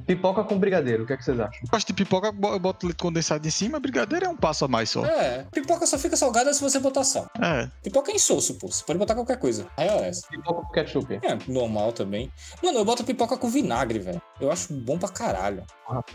pipoca 0.06 0.44
com 0.44 0.58
brigadeiro, 0.58 1.04
o 1.04 1.08
que, 1.08 1.14
é 1.14 1.18
que 1.18 1.24
vocês 1.24 1.40
acham? 1.40 1.60
Eu 1.62 1.70
gosto 1.70 1.88
de 1.88 1.94
pipoca, 1.94 2.28
eu 2.28 2.60
boto 2.60 2.88
leite 2.88 2.98
condensado 2.98 3.48
em 3.48 3.52
cima, 3.52 3.80
brigadeiro 3.80 4.26
é 4.26 4.30
um 4.30 4.36
passo 4.36 4.66
a 4.66 4.68
mais 4.68 4.90
só. 4.90 5.06
É, 5.06 5.46
pipoca 5.52 5.86
só 5.86 5.98
fica 5.98 6.16
salgada 6.16 6.54
se 6.54 6.62
você 6.62 6.80
botar 6.80 7.04
sal. 7.04 7.28
É. 7.42 7.70
Pipoca 7.84 8.12
é 8.12 8.16
insosso, 8.16 8.56
pô. 8.56 8.68
Você 8.68 8.84
pode 8.84 8.98
botar 8.98 9.16
qualquer 9.16 9.38
coisa. 9.38 9.68
Aí 9.78 9.88
é 9.88 10.08
essa. 10.08 10.28
Pipoca 10.28 10.62
com 10.62 10.72
ketchup. 10.72 11.20
É, 11.22 11.38
normal 11.48 11.92
também. 11.92 12.32
Mano, 12.64 12.80
eu 12.80 12.86
boto 12.86 13.04
pipoca 13.04 13.38
com 13.38 13.50
vinagre, 13.50 14.00
velho. 14.00 14.22
Eu 14.40 14.52
acho 14.52 14.74
bom 14.74 14.98
pra 14.98 15.10
caralho. 15.10 15.64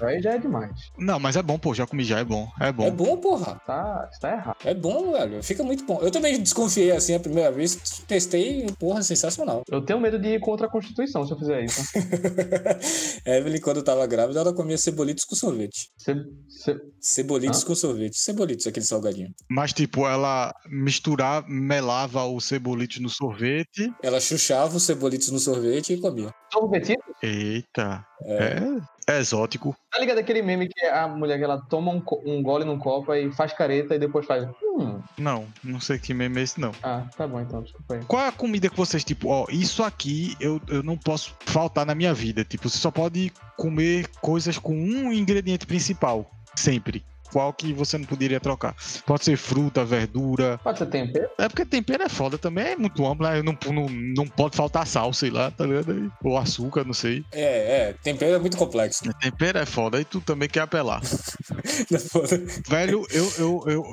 Aí 0.02 0.22
já 0.22 0.34
é 0.34 0.38
demais. 0.38 0.92
Não, 0.96 1.18
mas 1.18 1.36
é 1.36 1.42
bom, 1.42 1.58
pô, 1.58 1.74
já 1.74 1.86
comi 1.86 2.04
já, 2.04 2.20
é 2.20 2.24
bom. 2.24 2.48
É 2.60 2.72
bom. 2.72 2.86
É 2.86 2.90
bom, 2.90 3.16
porra. 3.16 3.60
Tá, 3.66 4.08
está 4.12 4.32
errado. 4.32 4.56
É 4.64 4.74
bom, 4.74 5.12
velho. 5.12 5.42
Fica 5.42 5.62
muito 5.62 5.84
bom. 5.84 5.98
Eu 6.00 6.10
também 6.10 6.40
desconfiei 6.40 6.92
assim 6.92 7.14
a 7.14 7.20
primeira 7.20 7.50
vez. 7.50 7.74
Testei, 8.06 8.66
porra, 8.78 9.02
sensacional. 9.02 9.62
Eu 9.68 9.82
tenho 9.82 10.00
medo 10.00 10.18
de 10.18 10.28
ir 10.28 10.40
contra 10.40 10.66
a 10.66 10.70
Constituição 10.70 11.03
se 11.06 11.32
eu 11.32 11.38
fizer 11.38 11.64
isso. 11.64 11.82
Evelyn, 13.26 13.60
quando 13.60 13.82
tava 13.82 14.06
grávida, 14.06 14.40
ela 14.40 14.52
comia 14.54 14.76
cebolitos 14.78 15.24
com 15.24 15.34
sorvete. 15.34 15.90
Você, 15.96 16.14
você- 16.48 16.80
Cebolitos 17.00 17.62
Hã? 17.62 17.66
com 17.66 17.74
sorvete. 17.74 18.18
Cebolitos, 18.18 18.66
aquele 18.66 18.86
salgadinho. 18.86 19.28
Mas, 19.50 19.72
tipo, 19.72 20.06
ela 20.06 20.54
misturar, 20.68 21.44
melava 21.48 22.24
o 22.24 22.40
cebolite 22.40 23.00
no 23.00 23.08
sorvete. 23.10 23.92
Ela 24.02 24.20
chuchava 24.20 24.76
os 24.76 24.82
cebolitos 24.84 25.30
no 25.30 25.38
sorvete 25.38 25.92
e 25.92 26.00
comia. 26.00 26.32
Sorvetito? 26.52 27.02
Eita. 27.22 28.04
É. 28.26 28.44
É, 28.44 28.60
exótico. 29.08 29.76
Tá 29.92 30.00
ligado 30.00 30.18
aquele 30.18 30.42
meme 30.42 30.68
que 30.68 30.84
a 30.86 31.06
mulher 31.06 31.38
que 31.38 31.44
ela 31.44 31.60
toma 31.68 31.92
um, 31.92 32.02
um 32.24 32.42
gole 32.42 32.64
num 32.64 32.78
copo 32.78 33.12
e 33.14 33.30
faz 33.32 33.52
careta 33.52 33.94
e 33.94 33.98
depois 33.98 34.26
faz. 34.26 34.48
Hum. 34.62 35.00
Não, 35.18 35.46
não 35.62 35.80
sei 35.80 35.98
que 35.98 36.14
meme 36.14 36.40
é 36.40 36.42
esse, 36.42 36.60
não. 36.60 36.72
Ah, 36.82 37.04
tá 37.16 37.26
bom 37.26 37.40
então, 37.40 37.62
desculpa 37.62 37.94
aí. 37.94 38.04
Qual 38.04 38.22
é 38.22 38.28
a 38.28 38.32
comida 38.32 38.68
que 38.68 38.76
vocês, 38.76 39.04
tipo, 39.04 39.28
ó, 39.28 39.46
isso 39.50 39.82
aqui 39.82 40.36
eu, 40.40 40.60
eu 40.68 40.82
não 40.82 40.96
posso 40.96 41.34
faltar 41.40 41.86
na 41.86 41.94
minha 41.94 42.14
vida? 42.14 42.44
Tipo, 42.44 42.68
você 42.68 42.78
só 42.78 42.90
pode 42.90 43.32
comer 43.56 44.08
coisas 44.20 44.58
com 44.58 44.74
um 44.74 45.12
ingrediente 45.12 45.66
principal, 45.66 46.30
sempre. 46.56 47.04
Qual 47.34 47.52
que 47.52 47.72
você 47.72 47.98
não 47.98 48.04
poderia 48.04 48.38
trocar? 48.38 48.76
Pode 49.04 49.24
ser 49.24 49.36
fruta, 49.36 49.84
verdura. 49.84 50.56
Pode 50.62 50.78
ser 50.78 50.86
tempero? 50.86 51.28
É 51.36 51.48
porque 51.48 51.64
tempero 51.64 52.04
é 52.04 52.08
foda 52.08 52.38
também, 52.38 52.64
é 52.64 52.76
muito 52.76 53.04
amplo, 53.04 53.26
né? 53.26 53.42
Não, 53.42 53.58
não, 53.72 53.88
não 53.88 54.24
pode 54.24 54.56
faltar 54.56 54.86
sal, 54.86 55.12
sei 55.12 55.30
lá, 55.30 55.50
tá 55.50 55.66
ligado? 55.66 56.12
Ou 56.22 56.38
açúcar, 56.38 56.84
não 56.84 56.94
sei. 56.94 57.24
É, 57.32 57.88
é. 57.88 57.94
Tempero 58.00 58.36
é 58.36 58.38
muito 58.38 58.56
complexo. 58.56 59.02
Tempero 59.14 59.58
é 59.58 59.66
foda, 59.66 59.98
aí 59.98 60.04
tu 60.04 60.20
também 60.20 60.48
quer 60.48 60.60
apelar. 60.60 61.02
Velho, 62.70 63.04
eu, 63.10 63.32
eu, 63.36 63.64
eu, 63.66 63.84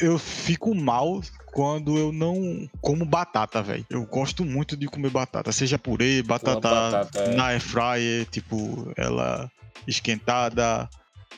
eu 0.00 0.18
fico 0.18 0.74
mal 0.74 1.20
quando 1.52 1.98
eu 1.98 2.12
não 2.12 2.66
como 2.80 3.04
batata, 3.04 3.62
velho. 3.62 3.84
Eu 3.90 4.06
gosto 4.06 4.42
muito 4.42 4.74
de 4.74 4.86
comer 4.86 5.10
batata, 5.10 5.52
seja 5.52 5.78
purê, 5.78 6.22
batata, 6.22 6.60
batata, 6.60 7.18
é. 7.18 7.34
na 7.34 7.48
air 7.48 7.60
fryer, 7.60 8.24
tipo, 8.30 8.90
ela 8.96 9.50
esquentada, 9.86 10.88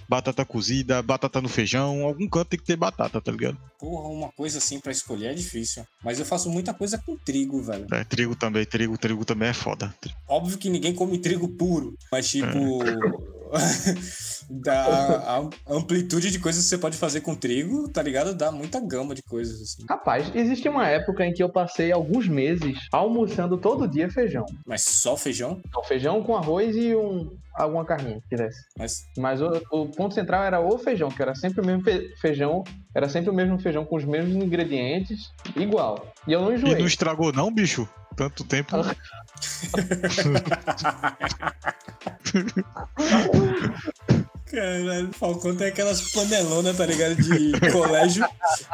batata 0.09 0.45
cozida, 0.45 1.03
batata 1.03 1.41
no 1.41 1.49
feijão, 1.49 2.05
algum 2.05 2.29
canto 2.29 2.49
tem 2.49 2.59
que 2.59 2.65
ter 2.65 2.77
batata, 2.77 3.21
tá 3.21 3.31
ligado? 3.33 3.59
Porra, 3.79 4.09
uma 4.09 4.29
coisa 4.33 4.59
assim 4.59 4.81
pra 4.81 4.93
escolher 4.93 5.33
é 5.33 5.35
difícil. 5.35 5.85
Mas 6.03 6.19
eu 6.19 6.25
faço 6.25 6.51
muita 6.51 6.73
coisa 6.73 6.99
com 6.99 7.17
trigo, 7.17 7.63
velho. 7.63 7.87
É, 7.93 8.05
trigo 8.05 8.35
também, 8.35 8.65
trigo, 8.65 8.97
trigo 8.97 9.25
também 9.25 9.49
é 9.49 9.55
foda. 9.55 9.95
Óbvio 10.27 10.59
que 10.59 10.71
ninguém 10.71 10.95
come 10.95 11.19
trigo 11.19 11.49
puro, 11.49 11.97
mas 12.11 12.29
tipo. 12.29 12.79
da 14.51 15.41
a 15.67 15.75
amplitude 15.75 16.31
de 16.31 16.39
coisas 16.39 16.63
que 16.65 16.69
você 16.71 16.79
pode 16.79 16.97
fazer 16.97 17.21
com 17.21 17.35
trigo, 17.35 17.89
tá 17.89 18.03
ligado? 18.03 18.35
Dá 18.35 18.51
muita 18.51 18.81
gama 18.81 19.15
de 19.15 19.23
coisas, 19.23 19.61
assim. 19.61 19.85
Rapaz, 19.89 20.31
existe 20.35 20.69
uma 20.69 20.87
época 20.89 21.25
em 21.27 21.33
que 21.33 21.43
eu 21.43 21.49
passei 21.51 21.93
alguns 21.93 22.27
meses 22.29 22.79
almoçando 22.93 23.59
todo 23.59 23.87
dia 23.89 24.11
feijão. 24.11 24.45
Mas 24.67 24.83
só 24.83 25.17
feijão? 25.17 25.61
Então, 25.69 25.83
feijão 25.85 26.23
com 26.23 26.37
arroz 26.37 26.75
e 26.77 26.95
um, 26.97 27.37
alguma 27.55 27.85
carninha 27.85 28.21
que 28.21 28.29
tivesse. 28.37 28.59
Mas 28.79 29.03
Mas 29.17 29.41
o, 29.43 29.63
o 29.71 29.87
ponto 29.89 30.15
central 30.15 30.43
era 30.45 30.61
o 30.61 30.79
feijão, 30.79 31.11
que 31.11 31.21
era 31.21 31.35
sempre 31.35 31.61
o 31.61 31.65
mesmo 31.67 31.83
fe- 31.85 32.15
feijão, 32.21 32.63
era 32.95 33.09
sempre 33.09 33.31
o 33.31 33.35
mesmo 33.35 33.59
feijão 33.59 33.85
com 33.85 33.97
os 33.97 34.05
mesmos 34.05 34.35
ingredientes, 34.37 35.31
igual. 35.57 36.07
E 36.27 36.33
eu 36.33 36.41
não 36.41 36.53
E 36.53 36.55
enjoei. 36.55 36.79
não 36.79 36.87
estragou 36.87 37.33
não, 37.33 37.53
bicho? 37.53 37.87
Tanto 38.17 38.45
tempo. 38.45 38.77
Caralho, 44.51 45.11
o 45.11 45.13
Falcão 45.13 45.55
tem 45.55 45.69
aquelas 45.69 46.11
panelonas, 46.11 46.77
tá 46.77 46.87
ligado? 46.87 47.17
De 47.17 47.53
colégio. 47.71 48.27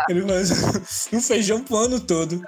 Ele 0.08 0.22
faz 0.22 1.10
um 1.12 1.20
feijão 1.20 1.62
pro 1.62 1.76
ano 1.76 2.00
todo. 2.00 2.40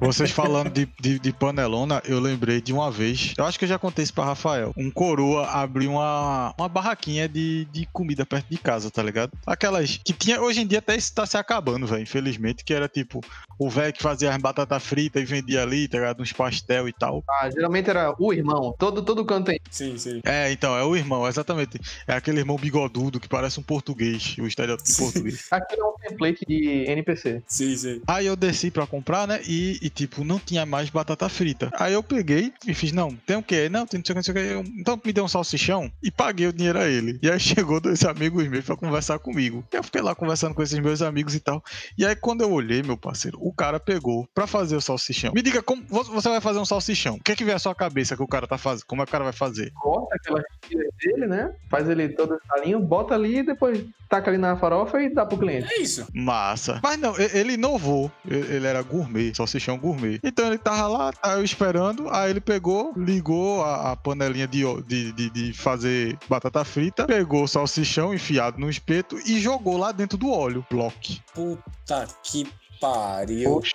Ó, 0.00 0.06
vocês 0.06 0.30
falando 0.30 0.70
de, 0.70 0.88
de, 1.00 1.18
de 1.18 1.32
panelona, 1.32 2.02
eu 2.06 2.18
lembrei 2.18 2.60
de 2.60 2.72
uma 2.72 2.90
vez. 2.90 3.34
Eu 3.36 3.44
acho 3.44 3.58
que 3.58 3.64
eu 3.64 3.68
já 3.68 3.78
contei 3.78 4.02
isso 4.02 4.14
pra 4.14 4.24
Rafael. 4.24 4.72
Um 4.76 4.90
coroa 4.90 5.46
abriu 5.46 5.92
uma, 5.92 6.54
uma 6.58 6.68
barraquinha 6.68 7.28
de, 7.28 7.66
de 7.66 7.86
comida 7.92 8.24
perto 8.24 8.46
de 8.48 8.58
casa, 8.58 8.90
tá 8.90 9.02
ligado? 9.02 9.32
Aquelas 9.46 10.00
que 10.02 10.12
tinha. 10.12 10.40
Hoje 10.40 10.62
em 10.62 10.66
dia 10.66 10.78
até 10.78 10.96
isso 10.96 11.14
tá 11.14 11.26
se 11.26 11.36
acabando, 11.36 11.86
velho. 11.86 12.02
Infelizmente, 12.02 12.64
que 12.64 12.72
era 12.72 12.88
tipo 12.88 13.20
o 13.58 13.68
velho 13.68 13.92
que 13.92 14.02
fazia 14.02 14.34
as 14.34 14.40
batatas 14.40 14.82
fritas 14.82 15.22
e 15.22 15.26
vendia 15.26 15.62
ali, 15.62 15.86
tá 15.86 15.98
ligado? 15.98 16.22
Uns 16.22 16.32
pastel 16.32 16.88
e 16.88 16.92
tal. 16.92 17.22
Ah, 17.28 17.50
geralmente 17.50 17.90
era 17.90 18.14
o 18.18 18.32
irmão. 18.32 18.74
Todo, 18.78 19.02
todo 19.02 19.24
canto 19.24 19.46
tem. 19.46 19.60
Sim, 19.70 19.98
sim. 19.98 20.20
É, 20.24 20.50
então, 20.50 20.76
é 20.76 20.84
o 20.84 20.96
irmão, 20.96 21.26
exatamente. 21.28 21.78
É 22.06 22.21
aquele 22.22 22.32
aquele 22.32 22.40
irmão 22.40 22.56
bigodudo 22.56 23.20
que 23.20 23.28
parece 23.28 23.58
um 23.60 23.62
português, 23.62 24.36
o 24.38 24.46
estereótipo 24.46 24.96
português. 24.96 25.46
Aquilo 25.50 25.82
é 25.82 25.84
um 25.86 25.94
template 26.08 26.44
de 26.46 26.84
NPC. 26.88 27.42
Sim, 27.46 27.76
sim. 27.76 28.02
Aí 28.06 28.26
eu 28.26 28.36
desci 28.36 28.70
pra 28.70 28.86
comprar, 28.86 29.26
né? 29.28 29.40
E, 29.46 29.78
e, 29.82 29.90
tipo, 29.90 30.24
não 30.24 30.38
tinha 30.38 30.64
mais 30.64 30.88
batata 30.88 31.28
frita. 31.28 31.70
Aí 31.74 31.92
eu 31.92 32.02
peguei 32.02 32.52
e 32.66 32.72
fiz, 32.72 32.92
não, 32.92 33.14
tem 33.14 33.36
o 33.36 33.42
quê? 33.42 33.68
Não, 33.68 33.86
tem 33.86 33.98
não 33.98 34.04
sei 34.04 34.12
o 34.12 34.14
que, 34.14 34.18
não 34.18 34.22
sei 34.22 34.32
o 34.32 34.62
que. 34.62 34.70
Eu, 34.70 34.80
Então 34.80 35.00
me 35.04 35.12
deu 35.12 35.24
um 35.24 35.28
salsichão 35.28 35.90
e 36.02 36.10
paguei 36.10 36.46
o 36.46 36.52
dinheiro 36.52 36.78
a 36.78 36.88
ele. 36.88 37.18
E 37.22 37.30
aí 37.30 37.38
chegou 37.40 37.80
dois 37.80 38.02
amigos 38.04 38.46
meus 38.48 38.64
pra 38.64 38.76
conversar 38.76 39.18
comigo. 39.18 39.64
E 39.72 39.76
eu 39.76 39.82
fiquei 39.82 40.00
lá 40.00 40.14
conversando 40.14 40.54
com 40.54 40.62
esses 40.62 40.78
meus 40.78 41.02
amigos 41.02 41.34
e 41.34 41.40
tal. 41.40 41.62
E 41.98 42.06
aí 42.06 42.14
quando 42.16 42.42
eu 42.42 42.50
olhei, 42.52 42.82
meu 42.82 42.96
parceiro, 42.96 43.38
o 43.40 43.52
cara 43.52 43.78
pegou 43.80 44.26
pra 44.34 44.46
fazer 44.46 44.76
o 44.76 44.80
salsichão. 44.80 45.32
Me 45.34 45.42
diga 45.42 45.62
como 45.62 45.82
vo- 45.88 46.04
você 46.04 46.28
vai 46.28 46.40
fazer 46.40 46.58
um 46.60 46.64
salsichão. 46.64 47.16
O 47.16 47.22
que 47.22 47.32
é 47.32 47.36
que 47.36 47.44
vem 47.44 47.54
à 47.54 47.58
sua 47.58 47.74
cabeça 47.74 48.16
que 48.16 48.22
o 48.22 48.28
cara 48.28 48.46
tá 48.46 48.56
fazendo? 48.56 48.86
Como 48.86 49.02
é 49.02 49.04
que 49.04 49.10
o 49.10 49.12
cara 49.12 49.24
vai 49.24 49.32
fazer? 49.32 49.72
Corta 49.74 50.14
aquelas 50.16 50.44
tiras 50.68 50.88
dele, 51.02 51.26
né? 51.26 51.52
Faz 51.70 51.88
ele 51.88 52.08
todo 52.12 52.38
salinho, 52.46 52.80
bota 52.80 53.14
ali 53.14 53.38
e 53.38 53.42
depois 53.42 53.84
taca 54.08 54.30
ali 54.30 54.38
na 54.38 54.56
farofa 54.56 55.00
e 55.00 55.08
dá 55.08 55.24
pro 55.24 55.38
cliente. 55.38 55.72
É 55.72 55.80
isso. 55.80 56.06
Massa. 56.14 56.80
Mas 56.82 56.98
não, 56.98 57.14
ele 57.18 57.54
inovou. 57.54 58.10
Ele 58.28 58.66
era 58.66 58.82
gourmet, 58.82 59.34
salsichão 59.34 59.78
gourmet. 59.78 60.20
Então 60.22 60.46
ele 60.46 60.58
tava 60.58 60.86
lá, 60.86 61.12
tava 61.12 61.38
eu 61.38 61.44
esperando. 61.44 62.08
Aí 62.10 62.30
ele 62.30 62.40
pegou, 62.40 62.92
ligou 62.96 63.62
a, 63.62 63.92
a 63.92 63.96
panelinha 63.96 64.46
de, 64.46 64.62
de, 64.82 65.12
de, 65.12 65.30
de 65.30 65.52
fazer 65.52 66.18
batata 66.28 66.64
frita, 66.64 67.06
pegou 67.06 67.44
o 67.44 67.48
salsichão 67.48 68.14
enfiado 68.14 68.58
no 68.58 68.68
espeto 68.68 69.18
e 69.26 69.40
jogou 69.40 69.78
lá 69.78 69.92
dentro 69.92 70.18
do 70.18 70.30
óleo. 70.30 70.64
Bloque. 70.70 71.20
Puta 71.34 72.06
que 72.22 72.46
pariu. 72.82 73.52
Oxi. 73.56 73.72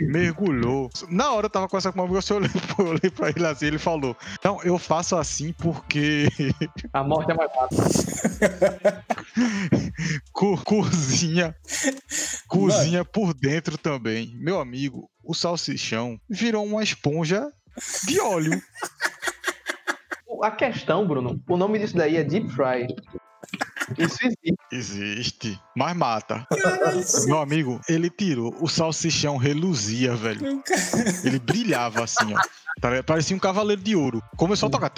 Mergulhou. 0.00 0.90
Na 1.08 1.32
hora 1.32 1.46
eu 1.46 1.50
tava 1.50 1.68
conversando 1.68 1.92
com 1.92 2.00
uma 2.00 2.06
amiga, 2.06 2.20
eu 2.28 2.36
olhei, 2.36 2.50
eu 2.78 2.86
olhei 2.86 3.10
pra 3.10 3.28
ele 3.30 3.46
assim, 3.46 3.66
ele 3.66 3.78
falou: 3.78 4.16
Não, 4.44 4.60
eu 4.62 4.78
faço 4.78 5.16
assim 5.16 5.52
porque 5.52 6.26
A 6.92 7.04
morte 7.04 7.30
é 7.30 7.34
mais 7.34 7.50
rápida. 7.54 9.04
co- 10.32 10.58
cozinha. 10.64 11.54
Cozinha 12.48 13.04
por 13.04 13.32
dentro 13.34 13.78
também. 13.78 14.34
Meu 14.36 14.60
amigo, 14.60 15.08
o 15.24 15.34
salsichão 15.34 16.18
virou 16.28 16.64
uma 16.64 16.82
esponja 16.82 17.50
de 18.06 18.20
óleo. 18.20 18.60
A 20.42 20.50
questão, 20.50 21.06
Bruno, 21.06 21.40
o 21.48 21.56
nome 21.56 21.78
disso 21.78 21.96
daí 21.96 22.16
é 22.16 22.24
Deep 22.24 22.50
Fry. 22.50 22.86
Isso 23.98 24.18
existe. 24.22 24.56
Existe. 24.72 25.60
Mas 25.76 25.96
mata. 25.96 26.46
Meu 27.26 27.38
amigo, 27.38 27.80
ele 27.88 28.10
tirou. 28.10 28.56
O 28.60 28.68
salsichão 28.68 29.36
reluzia, 29.36 30.14
velho. 30.14 30.62
Ele 31.24 31.38
brilhava 31.38 32.04
assim, 32.04 32.34
ó. 32.34 32.40
Tá 32.80 32.90
ligado? 32.90 33.04
Parecia 33.06 33.34
um 33.34 33.38
cavaleiro 33.40 33.80
de 33.82 33.96
ouro. 33.96 34.22
Começou 34.36 34.66
a 34.68 34.70
tocar. 34.70 34.92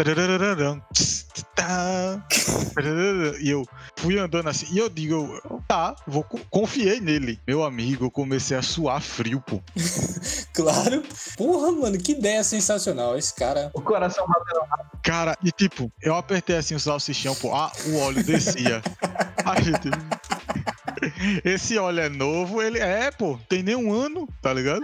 E 3.41 3.51
eu 3.51 3.65
fui 3.97 4.19
andando 4.19 4.49
assim. 4.49 4.67
E 4.73 4.79
eu 4.79 4.89
digo, 4.89 5.15
eu, 5.45 5.63
tá, 5.69 5.95
vou, 6.07 6.25
co- 6.25 6.41
confiei 6.51 7.01
nele. 7.01 7.39
Meu 7.47 7.63
amigo, 7.65 8.07
eu 8.07 8.11
comecei 8.11 8.57
a 8.57 8.63
suar 8.63 9.01
frio, 9.01 9.41
pô. 9.41 9.63
Claro. 10.59 11.05
Porra, 11.37 11.71
mano, 11.71 11.97
que 11.99 12.13
ideia 12.13 12.43
sensacional. 12.43 13.17
Esse 13.17 13.33
cara. 13.33 13.71
O 13.73 13.81
coração 13.81 14.27
batendo. 14.27 14.67
Cara, 15.05 15.39
e 15.45 15.53
tipo, 15.53 15.93
eu 16.03 16.17
apertei 16.17 16.57
assim 16.57 16.75
o 16.75 16.81
salsichão, 16.81 17.33
pô. 17.37 17.55
Ah, 17.55 17.71
o 17.87 17.97
óleo 17.99 18.25
descia. 18.25 18.83
A 19.47 19.61
gente. 19.61 19.89
Esse 21.45 21.79
óleo 21.79 22.01
é 22.01 22.09
novo, 22.09 22.63
ele 22.63 22.79
é, 22.79 23.11
pô, 23.11 23.39
tem 23.49 23.63
nem 23.63 23.77
um 23.77 23.93
ano, 23.93 24.29
tá 24.43 24.53
ligado? 24.53 24.83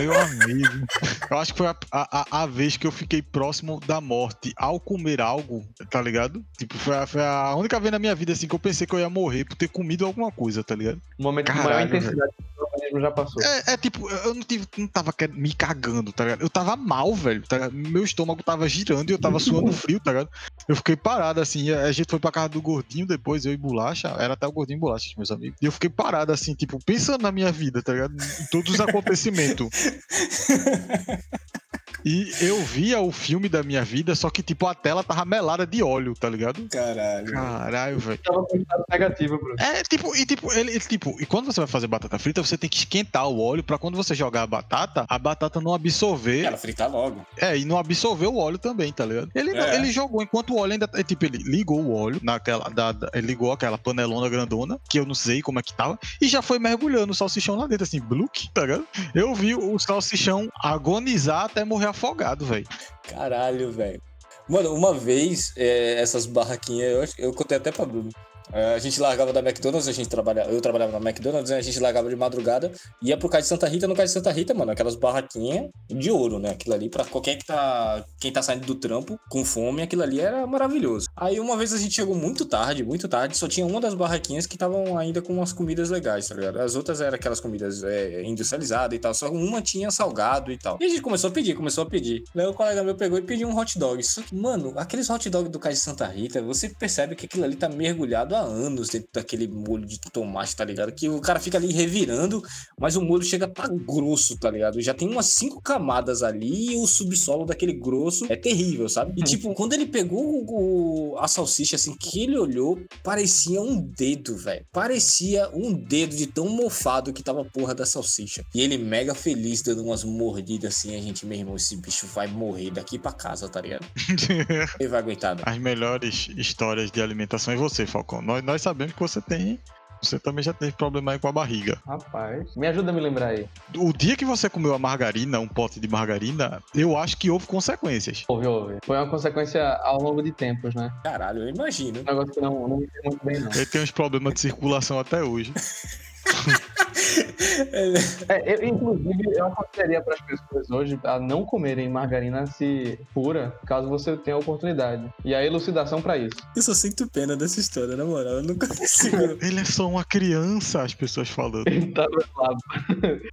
Meu 0.00 0.16
amigo. 0.18 0.86
Eu 1.30 1.38
acho 1.38 1.52
que 1.52 1.58
foi 1.58 1.66
a, 1.66 1.76
a, 1.92 2.42
a- 2.42 2.46
vez 2.46 2.76
que 2.76 2.86
eu 2.86 2.92
fiquei 2.92 3.20
próximo 3.20 3.80
da 3.86 4.00
morte 4.00 4.52
ao 4.56 4.78
comer 4.78 5.20
algo, 5.20 5.66
tá 5.90 6.00
ligado? 6.00 6.44
Tipo, 6.56 6.76
foi 6.78 6.96
a, 6.96 7.06
foi 7.06 7.22
a 7.22 7.54
única 7.56 7.78
vez 7.80 7.90
na 7.92 7.98
minha 7.98 8.14
vida 8.14 8.32
assim 8.32 8.46
que 8.46 8.54
eu 8.54 8.58
pensei 8.58 8.86
que 8.86 8.94
eu 8.94 9.00
ia 9.00 9.10
morrer 9.10 9.44
por 9.44 9.56
ter 9.56 9.68
comido 9.68 10.06
alguma 10.06 10.30
coisa, 10.30 10.62
tá 10.62 10.74
ligado? 10.74 11.00
O 11.18 11.22
momento 11.22 11.46
de 11.46 11.52
maior 11.58 11.68
Caralho, 11.68 11.88
intensidade 11.88 12.32
que 12.36 12.65
já 13.00 13.10
passou. 13.10 13.42
É, 13.42 13.72
é 13.72 13.76
tipo, 13.76 14.08
eu 14.08 14.34
não, 14.34 14.42
tive, 14.42 14.66
não 14.76 14.86
tava 14.86 15.12
me 15.32 15.52
cagando, 15.54 16.12
tá 16.12 16.24
ligado? 16.24 16.42
Eu 16.42 16.50
tava 16.50 16.76
mal, 16.76 17.14
velho, 17.14 17.42
tá 17.42 17.56
ligado? 17.56 17.74
Meu 17.74 18.04
estômago 18.04 18.42
tava 18.42 18.68
girando 18.68 19.10
e 19.10 19.12
eu 19.12 19.18
tava 19.18 19.38
suando 19.38 19.72
frio, 19.72 20.00
tá 20.00 20.12
ligado? 20.12 20.30
Eu 20.68 20.76
fiquei 20.76 20.96
parado 20.96 21.40
assim, 21.40 21.70
a 21.70 21.86
a 21.86 21.92
gente 21.92 22.10
foi 22.10 22.18
pra 22.18 22.32
casa 22.32 22.48
do 22.50 22.60
gordinho 22.60 23.06
depois, 23.06 23.44
eu 23.44 23.52
e 23.52 23.56
Bolacha, 23.56 24.08
era 24.18 24.34
até 24.34 24.46
o 24.46 24.52
gordinho 24.52 24.76
e 24.76 24.80
Bolacha, 24.80 25.14
meus 25.16 25.30
amigos. 25.30 25.56
E 25.62 25.66
eu 25.66 25.72
fiquei 25.72 25.88
parado 25.88 26.32
assim, 26.32 26.54
tipo, 26.54 26.78
pensando 26.84 27.22
na 27.22 27.32
minha 27.32 27.52
vida, 27.52 27.82
tá 27.82 27.92
ligado? 27.92 28.14
Em 28.14 28.46
todos 28.50 28.74
os 28.74 28.80
acontecimentos. 28.86 29.68
E 32.04 32.30
eu 32.40 32.60
via 32.62 33.00
o 33.00 33.10
filme 33.12 33.48
da 33.48 33.62
minha 33.62 33.84
vida, 33.84 34.14
só 34.14 34.28
que, 34.30 34.42
tipo, 34.42 34.66
a 34.66 34.74
tela 34.74 35.02
tava 35.02 35.24
melada 35.24 35.66
de 35.66 35.82
óleo, 35.82 36.14
tá 36.18 36.28
ligado? 36.28 36.66
Caralho. 36.68 37.32
Caralho, 37.32 37.98
velho. 37.98 38.18
Tava 38.22 38.44
negativo, 38.90 39.38
Bruno. 39.38 39.54
É, 39.58 39.82
tipo, 39.82 40.14
e 40.16 40.24
tipo, 40.26 40.52
ele, 40.52 40.70
ele, 40.72 40.80
tipo, 40.80 41.16
e 41.20 41.26
quando 41.26 41.46
você 41.46 41.60
vai 41.60 41.66
fazer 41.66 41.86
batata 41.86 42.18
frita, 42.18 42.42
você 42.42 42.56
tem 42.58 42.68
que 42.68 42.76
esquentar 42.78 43.28
o 43.28 43.40
óleo 43.40 43.62
pra 43.62 43.78
quando 43.78 43.96
você 43.96 44.14
jogar 44.14 44.42
a 44.42 44.46
batata, 44.46 45.04
a 45.08 45.18
batata 45.18 45.60
não 45.60 45.74
absorver. 45.74 46.42
Ela 46.44 46.56
fritar 46.56 46.90
logo. 46.90 47.24
É, 47.36 47.56
e 47.56 47.64
não 47.64 47.78
absorver 47.78 48.26
o 48.26 48.36
óleo 48.36 48.58
também, 48.58 48.92
tá 48.92 49.04
ligado? 49.04 49.30
Ele, 49.34 49.56
É. 49.56 49.74
ele 49.76 49.90
jogou 49.90 50.22
enquanto 50.22 50.54
o 50.54 50.58
óleo 50.58 50.72
ainda. 50.72 50.88
é, 50.94 51.02
Tipo, 51.02 51.24
ele 51.24 51.38
ligou 51.38 51.80
o 51.80 51.94
óleo 51.94 52.20
naquela. 52.22 52.68
Da, 52.70 52.92
da- 52.92 53.10
ele 53.14 53.26
ligou 53.28 53.52
aquela 53.52 53.78
panelona 53.78 54.28
grandona, 54.28 54.78
que 54.88 54.98
eu 54.98 55.06
não 55.06 55.14
sei 55.14 55.40
como 55.40 55.58
é 55.58 55.62
que 55.62 55.72
tava, 55.72 55.98
e 56.20 56.26
já 56.28 56.42
foi 56.42 56.58
mergulhando 56.58 57.12
o 57.12 57.14
salsichão 57.14 57.54
lá 57.56 57.66
dentro, 57.66 57.84
assim, 57.84 58.00
bluk, 58.00 58.48
tá 58.52 58.62
ligado? 58.62 58.84
Eu 59.14 59.34
vi 59.34 59.54
o 59.54 59.78
salsichão 59.78 60.48
agonizar 60.62 61.44
até 61.44 61.64
morrer 61.64 61.75
afogado, 61.84 62.46
velho. 62.46 62.66
Caralho, 63.02 63.70
velho. 63.72 64.00
Mano, 64.48 64.72
uma 64.74 64.94
vez, 64.94 65.52
é, 65.56 66.00
essas 66.00 66.24
barraquinhas, 66.24 67.14
eu, 67.18 67.26
eu 67.26 67.34
contei 67.34 67.56
até 67.56 67.72
pra 67.72 67.84
Bruno. 67.84 68.10
É, 68.52 68.74
a 68.74 68.78
gente 68.78 69.00
largava 69.00 69.32
da 69.32 69.40
McDonald's, 69.40 69.88
a 69.88 69.92
gente 69.92 70.08
trabalha, 70.08 70.46
eu 70.48 70.60
trabalhava 70.60 70.98
na 70.98 71.10
McDonald's, 71.10 71.50
né? 71.50 71.58
a 71.58 71.62
gente 71.62 71.78
largava 71.80 72.08
de 72.08 72.16
madrugada, 72.16 72.70
ia 73.02 73.16
pro 73.16 73.28
Cais 73.28 73.44
de 73.44 73.48
Santa 73.48 73.66
Rita, 73.66 73.86
no 73.86 73.94
Cais 73.94 74.10
de 74.10 74.14
Santa 74.14 74.30
Rita, 74.30 74.54
mano, 74.54 74.72
aquelas 74.72 74.94
barraquinhas 74.94 75.68
de 75.88 76.10
ouro, 76.10 76.38
né? 76.38 76.50
Aquilo 76.50 76.74
ali, 76.74 76.88
pra 76.88 77.04
qualquer 77.04 77.36
que 77.36 77.46
tá. 77.46 78.04
Quem 78.20 78.32
tá 78.32 78.42
saindo 78.42 78.66
do 78.66 78.74
trampo 78.74 79.18
com 79.28 79.44
fome, 79.44 79.82
aquilo 79.82 80.02
ali 80.02 80.20
era 80.20 80.46
maravilhoso. 80.46 81.06
Aí 81.16 81.40
uma 81.40 81.56
vez 81.56 81.72
a 81.72 81.78
gente 81.78 81.94
chegou 81.94 82.14
muito 82.14 82.44
tarde, 82.44 82.84
muito 82.84 83.08
tarde, 83.08 83.36
só 83.36 83.48
tinha 83.48 83.66
uma 83.66 83.80
das 83.80 83.94
barraquinhas 83.94 84.46
que 84.46 84.54
estavam 84.54 84.96
ainda 84.96 85.20
com 85.20 85.32
umas 85.32 85.52
comidas 85.52 85.90
legais, 85.90 86.28
tá 86.28 86.34
ligado? 86.34 86.60
As 86.60 86.76
outras 86.76 87.00
eram 87.00 87.14
aquelas 87.14 87.40
comidas 87.40 87.82
é, 87.82 88.22
industrializadas 88.22 88.96
e 88.96 89.00
tal, 89.00 89.14
só 89.14 89.28
uma 89.30 89.60
tinha 89.60 89.90
salgado 89.90 90.52
e 90.52 90.58
tal. 90.58 90.78
E 90.80 90.84
a 90.84 90.88
gente 90.88 91.02
começou 91.02 91.30
a 91.30 91.32
pedir, 91.32 91.54
começou 91.54 91.82
a 91.82 91.86
pedir. 91.86 92.24
Daí 92.34 92.46
o 92.46 92.54
colega 92.54 92.82
meu 92.82 92.94
pegou 92.94 93.18
e 93.18 93.22
pediu 93.22 93.48
um 93.48 93.58
hot 93.58 93.78
dog. 93.78 94.02
Só 94.02 94.22
que, 94.22 94.34
mano, 94.34 94.72
aqueles 94.76 95.08
hot 95.10 95.28
dog 95.28 95.48
do 95.48 95.58
Cais 95.58 95.78
de 95.78 95.84
Santa 95.84 96.06
Rita, 96.06 96.42
você 96.42 96.68
percebe 96.68 97.14
que 97.14 97.26
aquilo 97.26 97.44
ali 97.44 97.56
tá 97.56 97.68
mergulhado 97.68 98.35
há 98.36 98.42
anos 98.42 98.88
dentro 98.88 99.08
daquele 99.12 99.48
molho 99.48 99.86
de 99.86 99.98
tomate, 100.00 100.54
tá 100.54 100.64
ligado? 100.64 100.92
Que 100.92 101.08
o 101.08 101.20
cara 101.20 101.40
fica 101.40 101.58
ali 101.58 101.72
revirando, 101.72 102.42
mas 102.78 102.96
o 102.96 103.02
molho 103.02 103.22
chega 103.22 103.48
tá 103.48 103.68
grosso, 103.68 104.38
tá 104.38 104.50
ligado? 104.50 104.80
Já 104.80 104.94
tem 104.94 105.08
umas 105.08 105.26
cinco 105.26 105.60
camadas 105.60 106.22
ali 106.22 106.72
e 106.72 106.76
o 106.76 106.86
subsolo 106.86 107.44
daquele 107.44 107.72
grosso 107.72 108.26
é 108.30 108.36
terrível, 108.36 108.88
sabe? 108.88 109.12
E 109.16 109.22
tipo, 109.24 109.52
quando 109.54 109.72
ele 109.72 109.86
pegou 109.86 110.44
o- 110.48 111.16
a 111.18 111.26
salsicha, 111.28 111.76
assim, 111.76 111.94
que 111.98 112.20
ele 112.22 112.36
olhou, 112.38 112.78
parecia 113.02 113.60
um 113.60 113.80
dedo, 113.80 114.36
velho. 114.36 114.64
Parecia 114.72 115.48
um 115.54 115.72
dedo 115.72 116.14
de 116.14 116.26
tão 116.26 116.48
mofado 116.48 117.12
que 117.12 117.22
tava 117.22 117.42
a 117.42 117.44
porra 117.44 117.74
da 117.74 117.86
salsicha. 117.86 118.44
E 118.54 118.60
ele 118.60 118.76
mega 118.78 119.14
feliz, 119.14 119.62
dando 119.62 119.82
umas 119.84 120.04
mordidas 120.04 120.76
assim, 120.76 120.94
a 120.96 121.00
gente, 121.00 121.24
meu 121.26 121.38
irmão, 121.38 121.56
esse 121.56 121.76
bicho 121.76 122.06
vai 122.06 122.26
morrer 122.26 122.70
daqui 122.70 122.98
pra 122.98 123.12
casa, 123.12 123.48
tá 123.48 123.60
ligado? 123.60 123.86
Ele 124.80 124.88
vai 124.88 124.98
aguentar, 125.00 125.34
não. 125.36 125.42
As 125.46 125.58
melhores 125.58 126.28
histórias 126.36 126.90
de 126.90 127.00
alimentação 127.00 127.54
é 127.54 127.56
você, 127.56 127.86
Falcão. 127.86 128.20
Nós, 128.26 128.42
nós 128.42 128.60
sabemos 128.60 128.92
que 128.92 129.00
você 129.00 129.20
tem. 129.20 129.58
Você 130.02 130.18
também 130.18 130.42
já 130.42 130.52
teve 130.52 130.72
problema 130.72 131.12
aí 131.12 131.18
com 131.18 131.26
a 131.26 131.32
barriga. 131.32 131.80
Rapaz, 131.86 132.54
me 132.54 132.66
ajuda 132.66 132.90
a 132.90 132.92
me 132.92 133.00
lembrar 133.00 133.28
aí. 133.28 133.48
O 133.74 133.92
dia 133.92 134.14
que 134.14 134.26
você 134.26 134.50
comeu 134.50 134.74
a 134.74 134.78
margarina, 134.78 135.40
um 135.40 135.48
pote 135.48 135.80
de 135.80 135.88
margarina, 135.88 136.62
eu 136.74 136.98
acho 136.98 137.16
que 137.16 137.30
houve 137.30 137.46
consequências. 137.46 138.24
Houve, 138.28 138.46
houve. 138.46 138.76
Foi 138.84 138.96
uma 138.96 139.08
consequência 139.08 139.62
ao 139.84 140.02
longo 140.02 140.22
de 140.22 140.32
tempos, 140.32 140.74
né? 140.74 140.92
Caralho, 141.02 141.44
eu 141.44 141.48
imagino. 141.48 142.00
Um 142.00 142.04
negócio 142.04 142.32
que 142.34 142.40
não, 142.40 142.68
não 142.68 142.76
muito 142.76 143.24
bem, 143.24 143.40
não. 143.40 143.50
Ele 143.52 143.66
tem 143.66 143.82
uns 143.82 143.90
problemas 143.90 144.34
de 144.34 144.40
circulação 144.40 144.98
até 144.98 145.22
hoje. 145.22 145.54
É, 148.28 148.54
eu, 148.54 148.64
inclusive, 148.68 149.32
eu 149.36 149.46
aconselharia 149.46 150.02
para 150.02 150.14
as 150.14 150.20
pessoas 150.20 150.70
hoje 150.70 150.98
a 151.04 151.18
não 151.18 151.44
comerem 151.44 151.88
margarina 151.88 152.46
se 152.46 152.98
pura, 153.14 153.54
caso 153.66 153.88
você 153.88 154.16
tenha 154.16 154.36
a 154.36 154.40
oportunidade. 154.40 155.08
E 155.24 155.34
a 155.34 155.44
elucidação 155.44 156.02
para 156.02 156.16
isso. 156.18 156.36
Eu 156.54 156.62
só 156.62 156.74
sinto 156.74 157.08
pena 157.08 157.36
dessa 157.36 157.60
história, 157.60 157.96
na 157.96 158.04
moral. 158.04 158.34
Eu 158.34 158.42
não 158.42 158.54
consigo. 158.56 159.16
Ele 159.42 159.60
é 159.60 159.64
só 159.64 159.88
uma 159.88 160.04
criança, 160.04 160.82
as 160.82 160.94
pessoas 160.94 161.28
falando. 161.28 161.66
Ele 161.66 161.92
tá 161.92 162.06
do 162.06 162.24
lado. 162.36 162.58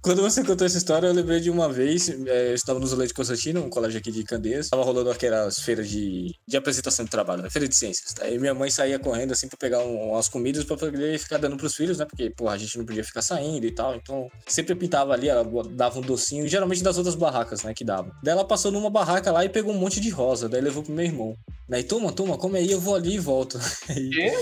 Quando 0.02 0.22
você 0.22 0.44
contou 0.44 0.66
essa 0.66 0.78
história, 0.78 1.06
eu 1.06 1.12
lembrei 1.12 1.40
de 1.40 1.50
uma 1.50 1.70
vez, 1.72 2.08
é, 2.08 2.50
eu 2.50 2.54
estava 2.54 2.78
no 2.78 2.94
Leite 2.94 3.14
Constantino, 3.14 3.62
um 3.64 3.70
colégio 3.70 3.98
aqui 3.98 4.10
de 4.12 4.24
Candeias, 4.24 4.68
tava 4.68 4.82
rolando 4.84 5.10
aquelas 5.10 5.58
feiras 5.58 5.88
de, 5.88 6.34
de 6.46 6.56
apresentação 6.56 7.04
de 7.04 7.10
trabalho, 7.10 7.42
né? 7.42 7.50
Feira 7.50 7.68
de 7.68 7.74
ciências. 7.74 8.14
Aí 8.20 8.38
minha 8.38 8.54
mãe 8.54 8.70
saía 8.70 8.98
correndo 8.98 9.32
assim 9.32 9.48
pra 9.48 9.56
pegar 9.58 9.80
um- 9.80 10.12
umas 10.12 10.28
comidas 10.28 10.64
pra 10.64 10.76
poder 10.76 11.18
ficar 11.18 11.38
dando 11.38 11.56
pros 11.56 11.74
filhos, 11.74 11.98
né? 11.98 12.04
Porque, 12.04 12.30
porra, 12.30 12.54
a 12.54 12.58
gente 12.58 12.76
não 12.78 12.84
podia 12.84 13.04
ficar 13.04 13.22
saindo 13.22 13.53
e 13.62 13.70
tal. 13.70 13.94
Então, 13.94 14.28
sempre 14.46 14.74
pintava 14.74 15.12
ali, 15.12 15.28
ela 15.28 15.44
dava 15.70 15.98
um 15.98 16.02
docinho, 16.02 16.48
geralmente 16.48 16.82
das 16.82 16.96
outras 16.98 17.14
barracas, 17.14 17.62
né? 17.62 17.72
Que 17.74 17.84
dava. 17.84 18.10
Daí 18.22 18.32
ela 18.32 18.44
passou 18.44 18.72
numa 18.72 18.90
barraca 18.90 19.30
lá 19.30 19.44
e 19.44 19.48
pegou 19.48 19.72
um 19.72 19.78
monte 19.78 20.00
de 20.00 20.10
rosa, 20.10 20.48
daí 20.48 20.60
levou 20.60 20.82
pro 20.82 20.92
meu 20.92 21.04
irmão. 21.04 21.36
Daí, 21.68 21.82
toma, 21.84 22.12
toma, 22.12 22.36
come 22.36 22.58
aí, 22.58 22.70
eu 22.70 22.80
vou 22.80 22.94
ali 22.94 23.14
e 23.14 23.18
volto. 23.18 23.58
Quê? 23.86 24.32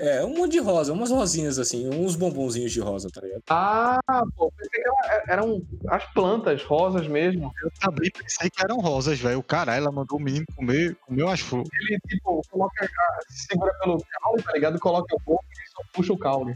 É, 0.00 0.24
um 0.24 0.34
monte 0.34 0.52
de 0.52 0.58
rosa, 0.58 0.92
umas 0.92 1.10
rosinhas 1.10 1.58
assim, 1.58 1.86
uns 1.88 2.16
bombonzinhos 2.16 2.72
de 2.72 2.80
rosa, 2.80 3.08
tá 3.12 3.20
ligado? 3.20 3.42
Ah, 3.50 4.00
pô, 4.36 4.50
pensei 4.56 4.82
que 4.82 4.88
era- 4.88 5.24
eram 5.28 5.62
as 5.88 6.04
plantas 6.14 6.62
rosas 6.64 7.06
mesmo. 7.06 7.52
Eu 7.62 7.70
também 7.78 8.10
pensei 8.10 8.48
que 8.48 8.64
eram 8.64 8.78
rosas, 8.80 9.20
velho. 9.20 9.42
Caralho, 9.42 9.82
ela 9.82 9.92
mandou 9.92 10.18
o 10.18 10.22
menino 10.22 10.46
comer, 10.56 10.96
comer 11.06 11.22
umas 11.24 11.40
flores. 11.40 11.68
Ele, 11.88 11.98
tipo, 12.08 12.40
coloca, 12.50 12.84
a- 12.84 13.18
segura 13.28 13.72
pelo 13.80 14.02
caule, 14.22 14.42
tá 14.42 14.52
ligado? 14.52 14.78
Coloca 14.80 15.14
o 15.14 15.20
boca 15.26 15.44
e 15.52 15.71
só 15.74 15.82
puxa 15.92 16.12
o 16.12 16.18
caule. 16.18 16.52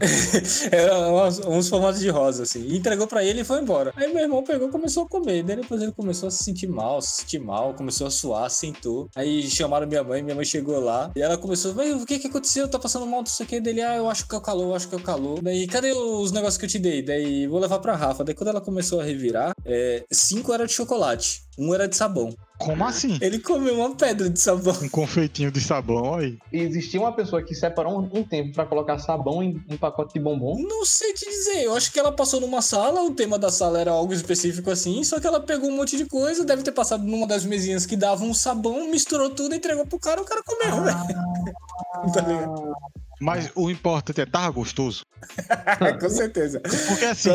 Era 0.71 0.97
umas- 1.09 1.39
uns 1.39 1.69
formatos 1.69 1.99
de 1.99 2.09
rosa, 2.09 2.43
assim. 2.43 2.61
E 2.67 2.77
entregou 2.77 3.07
pra 3.07 3.23
ele 3.23 3.41
e 3.41 3.43
foi 3.43 3.59
embora. 3.61 3.91
Aí 3.95 4.13
meu 4.13 4.23
irmão 4.23 4.43
pegou 4.43 4.67
e 4.67 4.71
começou 4.71 5.03
a 5.03 5.07
comer. 5.09 5.43
Daí 5.43 5.55
depois 5.57 5.81
ele 5.81 5.91
começou 5.91 6.27
a 6.27 6.31
se 6.31 6.43
sentir 6.43 6.67
mal, 6.67 7.01
se 7.01 7.21
sentir 7.21 7.39
mal, 7.39 7.73
começou 7.73 8.07
a 8.07 8.11
suar, 8.11 8.49
sentou. 8.49 9.09
Aí 9.15 9.43
chamaram 9.49 9.87
minha 9.87 10.03
mãe, 10.03 10.21
minha 10.21 10.35
mãe 10.35 10.45
chegou 10.45 10.79
lá. 10.79 11.11
E 11.15 11.21
ela 11.21 11.37
começou, 11.37 11.73
mas 11.73 12.01
o 12.01 12.05
que 12.05 12.19
que 12.19 12.27
aconteceu? 12.27 12.67
Tá 12.67 12.77
passando 12.79 13.05
mal, 13.05 13.19
não 13.21 13.25
sei 13.25 13.45
o 13.45 13.49
que. 13.49 13.59
Dele, 13.59 13.81
ah, 13.81 13.95
eu 13.95 14.09
acho 14.09 14.27
que 14.27 14.35
é 14.35 14.37
o 14.37 14.41
calor, 14.41 14.63
eu 14.69 14.75
acho 14.75 14.87
que 14.87 14.95
é 14.95 14.97
o 14.97 15.01
calor. 15.03 15.41
Daí, 15.41 15.65
cadê 15.67 15.91
os 15.93 16.31
negócios 16.31 16.57
que 16.57 16.65
eu 16.65 16.69
te 16.69 16.79
dei? 16.79 17.01
Daí, 17.01 17.47
vou 17.47 17.59
levar 17.59 17.79
pra 17.79 17.95
Rafa. 17.95 18.23
Daí 18.23 18.35
quando 18.35 18.49
ela 18.49 18.61
começou 18.61 18.99
a 18.99 19.03
revirar, 19.03 19.51
é, 19.65 20.03
cinco 20.11 20.53
era 20.53 20.65
de 20.67 20.73
chocolate, 20.73 21.41
um 21.57 21.73
era 21.73 21.87
de 21.87 21.95
sabão. 21.95 22.29
Como 22.57 22.83
assim? 22.85 23.17
Ele 23.21 23.39
comeu 23.39 23.75
uma 23.75 23.95
pedra 23.95 24.29
de 24.29 24.39
sabão. 24.39 24.75
Um 24.81 24.89
confeitinho 24.89 25.51
de 25.51 25.61
sabão, 25.61 26.15
aí. 26.15 26.37
E 26.51 26.59
existia 26.59 26.99
uma 26.99 27.13
pessoa 27.13 27.43
que 27.43 27.53
separou 27.53 28.01
um, 28.01 28.19
um 28.19 28.23
tempo 28.23 28.53
pra 28.53 28.65
colocar 28.65 28.97
sabão 28.99 29.43
em 29.43 29.61
um 29.69 29.77
pacote 29.77 30.13
de 30.15 30.19
bombom. 30.19 30.57
Não 30.59 30.83
sei 30.83 31.13
te 31.13 31.25
dizer, 31.25 31.63
eu 31.63 31.75
acho 31.75 31.91
que 31.91 31.99
ela 31.99 32.11
passou 32.11 32.41
numa 32.41 32.61
sala, 32.61 33.03
o 33.03 33.13
tema 33.13 33.37
da 33.37 33.51
sala 33.51 33.79
era 33.79 33.91
algo 33.91 34.11
específico 34.13 34.71
assim, 34.71 35.03
só 35.03 35.19
que 35.19 35.27
ela 35.27 35.39
pegou 35.39 35.69
um 35.69 35.75
monte 35.75 35.97
de 35.97 36.05
coisa, 36.05 36.43
deve 36.43 36.63
ter 36.63 36.71
passado 36.71 37.03
numa 37.03 37.27
das 37.27 37.45
mesinhas 37.45 37.85
que 37.85 37.95
dava 37.95 38.23
um 38.23 38.33
sabão, 38.33 38.89
misturou 38.89 39.29
tudo, 39.29 39.53
entregou 39.53 39.85
pro 39.85 39.99
cara, 39.99 40.21
o 40.21 40.25
cara 40.25 40.41
comeu, 40.43 40.83
velho. 40.83 40.97
Tá 42.13 42.21
ligado? 42.21 42.73
Mas 43.19 43.51
o 43.55 43.71
importante 43.71 44.21
é, 44.21 44.25
tava 44.25 44.49
gostoso? 44.51 45.03
Com 45.99 46.09
certeza. 46.09 46.59
Porque 46.59 47.05
assim, 47.05 47.29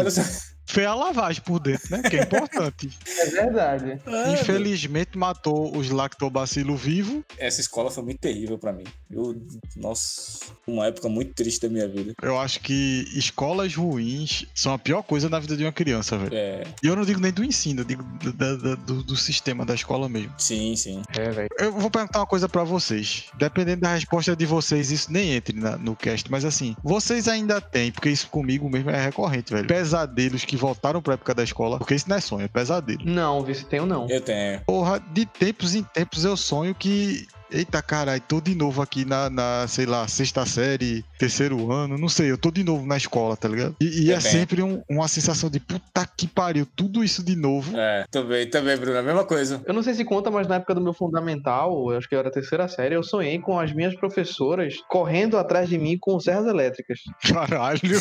Fez 0.66 0.86
a 0.86 0.94
lavagem 0.94 1.42
por 1.42 1.58
dentro, 1.60 1.88
né? 1.96 2.08
Que 2.08 2.16
é 2.16 2.22
importante. 2.22 2.90
É 3.22 3.26
verdade. 3.26 4.00
Ah, 4.06 4.32
Infelizmente 4.32 5.16
matou 5.16 5.76
os 5.76 5.90
lactobacilos 5.90 6.80
vivos. 6.80 7.22
Essa 7.38 7.60
escola 7.60 7.90
foi 7.90 8.02
muito 8.02 8.18
terrível 8.18 8.58
pra 8.58 8.72
mim. 8.72 8.84
Eu, 9.10 9.34
nossa, 9.76 10.40
uma 10.66 10.86
época 10.86 11.08
muito 11.08 11.34
triste 11.34 11.60
da 11.62 11.68
minha 11.68 11.86
vida. 11.88 12.14
Eu 12.22 12.38
acho 12.38 12.60
que 12.60 13.06
escolas 13.14 13.74
ruins 13.74 14.46
são 14.54 14.72
a 14.72 14.78
pior 14.78 15.02
coisa 15.02 15.28
na 15.28 15.38
vida 15.38 15.56
de 15.56 15.64
uma 15.64 15.72
criança, 15.72 16.16
velho. 16.18 16.34
É, 16.34 16.64
E 16.82 16.86
eu 16.86 16.96
não 16.96 17.04
digo 17.04 17.20
nem 17.20 17.32
do 17.32 17.44
ensino, 17.44 17.80
eu 17.82 17.84
digo 17.84 18.02
do, 18.02 18.32
da- 18.32 18.54
do- 18.74 19.02
do 19.02 19.16
sistema 19.16 19.64
da 19.64 19.74
escola 19.74 20.08
mesmo. 20.08 20.32
sim, 20.38 20.74
sim. 20.76 21.02
É, 21.16 21.30
velho. 21.30 21.48
Eu 21.58 21.72
vou 21.72 21.90
perguntar 21.90 22.20
uma 22.20 22.26
coisa 22.26 22.48
pra 22.48 22.64
vocês. 22.64 23.24
Dependendo 23.38 23.82
da 23.82 23.94
resposta 23.94 24.34
de 24.34 24.46
vocês, 24.46 24.90
isso 24.90 25.12
nem 25.12 25.32
entre 25.34 25.58
na- 25.58 25.76
no 25.76 25.94
cast, 25.94 26.30
mas 26.30 26.44
assim, 26.44 26.74
vocês 26.82 27.28
ainda 27.28 27.60
têm, 27.60 27.92
porque 27.92 28.08
isso 28.08 28.28
comigo 28.28 28.68
mesmo 28.68 28.90
é 28.90 29.04
recorrente, 29.04 29.52
velho. 29.52 29.66
Pesadelos 29.68 30.44
que 30.44 30.51
voltaram 30.56 31.00
pra 31.02 31.14
época 31.14 31.34
da 31.34 31.42
escola, 31.44 31.78
porque 31.78 31.94
isso 31.94 32.08
não 32.08 32.16
é 32.16 32.20
sonho, 32.20 32.44
é 32.44 32.48
pesadelo. 32.48 33.00
Não, 33.04 33.42
Vice, 33.42 33.64
tenho 33.66 33.86
não. 33.86 34.06
Eu 34.08 34.20
tenho. 34.20 34.60
Porra, 34.66 35.00
de 35.12 35.26
tempos 35.26 35.74
em 35.74 35.82
tempos 35.82 36.24
eu 36.24 36.36
sonho 36.36 36.74
que. 36.74 37.26
Eita 37.54 37.82
caralho, 37.82 38.22
tô 38.26 38.40
de 38.40 38.54
novo 38.54 38.80
aqui 38.80 39.04
na, 39.04 39.28
na, 39.28 39.66
sei 39.68 39.84
lá, 39.84 40.08
sexta 40.08 40.46
série, 40.46 41.04
terceiro 41.18 41.70
ano, 41.70 41.98
não 41.98 42.08
sei, 42.08 42.30
eu 42.30 42.38
tô 42.38 42.50
de 42.50 42.64
novo 42.64 42.86
na 42.86 42.96
escola, 42.96 43.36
tá 43.36 43.46
ligado? 43.46 43.76
E, 43.78 44.04
e 44.06 44.10
é 44.10 44.18
sempre 44.20 44.62
um- 44.62 44.82
uma 44.88 45.06
sensação 45.06 45.50
de 45.50 45.60
puta 45.60 46.08
que 46.16 46.26
pariu, 46.26 46.64
tudo 46.74 47.04
isso 47.04 47.22
de 47.22 47.36
novo. 47.36 47.76
É, 47.76 48.06
também, 48.10 48.48
também, 48.48 48.74
Bruno, 48.78 48.98
a 48.98 49.02
mesma 49.02 49.26
coisa. 49.26 49.60
Eu 49.66 49.74
não 49.74 49.82
sei 49.82 49.92
se 49.92 50.02
conta, 50.02 50.30
mas 50.30 50.48
na 50.48 50.54
época 50.54 50.74
do 50.74 50.80
meu 50.80 50.94
fundamental, 50.94 51.92
eu 51.92 51.98
acho 51.98 52.08
que 52.08 52.14
eu 52.14 52.20
era 52.20 52.28
a 52.30 52.32
terceira 52.32 52.66
série, 52.68 52.94
eu 52.94 53.02
sonhei 53.02 53.38
com 53.38 53.60
as 53.60 53.70
minhas 53.70 53.94
professoras 53.94 54.76
correndo 54.88 55.36
atrás 55.36 55.68
de 55.68 55.76
mim 55.76 55.98
com 56.00 56.18
serras 56.18 56.46
elétricas. 56.46 57.00
Caralho. 57.22 57.80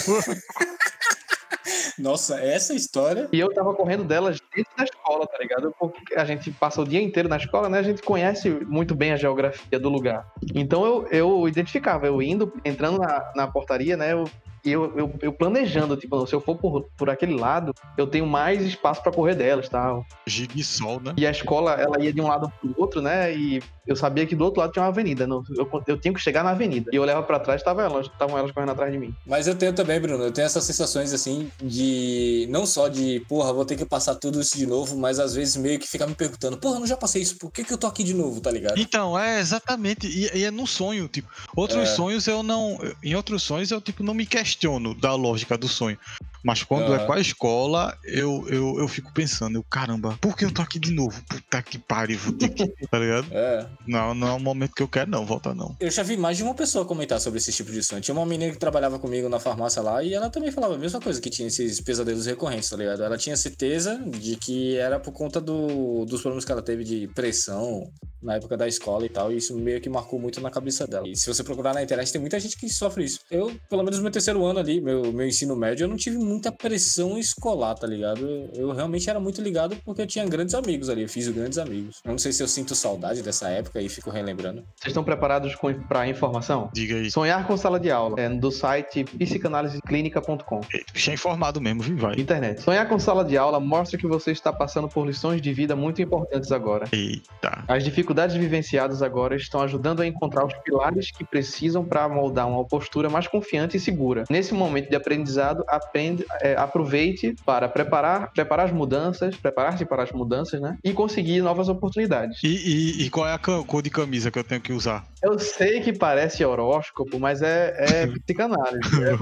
Nossa, 2.02 2.39
essa 2.39 2.74
história. 2.74 3.30
E 3.32 3.39
eu 3.39 3.54
tava 3.54 3.74
correndo 3.74 4.04
delas 4.04 4.39
dentro 4.56 4.72
da 4.76 4.84
escola, 4.84 5.28
tá 5.28 5.38
ligado? 5.38 5.74
Porque 5.80 6.16
a 6.16 6.26
gente 6.26 6.52
passa 6.52 6.82
o 6.82 6.88
dia 6.88 7.02
inteiro 7.02 7.30
na 7.30 7.38
escola, 7.38 7.70
né? 7.70 7.80
A 7.80 7.84
gente 7.84 8.02
conhece 8.02 8.49
muito 8.49 8.95
bem 8.95 9.12
a 9.12 9.18
geografia 9.18 9.80
do 9.80 9.89
lugar. 9.89 10.26
Então 10.56 10.86
eu, 10.86 11.08
eu 11.12 11.47
identificava, 11.47 12.08
eu 12.08 12.22
indo, 12.22 12.52
entrando 12.66 12.99
na, 12.99 13.32
na 13.36 13.47
portaria, 13.47 13.95
né? 13.95 14.14
Eu, 14.14 14.26
eu, 14.64 14.93
eu, 14.97 15.14
eu 15.22 15.34
planejando, 15.34 15.95
tipo, 15.97 16.26
se 16.28 16.34
eu 16.34 16.41
for 16.41 16.55
por, 16.57 16.86
por 16.97 17.09
aquele 17.09 17.36
lado, 17.36 17.74
eu 17.97 18.05
tenho 18.07 18.26
mais 18.28 18.64
espaço 18.64 19.01
pra 19.01 19.12
correr 19.12 19.36
delas, 19.36 19.68
tal. 19.70 20.05
Giguissol, 20.28 20.99
né? 21.01 21.14
E 21.18 21.26
a 21.26 21.32
escola, 21.32 21.74
ela 21.74 21.99
ia 22.03 22.14
de 22.14 22.22
um 22.22 22.28
lado 22.28 22.51
pro 22.62 22.74
outro, 22.78 23.01
né? 23.01 23.34
E 23.36 23.62
eu 23.88 23.95
sabia 23.95 24.26
que 24.26 24.36
do 24.36 24.43
outro 24.45 24.62
lado 24.62 24.72
tinha 24.72 24.84
uma 24.84 24.89
avenida. 24.89 25.26
não- 25.28 25.43
Eu, 25.57 25.68
eu 25.88 25.97
tinha 25.97 26.14
que 26.14 26.20
chegar 26.20 26.43
na 26.43 26.51
avenida. 26.51 26.89
E 26.93 26.95
eu 26.95 27.01
olhava 27.01 27.24
pra 27.24 27.39
trás, 27.39 27.62
estavam 27.62 27.84
elas, 27.84 28.07
estavam 28.07 28.38
elas 28.38 28.51
correndo 28.51 28.72
atrás 28.72 28.91
de 28.91 28.97
mim. 28.99 29.14
Mas 29.26 29.47
eu 29.47 29.55
tenho 29.55 29.74
também, 29.74 29.99
Bruno, 29.99 30.24
eu 30.24 30.32
tenho 30.32 30.45
essas 30.45 30.64
sensações 30.64 31.14
assim 31.14 31.49
de. 31.62 32.47
Não 32.49 32.66
só 32.66 32.88
de, 32.88 33.20
porra, 33.28 33.51
vou 33.53 33.66
ter 33.66 33.76
que 33.76 33.86
passar 33.86 34.16
tudo 34.16 34.39
isso 34.41 34.57
de 34.57 34.66
novo, 34.68 34.95
mas 34.97 35.20
às 35.20 35.34
vezes 35.36 35.55
meio 35.55 35.80
que 35.80 35.88
ficar 35.88 36.07
me 36.07 36.16
perguntando, 36.16 36.57
porra, 36.57 36.80
não 36.80 36.88
já 36.88 36.95
passei 36.97 37.22
isso, 37.22 37.38
por 37.38 37.51
que, 37.51 37.64
que 37.64 37.74
eu 37.74 37.78
tô 37.78 37.88
aqui 37.88 38.03
de 38.03 38.14
novo, 38.14 38.39
tá 38.41 38.51
ligado? 38.51 38.78
Então, 38.80 39.18
é 39.18 39.39
exatamente. 39.39 40.07
E, 40.07 40.38
e 40.39 40.43
é 40.45 40.51
num 40.51 40.66
sonho, 40.66 41.07
tipo. 41.07 41.28
Outros 41.55 41.82
É. 41.89 41.95
sonhos 41.95 42.28
eu 42.28 42.43
não. 42.43 42.78
Em 43.03 43.16
outros 43.16 43.43
sonhos 43.43 43.72
eu, 43.72 43.82
tipo, 43.82 44.03
não 44.03 44.14
me 44.14 44.26
questiono 44.26 44.51
da 44.99 45.16
lógica 45.16 45.58
do 45.58 45.68
sonho. 45.68 45.97
Mas 46.43 46.64
quando 46.64 46.93
é 46.93 46.97
Aham. 46.97 47.06
com 47.06 47.14
a 47.14 47.20
escola, 47.20 47.97
eu, 48.04 48.45
eu, 48.49 48.80
eu 48.80 48.88
fico 48.88 49.14
pensando, 49.14 49.56
eu, 49.58 49.64
caramba, 49.64 50.18
por 50.20 50.36
que 50.36 50.43
eu 50.43 50.52
tô 50.52 50.62
aqui 50.62 50.80
de 50.80 50.91
novo? 50.91 51.22
Puta 51.30 51.62
que 51.62 51.78
pariu, 51.78 52.18
vou 52.18 52.34
ter 52.34 52.49
que. 52.49 52.66
tá 52.89 52.97
ligado? 52.97 53.28
É. 53.32 53.68
Não, 53.88 54.16
não 54.16 54.28
é 54.28 54.34
o 54.34 54.39
momento 54.39 54.74
que 54.74 54.82
eu 54.82 54.88
quero, 54.88 55.10
não, 55.10 55.26
volta 55.26 55.54
não. 55.54 55.76
Eu 55.80 55.91
já 55.91 56.02
vi 56.02 56.18
mais 56.18 56.38
de 56.38 56.43
uma 56.43 56.56
pessoa 56.56 56.84
comentar 56.84 57.20
sobre 57.20 57.38
esse 57.38 57.52
tipo 57.52 57.72
de 57.72 57.84
sonho. 57.84 58.02
Tinha 58.02 58.16
uma 58.16 58.26
menina 58.26 58.52
que 58.52 58.58
trabalhava 58.58 58.97
comigo 58.97 59.30
na 59.30 59.39
farmácia 59.39 59.82
lá 59.82 60.04
e 60.04 60.14
ela 60.14 60.30
também 60.30 60.52
falava 60.52 60.76
a 60.76 60.80
mesma 60.80 60.99
coisa, 60.99 61.22
que 61.22 61.30
tinha 61.30 61.47
esses 61.47 61.80
pesadelos 61.80 62.26
recorrentes, 62.26 62.70
tá 62.70 62.78
ligado? 62.78 63.04
Ela 63.04 63.18
tinha 63.18 63.38
certeza 63.38 64.02
de 64.08 64.36
que 64.36 64.78
era 64.78 64.99
por 64.99 65.12
conta 65.12 65.39
do, 65.39 66.06
dos 66.06 66.22
problemas 66.22 66.43
que 66.43 66.52
ela 66.52 66.62
teve 66.64 66.84
de 66.84 67.08
pressão 67.10 67.84
na 68.22 68.36
época 68.36 68.55
da 68.55 68.67
escola 68.67 69.05
e 69.05 69.09
tal, 69.09 69.32
e 69.32 69.38
isso 69.38 69.57
meio 69.57 69.82
que 69.82 69.89
marcou 69.89 70.19
muito 70.19 70.39
na 70.39 70.49
cabeça 70.49 70.86
dela. 70.86 71.07
E 71.07 71.15
se 71.15 71.28
você 71.28 71.43
procurar 71.43 71.74
na 71.74 71.82
internet, 71.82 72.11
tem 72.11 72.22
muita 72.22 72.39
gente 72.39 72.57
que 72.57 72.69
sofre 72.69 73.03
isso. 73.03 73.19
Eu, 73.30 73.51
pelo 73.69 73.84
menos 73.84 73.97
no 73.97 74.03
meu 74.03 74.11
terceiro 74.11 74.45
ano 74.45 74.59
ali, 74.59 74.80
meu, 74.80 75.11
meu 75.11 75.28
ensino 75.28 75.55
médio, 75.55 75.86
eu 75.86 75.88
não 75.88 75.95
tive 75.95 76.17
muita 76.17 76.51
pressão 76.51 77.17
escolar, 77.17 77.76
tá 77.76 77.88
ligado? 77.88 78.28
Eu, 78.28 78.49
eu 78.53 78.72
realmente 78.72 79.09
era 79.09 79.19
muito 79.19 79.41
ligado 79.41 79.76
porque 79.84 80.01
eu 80.01 80.07
tinha 80.07 80.26
grandes 80.26 80.53
amigos 80.53 80.89
ali, 80.89 81.03
eu 81.03 81.09
fiz 81.09 81.28
grandes 81.30 81.57
amigos. 81.57 81.99
Eu 82.05 82.11
não 82.11 82.17
sei 82.17 82.32
se 82.32 82.43
eu 82.43 82.47
sinto 82.47 82.76
saudade 82.76 83.22
dessa 83.22 83.49
época 83.49 83.82
e 83.82 83.89
fico 83.89 84.09
relembrando. 84.09 84.61
Vocês 84.76 84.91
estão 84.91 85.03
preparados 85.03 85.55
com, 85.55 85.74
pra 85.88 86.07
informação? 86.07 86.69
Diga 86.74 86.95
aí. 86.95 87.11
Sonhar 87.11 87.45
com 87.47 87.57
sala 87.57 87.80
de 87.80 87.89
aula. 87.89 88.19
É 88.19 88.30
do 88.30 88.51
site 88.51 89.03
psicanaliseclínica.com. 89.03 90.61
Eita, 90.74 90.93
bicho 90.93 91.09
é 91.09 91.13
informado 91.13 91.59
mesmo, 91.59 91.82
viu? 91.82 91.97
Vai. 91.97 92.15
Internet. 92.15 92.61
Sonhar 92.61 92.88
com 92.88 92.99
sala 92.99 93.26
de 93.26 93.38
aula 93.38 93.59
mostra 93.59 93.97
que 93.97 94.07
você 94.07 94.32
está 94.32 94.53
passando 94.53 94.88
por 94.88 95.05
lições 95.05 95.41
de 95.41 95.53
vida 95.53 95.76
muito 95.76 96.01
importantes 96.01 96.51
agora. 96.51 96.88
Eita. 96.91 97.63
As 97.67 97.84
dificuldades 97.84 98.11
vivenciadas 98.34 99.01
agora 99.01 99.36
estão 99.36 99.62
ajudando 99.62 100.01
a 100.01 100.07
encontrar 100.07 100.45
os 100.45 100.53
pilares 100.64 101.12
que 101.12 101.24
precisam 101.24 101.84
para 101.84 102.07
moldar 102.09 102.47
uma 102.47 102.66
postura 102.66 103.09
mais 103.09 103.28
confiante 103.28 103.78
e 103.78 103.80
segura. 103.80 104.24
Nesse 104.30 104.53
momento 104.53 104.89
de 104.89 104.95
aprendizado, 104.95 105.64
aprende, 105.68 106.26
é, 106.41 106.55
aproveite 106.55 107.36
para 107.45 107.68
preparar, 107.70 108.32
preparar 108.34 108.66
as 108.68 108.72
mudanças, 108.72 109.36
preparar-se 109.36 109.86
para 109.86 110.03
as 110.03 110.12
mudanças, 110.12 110.59
né? 110.62 110.78
E 110.84 110.93
conseguir 110.93 111.41
novas 111.41 111.70
oportunidades. 111.70 112.39
E, 112.43 112.47
e- 112.47 113.05
e 113.05 113.09
qual 113.09 113.28
é 113.28 113.34
a 113.34 113.39
cor 113.39 113.82
de 113.82 113.89
camisa 113.89 114.30
que 114.32 114.39
eu 114.39 114.43
tenho 114.43 114.62
que 114.62 114.74
usar? 114.74 115.05
Eu 115.24 115.38
sei 115.39 115.82
que 115.82 115.93
parece 115.93 116.43
horóscopo, 116.43 117.20
mas 117.20 117.41
é, 117.41 117.74
é 117.78 118.07
psicanálise. 118.26 119.03
É 119.03 119.16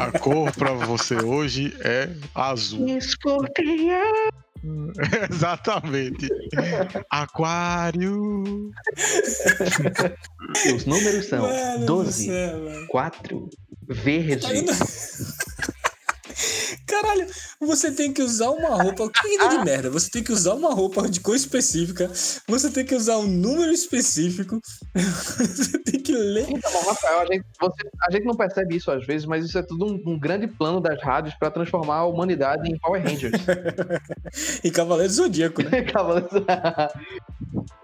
A 0.00 0.18
cor 0.18 0.52
pra 0.52 0.72
você 0.72 1.16
hoje 1.16 1.74
é 1.80 2.08
azul. 2.34 2.88
Escorpião. 2.88 4.28
Exatamente. 5.30 6.28
Aquário. 7.10 8.42
Os 10.74 10.84
números 10.84 11.26
são 11.26 11.42
Mano 11.42 11.78
do 11.80 11.86
12, 11.86 12.26
céu, 12.26 12.64
velho. 12.64 12.86
4, 12.88 13.48
verde. 13.88 14.46
Tá 14.46 14.54
indo- 14.54 14.72
Caralho, 16.86 17.26
você 17.60 17.90
tem 17.92 18.12
que 18.12 18.22
usar 18.22 18.50
uma 18.50 18.82
roupa. 18.82 19.10
Que 19.10 19.28
vida 19.28 19.48
de 19.48 19.58
merda. 19.64 19.90
Você 19.90 20.10
tem 20.10 20.22
que 20.22 20.32
usar 20.32 20.54
uma 20.54 20.72
roupa 20.74 21.08
de 21.08 21.20
cor 21.20 21.34
específica. 21.36 22.10
Você 22.48 22.70
tem 22.70 22.84
que 22.84 22.94
usar 22.94 23.16
um 23.18 23.26
número 23.26 23.72
específico. 23.72 24.60
Você 24.94 25.78
tem 25.78 26.00
que 26.00 26.12
ler. 26.12 26.46
Então, 26.48 26.70
Rafael, 26.86 27.20
a 27.20 27.26
gente, 27.26 27.44
você- 27.60 27.88
a 28.08 28.10
gente 28.10 28.24
não 28.24 28.34
percebe 28.34 28.76
isso 28.76 28.90
às 28.90 29.06
vezes, 29.06 29.26
mas 29.26 29.44
isso 29.44 29.58
é 29.58 29.62
tudo 29.62 29.86
um, 29.86 30.12
um 30.14 30.18
grande 30.18 30.46
plano 30.46 30.80
das 30.80 31.00
rádios 31.02 31.34
para 31.36 31.50
transformar 31.50 31.96
a 31.96 32.06
humanidade 32.06 32.70
em 32.70 32.78
Power 32.78 33.02
Rangers. 33.02 33.32
E 34.64 34.70
Cavaleiro 34.70 35.12
Zodíaco, 35.12 35.62
né? 35.62 35.82
Cavaleiros- 35.82 36.30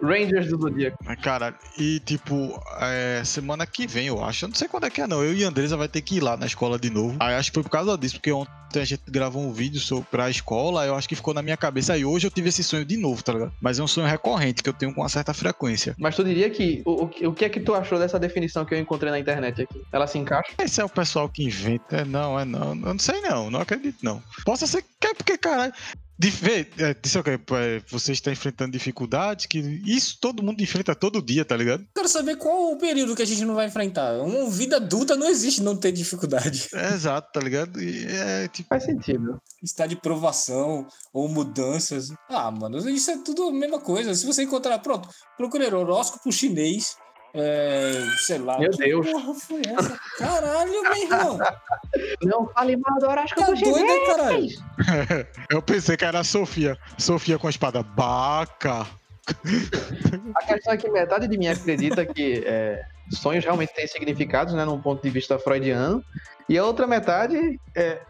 Rangers 0.03 0.49
do 0.49 0.59
Zodíaco. 0.61 0.97
Cara, 1.23 1.55
e 1.79 2.01
tipo, 2.01 2.61
é, 2.81 3.23
semana 3.25 3.67
que 3.67 3.87
vem, 3.87 4.07
eu 4.09 4.23
acho. 4.25 4.45
Eu 4.45 4.49
não 4.49 4.55
sei 4.57 4.69
quando 4.69 4.85
é 4.87 4.91
que 4.91 5.01
é, 5.01 5.07
não. 5.07 5.23
Eu 5.23 5.35
e 5.35 5.45
a 5.45 5.49
Andresa 5.49 5.77
vai 5.77 5.89
ter 5.89 6.01
que 6.03 6.17
ir 6.17 6.21
lá 6.21 6.37
na 6.37 6.47
escola 6.47 6.79
de 6.79 6.91
novo. 6.91 7.17
Aí 7.21 7.35
acho 7.35 7.51
que 7.51 7.55
foi 7.55 7.63
por 7.63 7.71
causa 7.71 7.97
disso, 7.97 8.15
porque 8.17 8.33
ontem 8.33 8.51
a 8.77 8.85
gente 8.85 9.03
gravou 9.09 9.43
um 9.43 9.53
vídeo 9.53 9.81
sobre, 9.81 10.07
pra 10.11 10.29
escola, 10.29 10.85
eu 10.85 10.95
acho 10.97 11.09
que 11.09 11.15
ficou 11.15 11.33
na 11.33 11.43
minha 11.43 11.57
cabeça. 11.57 11.93
Aí 11.93 12.05
hoje 12.05 12.27
eu 12.27 12.31
tive 12.31 12.49
esse 12.49 12.63
sonho 12.65 12.85
de 12.85 12.97
novo, 12.97 13.23
tá 13.23 13.33
ligado? 13.33 13.53
Mas 13.61 13.79
é 13.79 13.83
um 13.83 13.87
sonho 13.87 14.07
recorrente 14.07 14.63
que 14.63 14.69
eu 14.69 14.73
tenho 14.75 14.93
com 14.95 15.01
uma 15.01 15.09
certa 15.09 15.33
frequência. 15.33 15.95
Mas 15.99 16.17
tu 16.17 16.25
diria 16.25 16.51
que. 16.51 16.83
O, 16.85 17.05
o, 17.05 17.09
que- 17.09 17.27
o 17.27 17.33
que 17.33 17.45
é 17.45 17.49
que 17.49 17.61
tu 17.61 17.75
achou 17.75 17.99
dessa 17.99 18.19
definição 18.19 18.65
que 18.65 18.75
eu 18.75 18.79
encontrei 18.79 19.11
na 19.11 19.19
internet 19.19 19.63
aqui? 19.63 19.81
Ela 19.93 20.07
se 20.07 20.19
encaixa? 20.19 20.53
Esse 20.59 20.81
é 20.81 20.85
o 20.85 20.89
pessoal 20.89 21.29
que 21.29 21.45
inventa. 21.45 21.99
É, 21.99 22.05
Não, 22.05 22.39
é 22.39 22.45
não. 22.45 22.71
Eu 22.71 22.75
não 22.75 22.99
sei 22.99 23.21
não, 23.21 23.51
não 23.51 23.61
acredito 23.61 23.99
não. 24.03 24.23
Possa 24.45 24.67
ser 24.67 24.85
que 25.01 25.07
é 25.07 25.15
porque, 25.15 25.39
caralho. 25.39 25.73
De 26.17 26.31
ver, 26.31 26.71
é, 26.79 26.95
disse 26.95 27.19
o 27.19 27.25
quê? 27.25 27.31
É, 27.31 27.83
você 27.89 28.13
está 28.13 28.31
enfrentando 28.31 28.71
dificuldades, 28.71 29.47
que 29.47 29.59
isso 29.85 30.17
todo 30.21 30.43
mundo 30.43 30.63
enfrenta 30.63 30.95
todo 30.95 31.21
dia, 31.21 31.45
tá 31.45 31.57
ligado? 31.57 31.85
Quero 31.95 32.09
saber 32.09 32.37
qual 32.37 32.73
o 32.73 32.79
período 32.79 33.17
que 33.17 33.23
a 33.23 33.27
gente 33.27 33.45
não 33.45 33.55
vai 33.55 33.67
enfrentar. 33.67 34.13
Uma 34.21 34.49
vida 34.49 34.77
adulta 34.77 35.17
não 35.17 35.29
existe 35.29 35.63
não 35.63 35.77
ter 35.77 35.93
dificuldade. 35.93 36.69
É 36.85 36.93
exato, 36.93 37.31
tá 37.33 37.41
ligado? 37.41 37.81
E 37.81 38.05
é 38.07 38.49
tipo. 38.49 38.69
Faz 38.69 38.85
sentido. 38.85 39.41
Está 39.63 39.87
de 39.87 39.97
provação 39.97 40.87
ou 41.13 41.29
mudanças. 41.29 42.09
Ah, 42.29 42.51
mano, 42.51 42.77
isso 42.91 43.11
é 43.11 43.19
tudo 43.19 43.45
a 43.45 43.53
mesma 43.53 43.81
coisa. 43.81 44.15
Se 44.15 44.27
você 44.27 44.43
encontrar, 44.43 44.79
pronto, 44.81 45.09
procure 45.37 45.65
horóscopo 45.67 46.31
chinês. 46.31 46.97
É, 47.35 48.05
sei 48.19 48.39
lá. 48.39 48.59
Meu 48.59 48.71
que 48.71 48.79
Deus. 48.79 49.11
Porra 49.11 49.35
foi 49.35 49.63
essa? 49.67 49.99
Caralho, 50.19 50.71
meu 50.71 50.97
irmão. 50.97 51.39
Não 52.23 52.47
fale 52.49 52.77
mal 52.77 52.99
do 53.01 53.07
horóscopo 53.07 53.41
Tá 53.41 53.53
doido, 53.53 53.85
né, 53.85 54.07
caralho? 54.07 54.49
Eu 55.51 55.61
pensei 55.61 55.97
que 55.97 56.05
era 56.05 56.21
a 56.21 56.25
Sofia. 56.25 56.79
Sofia 56.97 57.39
com 57.39 57.49
a 57.49 57.51
espada. 57.51 57.83
Baca! 57.83 58.87
A 60.37 60.47
questão 60.47 60.75
é 60.75 60.77
que 60.77 60.89
metade 60.91 61.27
de 61.27 61.39
mim 61.39 61.47
acredita 61.47 62.05
que 62.05 62.45
é, 62.47 62.85
sonhos 63.11 63.43
realmente 63.43 63.73
têm 63.73 63.87
significados, 63.87 64.53
né, 64.53 64.65
num 64.67 64.79
ponto 64.79 65.03
de 65.03 65.09
vista 65.09 65.39
freudiano, 65.39 66.05
e 66.47 66.59
a 66.59 66.65
outra 66.65 66.87
metade 66.87 67.59
é, 67.75 68.03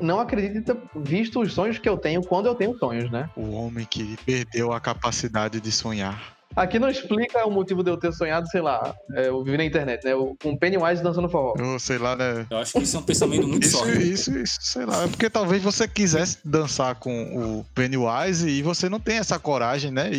não 0.00 0.20
acredita, 0.20 0.76
visto 0.94 1.40
os 1.40 1.52
sonhos 1.52 1.78
que 1.78 1.88
eu 1.88 1.96
tenho 1.96 2.22
quando 2.22 2.46
eu 2.46 2.54
tenho 2.54 2.78
sonhos, 2.78 3.10
né? 3.10 3.28
O 3.34 3.50
homem 3.50 3.84
que 3.84 4.16
perdeu 4.24 4.72
a 4.72 4.80
capacidade 4.80 5.60
de 5.60 5.72
sonhar. 5.72 6.36
Aqui 6.56 6.78
não 6.78 6.88
explica 6.88 7.44
o 7.46 7.50
motivo 7.50 7.82
de 7.82 7.90
eu 7.90 7.96
ter 7.96 8.12
sonhado, 8.12 8.46
sei 8.48 8.60
lá, 8.60 8.94
é, 9.14 9.28
eu 9.28 9.42
vi 9.42 9.56
na 9.56 9.64
internet, 9.64 10.04
né, 10.04 10.14
o- 10.14 10.36
com 10.40 10.56
Pennywise 10.56 11.02
dançando 11.02 11.28
forró. 11.28 11.54
Eu 11.58 11.78
sei 11.80 11.98
lá, 11.98 12.14
né? 12.14 12.46
Eu 12.48 12.58
acho 12.58 12.72
que 12.74 12.78
isso 12.82 12.96
é 12.96 13.00
um 13.00 13.02
pensamento 13.02 13.46
muito 13.48 13.64
Isso, 13.66 13.76
sólido. 13.78 14.00
isso, 14.00 14.38
isso, 14.38 14.58
sei 14.60 14.86
lá. 14.86 15.02
É 15.04 15.08
porque 15.08 15.28
talvez 15.28 15.60
você 15.62 15.88
quisesse 15.88 16.38
dançar 16.44 16.94
com 16.94 17.10
o 17.60 17.66
Pennywise 17.74 18.48
e 18.48 18.62
você 18.62 18.88
não 18.88 19.00
tem 19.00 19.16
essa 19.18 19.38
coragem, 19.38 19.90
né? 19.90 20.10
E, 20.12 20.16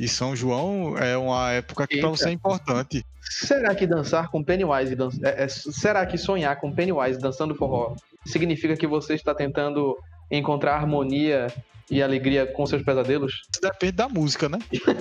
e- 0.00 0.04
e 0.04 0.08
São 0.08 0.36
João 0.36 0.98
é 0.98 1.16
uma 1.16 1.50
época 1.52 1.86
que 1.86 1.96
pra 1.98 2.08
Eita. 2.08 2.18
você 2.18 2.28
é 2.28 2.32
importante. 2.32 3.04
Será 3.22 3.74
que 3.74 3.86
dançar 3.86 4.28
com 4.30 4.42
Pennywise, 4.44 4.94
dan- 4.94 5.10
é, 5.22 5.44
é, 5.44 5.48
será 5.48 6.04
que 6.04 6.18
sonhar 6.18 6.56
com 6.60 6.70
Pennywise 6.72 7.18
dançando 7.18 7.54
forró 7.54 7.94
significa 8.26 8.76
que 8.76 8.86
você 8.86 9.14
está 9.14 9.34
tentando 9.34 9.96
encontrar 10.30 10.74
harmonia 10.76 11.46
e 11.90 12.02
alegria 12.02 12.46
com 12.46 12.64
seus 12.66 12.82
pesadelos? 12.82 13.32
Isso 13.52 13.60
depende 13.60 13.92
da 13.92 14.08
música, 14.08 14.48
né? 14.48 14.58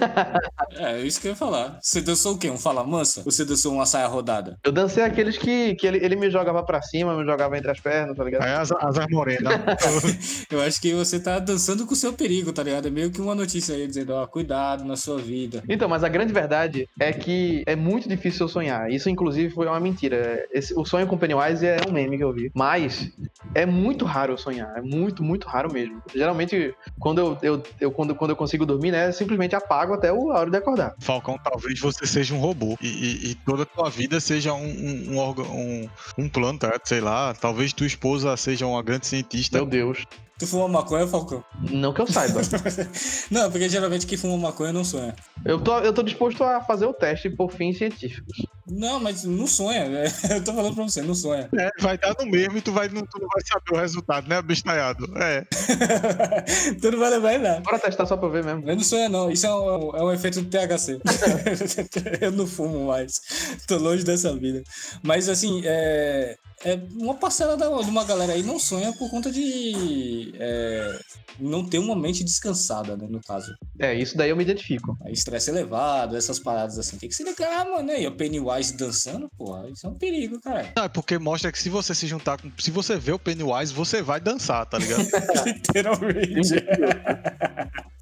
É, 0.77 1.01
isso 1.01 1.19
que 1.19 1.27
eu 1.27 1.31
ia 1.31 1.35
falar. 1.35 1.77
Você 1.81 1.99
dançou 2.01 2.35
o 2.35 2.37
quê? 2.37 2.49
Um 2.49 2.57
fala 2.57 2.83
mansa? 2.83 3.21
Ou 3.25 3.31
você 3.31 3.43
dançou 3.43 3.73
uma 3.73 3.85
saia 3.85 4.07
rodada? 4.07 4.57
Eu 4.63 4.71
dancei 4.71 5.03
aqueles 5.03 5.37
que, 5.37 5.75
que 5.75 5.85
ele, 5.87 5.97
ele 6.03 6.15
me 6.15 6.29
jogava 6.29 6.63
pra 6.63 6.81
cima, 6.81 7.17
me 7.17 7.25
jogava 7.25 7.57
entre 7.57 7.69
as 7.71 7.79
pernas, 7.79 8.15
tá 8.15 8.23
ligado? 8.23 8.43
Aí 8.43 8.53
as, 8.53 8.71
as 8.71 9.07
morenas. 9.09 9.53
Eu 10.49 10.61
acho 10.61 10.79
que 10.79 10.93
você 10.93 11.19
tá 11.19 11.39
dançando 11.39 11.85
com 11.85 11.93
o 11.93 11.97
seu 11.97 12.13
perigo, 12.13 12.53
tá 12.53 12.63
ligado? 12.63 12.87
É 12.87 12.91
meio 12.91 13.11
que 13.11 13.19
uma 13.19 13.35
notícia 13.35 13.75
aí 13.75 13.87
dizendo, 13.87 14.13
ó, 14.13 14.25
cuidado 14.27 14.83
na 14.85 14.95
sua 14.95 15.17
vida. 15.17 15.63
Então, 15.67 15.89
mas 15.89 16.03
a 16.03 16.09
grande 16.09 16.31
verdade 16.33 16.87
é 16.99 17.11
que 17.11 17.63
é 17.65 17.75
muito 17.75 18.07
difícil 18.07 18.45
eu 18.45 18.49
sonhar. 18.49 18.91
Isso, 18.91 19.09
inclusive, 19.09 19.53
foi 19.53 19.67
uma 19.67 19.79
mentira. 19.79 20.45
Esse- 20.51 20.73
o 20.77 20.85
sonho 20.85 21.07
com 21.07 21.17
Pennywise 21.17 21.65
é 21.65 21.77
um 21.87 21.91
meme 21.91 22.17
que 22.17 22.23
eu 22.23 22.33
vi. 22.33 22.51
Mas 22.53 23.11
é 23.53 23.65
muito 23.65 24.05
raro 24.05 24.33
eu 24.33 24.37
sonhar. 24.37 24.77
É 24.77 24.81
muito, 24.81 25.23
muito 25.23 25.47
raro 25.47 25.71
mesmo. 25.71 26.01
Geralmente, 26.13 26.73
quando 26.99 27.19
eu, 27.19 27.37
eu, 27.41 27.63
eu- 27.79 27.91
quando, 27.91 28.15
quando 28.15 28.31
eu 28.31 28.35
consigo 28.35 28.65
dormir, 28.65 28.91
né, 28.91 29.11
simplesmente 29.11 29.55
apago 29.55 29.93
até 29.93 30.11
o- 30.11 30.31
a 30.31 30.39
hora 30.39 30.49
de 30.51 30.57
acordar. 30.57 30.93
Falcão, 30.99 31.37
talvez 31.43 31.79
você 31.79 32.05
seja 32.05 32.33
um 32.33 32.39
robô 32.39 32.75
e, 32.81 32.87
e- 32.87 33.31
e 33.31 33.35
toda 33.35 33.63
a 33.63 33.65
tua 33.65 33.89
vida 33.89 34.19
seja 34.19 34.53
um, 34.53 34.65
um, 34.65 35.13
um, 35.13 35.17
órgão- 35.17 35.45
um, 35.55 35.89
um 36.17 36.29
plano, 36.29 36.59
tá? 36.59 36.77
sei 36.83 37.01
lá. 37.01 37.33
Talvez 37.33 37.73
tua 37.73 37.87
esposa 37.87 38.35
seja 38.37 38.65
uma 38.65 38.81
grande 38.83 39.07
cientista. 39.07 39.57
Meu 39.57 39.65
Deus. 39.65 40.05
Tu 40.39 40.47
fuma 40.47 40.69
maconha, 40.69 41.05
Falcão? 41.05 41.43
Não 41.69 41.93
que 41.93 41.99
eu 41.99 42.07
saiba. 42.07 42.39
não, 43.29 43.51
porque 43.51 43.67
geralmente 43.67 44.07
quem 44.07 44.17
fuma 44.17 44.37
maconha 44.37 44.71
não 44.71 44.85
sonha. 44.85 45.13
eu, 45.45 45.59
tô, 45.59 45.77
eu 45.79 45.91
tô 45.91 46.01
disposto 46.01 46.41
a 46.45 46.61
fazer 46.61 46.85
o 46.85 46.93
teste 46.93 47.29
por 47.29 47.51
fins 47.51 47.77
científicos. 47.77 48.37
Não, 48.71 48.99
mas 48.99 49.23
não 49.23 49.47
sonha. 49.47 49.89
Eu 50.29 50.43
tô 50.43 50.53
falando 50.53 50.75
pra 50.75 50.83
você, 50.83 51.01
não 51.01 51.15
sonha. 51.15 51.49
É, 51.57 51.69
vai 51.79 51.97
dar 51.97 52.15
no 52.19 52.25
mesmo 52.25 52.57
e 52.57 52.61
tu, 52.61 52.71
vai, 52.71 52.87
não, 52.87 53.01
tu 53.01 53.19
não 53.19 53.27
vai 53.27 53.43
saber 53.43 53.73
o 53.73 53.81
resultado, 53.81 54.29
né, 54.29 54.37
abestalhado? 54.37 55.05
É. 55.17 55.41
tu 56.79 56.91
não 56.91 56.99
vai 56.99 57.09
levar 57.09 57.33
em 57.33 57.39
nada. 57.39 57.61
Bora 57.61 57.79
testar 57.79 58.05
só 58.05 58.15
pra 58.15 58.29
ver 58.29 58.43
mesmo. 58.43 58.69
Eu 58.69 58.75
não 58.75 58.83
sonho, 58.83 59.09
não. 59.09 59.31
Isso 59.31 59.47
é 59.47 59.53
um, 59.53 59.95
é 59.95 60.03
um 60.03 60.11
efeito 60.13 60.41
do 60.41 60.49
THC. 60.49 60.99
eu 62.21 62.31
não 62.31 62.45
fumo 62.45 62.85
mais. 62.87 63.19
Tô 63.67 63.77
longe 63.77 64.03
dessa 64.03 64.35
vida. 64.35 64.63
Mas, 65.01 65.27
assim, 65.27 65.61
é, 65.65 66.37
é 66.63 66.79
uma 66.93 67.15
parcela 67.15 67.55
da, 67.55 67.67
de 67.81 67.89
uma 67.89 68.03
galera 68.03 68.33
aí 68.33 68.43
não 68.43 68.59
sonha 68.59 68.91
por 68.93 69.09
conta 69.09 69.31
de 69.31 70.28
é, 70.35 70.99
não 71.39 71.65
ter 71.65 71.79
uma 71.79 71.95
mente 71.95 72.23
descansada, 72.23 72.95
né, 72.97 73.07
no 73.09 73.21
caso. 73.21 73.53
É, 73.79 73.93
isso 73.93 74.17
daí 74.17 74.29
eu 74.29 74.35
me 74.35 74.43
identifico. 74.43 74.97
Aí, 75.05 75.13
estresse 75.13 75.49
elevado, 75.49 76.15
essas 76.15 76.39
paradas 76.39 76.77
assim. 76.77 76.97
Tem 76.97 77.09
que 77.09 77.15
se 77.15 77.23
ligar, 77.23 77.65
mano. 77.65 77.91
Aí, 77.91 78.05
o 78.05 78.11
Pennywise 78.11 78.75
dançando, 78.75 79.29
porra, 79.37 79.69
isso 79.69 79.85
é 79.85 79.89
um 79.89 79.95
perigo, 79.95 80.39
cara. 80.41 80.71
Não, 80.75 80.83
é 80.83 80.89
porque 80.89 81.17
mostra 81.17 81.51
que 81.51 81.59
se 81.59 81.69
você 81.69 81.93
se 81.95 82.07
juntar 82.07 82.41
com. 82.41 82.51
Se 82.57 82.71
você 82.71 82.97
vê 82.97 83.11
o 83.11 83.19
Pennywise, 83.19 83.73
você 83.73 84.01
vai 84.01 84.19
dançar, 84.19 84.65
tá 84.65 84.77
ligado? 84.77 85.07
Literalmente. 85.45 86.55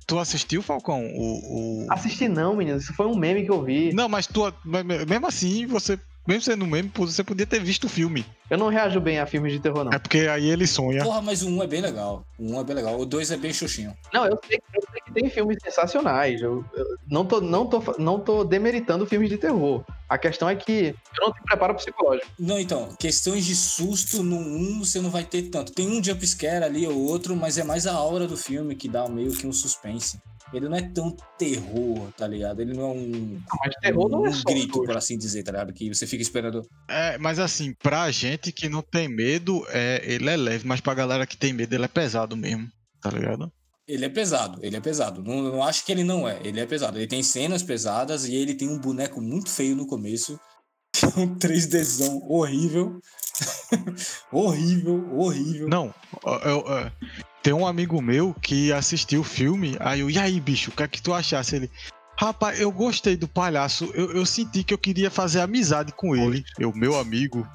tu 0.08 0.20
assistiu, 0.20 0.62
Falcão? 0.62 1.06
O. 1.16 1.86
o... 1.86 1.88
Assisti 1.92 2.28
não, 2.28 2.56
menino. 2.56 2.78
Isso 2.78 2.94
foi 2.94 3.06
um 3.06 3.16
meme 3.16 3.44
que 3.44 3.52
eu 3.52 3.64
vi. 3.64 3.94
Não, 3.94 4.10
mas 4.10 4.28
tu. 4.28 4.42
Mesmo 4.66 5.28
assim, 5.28 5.66
você. 5.66 6.00
Mesmo 6.28 6.42
sendo 6.42 6.66
um 6.66 6.68
meme, 6.68 6.92
você 6.94 7.24
podia 7.24 7.46
ter 7.46 7.64
visto 7.64 7.86
o 7.86 7.90
filme. 7.90 8.26
Eu 8.50 8.58
não 8.58 8.68
reajo 8.68 9.00
bem 9.00 9.18
a 9.18 9.26
filmes 9.26 9.54
de 9.54 9.60
terror, 9.60 9.86
não. 9.86 9.94
É 9.94 10.00
porque 10.00 10.20
aí 10.20 10.50
ele 10.50 10.68
sonha. 10.68 11.02
Porra, 11.02 11.22
mas 11.22 11.42
o 11.42 11.48
1 11.48 11.64
é 11.64 11.68
bem 11.68 11.82
legal. 11.82 12.26
O 12.38 12.52
1 12.52 12.60
é 12.60 12.64
bem 12.66 12.76
legal. 12.76 13.00
O 13.00 13.06
2 13.06 13.32
é 13.32 13.38
bem 13.38 13.54
xuxinho. 13.54 13.96
Não, 14.14 14.26
eu 14.26 14.38
sei, 14.46 14.60
eu 14.74 14.82
sei 14.92 15.02
que 15.06 15.14
tem 15.14 15.30
filmes 15.30 15.58
sensacionais. 15.64 16.42
Eu, 16.42 16.66
eu 16.76 16.86
não, 17.10 17.26
tô, 17.26 17.40
não, 17.40 17.66
tô, 17.66 17.82
não 17.98 18.20
tô 18.20 18.44
demeritando 18.44 19.06
filmes 19.06 19.30
de 19.30 19.38
terror. 19.38 19.86
A 20.10 20.18
questão 20.18 20.50
é 20.50 20.56
que 20.56 20.94
eu 21.18 21.26
não 21.26 21.32
tenho 21.32 21.46
preparo 21.46 21.76
psicológico. 21.76 22.28
Não, 22.38 22.60
então, 22.60 22.94
questões 23.00 23.46
de 23.46 23.56
susto 23.56 24.22
no 24.22 24.36
1 24.38 24.80
você 24.80 25.00
não 25.00 25.10
vai 25.10 25.24
ter 25.24 25.44
tanto. 25.44 25.72
Tem 25.72 25.88
um 25.88 26.04
jumpscare 26.04 26.66
ali 26.66 26.86
ou 26.86 27.06
outro, 27.06 27.38
mas 27.38 27.58
é 27.58 27.64
mais 27.64 27.88
a 27.88 27.94
aura 27.94 28.28
do 28.28 28.36
filme 28.36 28.76
que 28.76 28.90
dá 28.90 29.08
meio 29.08 29.32
que 29.32 29.48
um 29.48 29.54
suspense. 29.54 30.20
Ele 30.54 30.70
não 30.70 30.78
é 30.78 30.82
tão 30.82 31.16
terror, 31.38 32.12
tá 32.16 32.28
ligado? 32.28 32.62
Ele 32.62 32.74
não 32.74 32.84
é 32.84 32.94
um, 32.94 33.42
Mas 33.60 33.76
terror 33.82 34.10
não 34.10 34.26
é 34.26 34.30
um 34.30 34.34
só 34.34 34.50
grito, 34.50 34.84
por 34.84 34.96
assim 34.96 35.18
dizer, 35.18 35.44
tá 35.44 35.52
ligado? 35.52 35.74
Que 35.74 35.94
você 35.94 36.08
fica 36.08 36.22
esperando. 36.22 36.66
É, 36.90 37.18
mas 37.18 37.38
assim, 37.38 37.74
pra 37.74 38.10
gente 38.12 38.52
que 38.52 38.70
não 38.70 38.82
tem 38.82 39.10
medo, 39.10 39.66
é, 39.70 40.02
ele 40.06 40.30
é 40.30 40.38
leve, 40.38 40.66
mas 40.66 40.80
pra 40.80 40.94
galera 40.94 41.28
que 41.28 41.36
tem 41.36 41.52
medo, 41.52 41.74
ele 41.74 41.86
é 41.86 41.90
pesado 41.90 42.38
mesmo, 42.38 42.70
tá 43.02 43.10
ligado? 43.10 43.52
Ele 43.88 44.06
é 44.06 44.10
pesado, 44.10 44.60
ele 44.62 44.76
é 44.76 44.82
pesado. 44.82 45.24
Não, 45.24 45.42
não 45.42 45.64
acho 45.64 45.86
que 45.86 45.92
ele 45.92 46.04
não 46.04 46.28
é, 46.28 46.40
ele 46.44 46.60
é 46.60 46.66
pesado. 46.66 46.98
Ele 46.98 47.08
tem 47.08 47.24
cenas 47.24 47.64
pesadas 47.64 48.26
e 48.26 48.36
ele 48.36 48.54
tem 48.54 48.70
um 48.70 48.80
boneco 48.80 49.22
muito 49.22 49.50
feio 49.50 49.76
no 49.76 49.88
começo. 49.88 50.40
Que 50.98 51.06
é 51.06 51.10
um 51.20 51.36
3Dzão 51.36 52.22
horrível. 52.28 53.00
horrível, 54.32 55.16
horrível. 55.16 55.68
Não, 55.68 55.94
ó, 56.24 56.40
eu, 56.40 56.64
ó, 56.66 56.90
tem 57.48 57.54
um 57.54 57.66
amigo 57.66 58.02
meu 58.02 58.34
que 58.34 58.74
assistiu 58.74 59.22
o 59.22 59.24
filme, 59.24 59.78
aí 59.80 60.02
eu, 60.02 60.10
e 60.10 60.20
aí, 60.20 60.38
bicho, 60.38 60.70
o 60.70 60.74
que 60.74 60.84
é 60.84 60.88
que 60.90 61.02
tu 61.02 61.14
achasse? 61.14 61.56
Ele, 61.56 61.72
rapaz, 62.20 62.60
eu 62.60 62.70
gostei 62.70 63.16
do 63.16 63.26
palhaço, 63.26 63.90
eu, 63.94 64.12
eu 64.12 64.26
senti 64.26 64.66
que 64.66 64.74
eu 64.74 64.78
queria 64.78 65.10
fazer 65.10 65.40
amizade 65.40 65.94
com 65.94 66.14
ele. 66.14 66.44
Eu, 66.60 66.74
meu 66.76 67.00
amigo, 67.00 67.48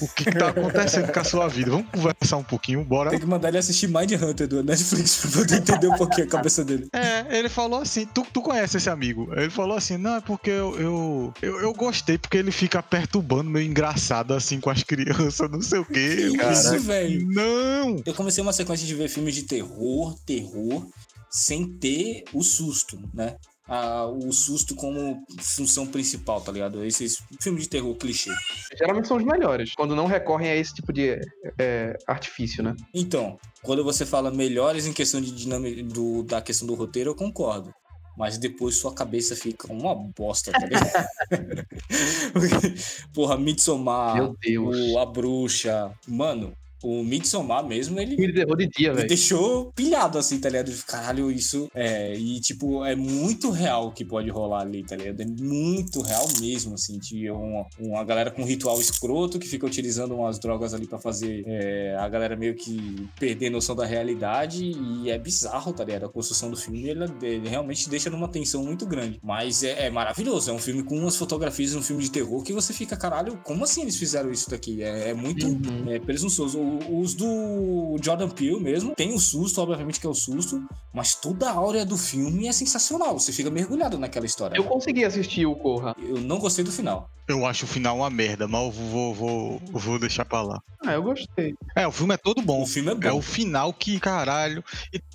o 0.00 0.08
que, 0.08 0.30
tá 0.30 0.48
acontecendo 0.48 1.12
com 1.12 1.20
a 1.20 1.24
sua 1.24 1.48
vida? 1.48 1.70
Vamos 1.70 1.86
conversar 1.90 2.36
um 2.36 2.44
pouquinho, 2.44 2.84
bora? 2.84 3.10
Tem 3.10 3.18
que 3.18 3.26
mandar 3.26 3.48
ele 3.48 3.58
assistir 3.58 3.88
Mind 3.88 4.12
Hunter 4.12 4.46
do 4.46 4.62
Netflix 4.62 5.16
pra 5.16 5.30
poder 5.30 5.56
entender 5.56 5.88
um 5.88 5.96
pouquinho 5.96 6.26
a 6.26 6.30
cabeça 6.30 6.64
dele. 6.64 6.88
É, 6.92 7.38
ele 7.38 7.48
falou 7.48 7.80
assim, 7.80 8.06
tu, 8.06 8.24
tu 8.32 8.40
conhece 8.42 8.76
esse 8.76 8.88
amigo? 8.88 9.28
Ele 9.34 9.50
falou 9.50 9.76
assim, 9.76 9.96
não, 9.96 10.16
é 10.16 10.20
porque 10.20 10.50
eu, 10.50 10.78
eu, 10.78 11.34
eu, 11.42 11.60
eu 11.60 11.72
gostei, 11.74 12.16
porque 12.16 12.36
ele 12.36 12.52
fica 12.52 12.82
perturbando, 12.82 13.50
meio 13.50 13.68
engraçado 13.68 14.34
assim 14.34 14.60
com 14.60 14.70
as 14.70 14.82
crianças, 14.82 15.50
não 15.50 15.62
sei 15.62 15.80
o 15.80 15.84
quê. 15.84 16.30
Que 16.30 16.38
fiz, 16.38 16.58
isso, 16.64 16.80
velho? 16.80 17.26
Não! 17.28 18.02
Eu 18.06 18.14
comecei 18.14 18.42
uma 18.42 18.52
sequência 18.52 18.86
de 18.86 18.94
ver 18.94 19.08
filmes 19.08 19.34
de 19.34 19.42
terror, 19.42 20.16
terror, 20.24 20.86
sem 21.30 21.66
ter 21.66 22.24
o 22.32 22.42
susto, 22.42 22.98
né? 23.12 23.36
Ah, 23.68 24.06
o 24.06 24.32
susto 24.32 24.74
como 24.74 25.24
função 25.40 25.86
principal, 25.86 26.40
tá 26.40 26.50
ligado? 26.50 26.84
Esses 26.84 27.22
filmes 27.40 27.64
de 27.64 27.68
terror 27.68 27.94
clichê. 27.94 28.30
Geralmente 28.76 29.06
são 29.06 29.16
os 29.16 29.24
melhores, 29.24 29.74
quando 29.74 29.94
não 29.94 30.06
recorrem 30.06 30.50
a 30.50 30.56
esse 30.56 30.74
tipo 30.74 30.92
de 30.92 31.20
é, 31.58 31.96
artifício, 32.06 32.62
né? 32.62 32.74
Então, 32.92 33.38
quando 33.62 33.84
você 33.84 34.04
fala 34.04 34.30
melhores 34.30 34.86
em 34.86 34.92
questão 34.92 35.20
de 35.20 35.30
dinâmica 35.30 35.82
do, 35.84 36.24
da 36.24 36.42
questão 36.42 36.66
do 36.66 36.74
roteiro, 36.74 37.10
eu 37.10 37.14
concordo. 37.14 37.72
Mas 38.16 38.36
depois 38.36 38.76
sua 38.76 38.92
cabeça 38.92 39.34
fica 39.34 39.72
uma 39.72 39.94
bosta, 39.94 40.52
tá 40.52 40.66
ligado? 40.66 40.92
Porra, 43.14 43.38
Midsommar, 43.38 44.34
o 44.58 44.98
A 44.98 45.06
Bruxa. 45.06 45.92
Mano, 46.06 46.52
O 46.82 47.02
Midsommar 47.04 47.66
mesmo, 47.66 47.98
ele 48.00 48.16
Filme 48.16 48.32
de 48.32 48.40
terror 48.40 48.56
de 48.56 48.68
dia, 48.68 48.92
velho. 48.92 49.08
deixou 49.08 49.72
pilhado, 49.72 50.18
assim, 50.18 50.38
tá 50.40 50.48
ligado? 50.48 50.72
Caralho, 50.86 51.30
isso 51.30 51.70
é. 51.74 52.14
E, 52.16 52.40
tipo, 52.40 52.84
é 52.84 52.94
muito 52.96 53.50
real 53.50 53.88
o 53.88 53.92
que 53.92 54.04
pode 54.04 54.28
rolar 54.30 54.60
ali, 54.62 54.82
tá 54.84 54.96
ligado? 54.96 55.20
É 55.20 55.26
muito 55.26 56.00
real 56.02 56.26
mesmo, 56.40 56.74
assim. 56.74 56.98
De 56.98 57.30
uma, 57.30 57.66
uma 57.78 58.04
galera 58.04 58.30
com 58.30 58.44
ritual 58.44 58.80
escroto 58.80 59.38
que 59.38 59.46
fica 59.48 59.66
utilizando 59.66 60.14
umas 60.14 60.38
drogas 60.38 60.74
ali 60.74 60.86
pra 60.86 60.98
fazer 60.98 61.44
é, 61.46 61.96
a 61.98 62.08
galera 62.08 62.36
meio 62.36 62.54
que 62.54 63.08
perder 63.18 63.50
noção 63.50 63.74
da 63.76 63.84
realidade. 63.86 64.64
E 64.64 65.10
é 65.10 65.18
bizarro, 65.18 65.72
tá 65.72 65.84
ligado? 65.84 66.06
A 66.06 66.08
construção 66.08 66.50
do 66.50 66.56
filme, 66.56 66.88
ele, 66.88 67.04
ele 67.22 67.48
realmente 67.48 67.88
deixa 67.88 68.10
numa 68.10 68.28
tensão 68.28 68.64
muito 68.64 68.86
grande. 68.86 69.18
Mas 69.22 69.62
é, 69.62 69.86
é 69.86 69.90
maravilhoso. 69.90 70.50
É 70.50 70.52
um 70.52 70.58
filme 70.58 70.82
com 70.82 70.96
umas 70.98 71.16
fotografias, 71.16 71.74
um 71.74 71.82
filme 71.82 72.02
de 72.02 72.10
terror 72.10 72.42
que 72.42 72.52
você 72.52 72.72
fica, 72.72 72.96
caralho, 72.96 73.38
como 73.44 73.64
assim 73.64 73.82
eles 73.82 73.96
fizeram 73.96 74.30
isso 74.30 74.50
daqui? 74.50 74.82
É, 74.82 75.10
é 75.10 75.14
muito 75.14 75.46
Uhum. 75.46 75.90
é, 75.90 75.98
presunçoso. 75.98 76.58
Os 76.90 77.14
do 77.14 77.96
Jordan 78.02 78.28
Peele 78.28 78.60
mesmo, 78.60 78.94
tem 78.94 79.12
o 79.14 79.18
susto, 79.18 79.60
obviamente 79.60 80.00
que 80.00 80.06
é 80.06 80.10
o 80.10 80.14
susto, 80.14 80.62
mas 80.92 81.14
toda 81.14 81.48
a 81.48 81.54
áurea 81.54 81.84
do 81.84 81.96
filme 81.96 82.46
é 82.46 82.52
sensacional. 82.52 83.18
Você 83.18 83.32
fica 83.32 83.50
mergulhado 83.50 83.98
naquela 83.98 84.26
história. 84.26 84.56
Eu 84.56 84.64
né? 84.64 84.68
consegui 84.68 85.04
assistir 85.04 85.46
o 85.46 85.54
Corra. 85.54 85.94
Eu 85.98 86.20
não 86.20 86.38
gostei 86.38 86.64
do 86.64 86.72
final. 86.72 87.08
Eu 87.28 87.46
acho 87.46 87.64
o 87.64 87.68
final 87.68 87.98
uma 87.98 88.10
merda, 88.10 88.48
mas 88.48 88.62
eu 88.62 88.70
vou, 88.70 89.14
vou, 89.14 89.62
vou 89.72 89.98
deixar 89.98 90.24
pra 90.24 90.42
lá. 90.42 90.60
Ah, 90.84 90.92
eu 90.92 91.02
gostei. 91.02 91.54
É, 91.76 91.86
o 91.86 91.92
filme 91.92 92.14
é 92.14 92.16
todo 92.16 92.42
bom. 92.42 92.62
O 92.62 92.66
filme 92.66 92.90
é 92.90 92.94
bom. 92.94 93.08
É 93.08 93.12
o 93.12 93.22
final 93.22 93.72
que, 93.72 93.98
caralho, 94.00 94.62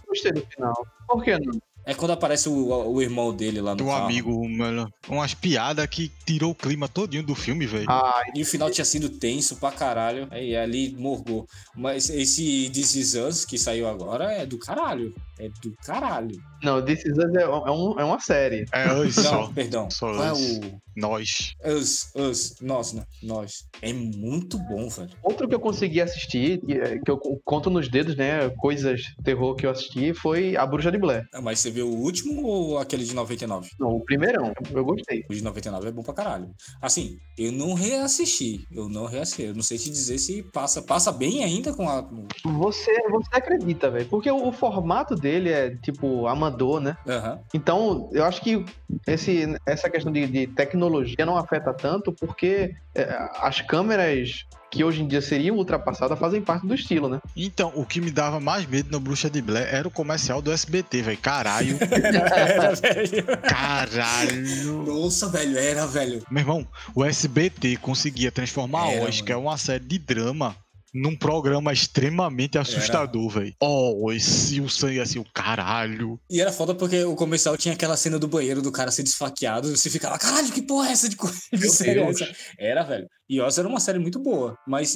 Gostei 0.07 0.31
do 0.31 0.45
final. 0.45 0.87
Por 1.07 1.23
que 1.23 1.37
não? 1.37 1.61
É 1.88 1.93
quando 1.93 2.11
aparece 2.11 2.49
o, 2.49 2.67
o 2.91 3.01
irmão 3.01 3.33
dele 3.33 3.61
lá 3.61 3.71
no 3.71 3.77
do 3.77 3.85
carro. 3.85 4.03
amigo, 4.05 4.47
mano, 4.49 4.91
umas 5.07 5.33
piadas 5.33 5.88
que 5.88 6.11
tirou 6.25 6.51
o 6.51 6.55
clima 6.55 6.88
todinho 6.89 7.23
do 7.23 7.33
filme, 7.33 7.65
velho. 7.65 7.85
Ah, 7.89 8.21
E 8.35 8.41
o 8.41 8.45
final 8.45 8.69
tinha 8.69 8.83
sido 8.83 9.09
tenso 9.09 9.55
pra 9.55 9.71
caralho. 9.71 10.27
Aí 10.29 10.55
ali 10.55 10.93
morgou. 10.97 11.47
Mas 11.75 12.09
esse 12.09 12.69
This 12.73 12.95
Is 12.95 13.13
Us 13.15 13.45
que 13.45 13.57
saiu 13.57 13.88
agora 13.88 14.31
é 14.33 14.45
do 14.45 14.59
caralho. 14.59 15.15
É 15.39 15.47
do 15.61 15.71
caralho. 15.85 16.35
não, 16.63 16.83
This 16.83 17.05
Is 17.05 17.17
Us 17.17 17.33
é, 17.35 17.47
um- 17.47 17.99
é 17.99 18.03
uma 18.03 18.19
série. 18.19 18.65
É, 18.73 18.91
us 18.93 19.15
Não, 19.17 19.23
só. 19.23 19.47
perdão. 19.53 19.89
Só 19.89 20.11
Qual 20.11 20.23
é 20.25 20.31
us. 20.33 20.57
o. 20.57 20.88
Nós. 20.97 21.53
Us, 21.63 22.09
us, 22.15 22.55
nós, 22.59 22.91
né? 22.93 23.03
Nós. 23.21 23.65
É 23.83 23.93
muito 23.93 24.57
bom, 24.57 24.89
velho. 24.89 25.11
Outro 25.21 25.47
que 25.47 25.53
eu 25.53 25.59
consegui 25.59 26.01
assistir, 26.01 26.59
que, 26.65 26.73
é- 26.73 26.97
que 26.97 27.11
eu 27.11 27.19
conto 27.45 27.69
nos 27.69 27.88
dedos, 27.88 28.15
né? 28.17 28.49
Coisas 28.57 29.01
terror 29.23 29.53
que 29.55 29.67
eu 29.67 29.69
assisti, 29.69 30.11
foi 30.15 30.55
A 30.57 30.65
Bruxa 30.65 30.91
de 30.91 30.97
Blair. 30.97 31.23
Ah, 31.33 31.39
Mas 31.39 31.59
você 31.59 31.69
viu 31.78 31.88
o 31.88 31.95
último 31.95 32.43
ou 32.43 32.80
aquele 32.80 33.03
de 33.03 33.13
99? 33.13 33.69
Não, 33.80 33.95
o 33.95 34.03
primeirão. 34.03 34.51
Eu 34.71 34.84
gostei. 34.84 35.23
O 35.30 35.34
de 35.34 35.43
99 35.43 35.88
é 35.88 35.91
bom 35.91 36.01
pra 36.01 36.13
caralho. 36.13 36.49
Assim, 36.82 37.17
eu 37.38 37.51
não 37.51 37.73
reassisti. 37.73 38.65
Eu 38.71 38.89
não 38.89 39.05
reassisti. 39.05 39.43
Eu 39.43 39.55
não 39.55 39.61
sei 39.61 39.78
te 39.78 39.89
dizer 39.89 40.17
se 40.17 40.41
passa. 40.43 40.82
Passa 40.82 41.11
bem 41.11 41.43
ainda 41.43 41.73
com 41.73 41.88
a. 41.88 42.07
Você, 42.43 42.91
você 43.09 43.30
acredita, 43.32 43.91
velho? 43.91 44.07
Porque 44.07 44.30
o, 44.32 44.47
o 44.47 44.51
formato 44.51 45.15
dele 45.15 45.51
é, 45.51 45.75
tipo, 45.78 46.28
amador, 46.28 46.80
né? 46.80 46.97
Aham. 47.07 47.39
Então, 47.53 48.09
eu 48.11 48.23
acho 48.23 48.41
que 48.41 48.65
esse, 49.05 49.43
essa 49.65 49.89
questão 49.89 50.11
de, 50.11 50.25
de 50.28 50.47
tecnologia 50.47 51.25
não 51.25 51.38
afeta 51.38 51.73
tanto 51.73 52.11
porque 52.11 52.73
é, 52.95 53.03
as 53.39 53.61
câmeras 53.61 54.45
que 54.70 54.84
hoje 54.84 55.01
em 55.01 55.07
dia 55.07 55.22
seriam 55.22 55.55
ultrapassadas 55.55 56.18
fazem 56.20 56.41
parte 56.41 56.68
do 56.68 56.74
estilo, 56.74 57.09
né? 57.09 57.20
Então, 57.36 57.72
o 57.76 57.86
que 57.86 58.01
me 58.01 58.11
dava 58.11 58.39
mais 58.39 58.65
medo 58.65 58.91
na 58.91 58.99
Bruxa 58.99 59.30
de 59.30 59.41
Blair 59.41 59.68
era 59.72 59.88
o 59.88 59.91
comercial 59.91 60.41
do 60.41 60.51
SBT, 60.51 61.01
velho. 61.01 61.18
Caralho. 61.18 61.78
Era, 61.88 62.76
velho. 62.76 63.26
Caralho. 63.47 64.84
Nossa, 64.86 65.30
velho, 65.30 65.57
era, 65.57 65.86
velho. 65.86 66.24
Meu 66.30 66.41
irmão, 66.41 66.68
o 66.93 67.03
SBT 67.03 67.78
conseguia 67.78 68.32
transformar 68.32 68.91
Era, 68.91 69.05
Oz, 69.05 69.22
que 69.22 69.32
é 69.32 69.38
uma 69.38 69.57
série 69.57 69.86
de 69.86 69.97
drama, 69.97 70.55
num 70.93 71.15
programa 71.15 71.71
extremamente 71.73 72.57
assustador, 72.57 73.29
velho. 73.29 73.53
Oh, 73.61 74.11
esse 74.11 74.59
o 74.61 74.69
sangue 74.69 74.99
assim, 74.99 75.19
o 75.19 75.25
caralho. 75.33 76.19
E 76.29 76.39
era 76.41 76.51
foda 76.51 76.73
porque 76.73 77.03
o 77.03 77.15
comercial 77.15 77.57
tinha 77.57 77.73
aquela 77.73 77.97
cena 77.97 78.17
do 78.17 78.27
banheiro 78.27 78.61
do 78.61 78.71
cara 78.71 78.89
ser 78.91 79.03
desfaqueado. 79.03 79.75
Você 79.75 79.89
ficava, 79.89 80.17
caralho, 80.17 80.51
que 80.51 80.61
porra 80.61 80.89
é 80.89 80.91
essa 80.93 81.09
de, 81.09 81.15
co- 81.15 81.27
de 81.53 81.59
Meu 81.59 81.69
série 81.69 81.95
Deus. 82.03 82.21
essa? 82.21 82.31
Era, 82.57 82.83
velho. 82.83 83.07
E 83.29 83.41
Oz 83.41 83.57
era 83.57 83.67
uma 83.67 83.79
série 83.79 83.99
muito 83.99 84.19
boa, 84.19 84.57
mas 84.65 84.95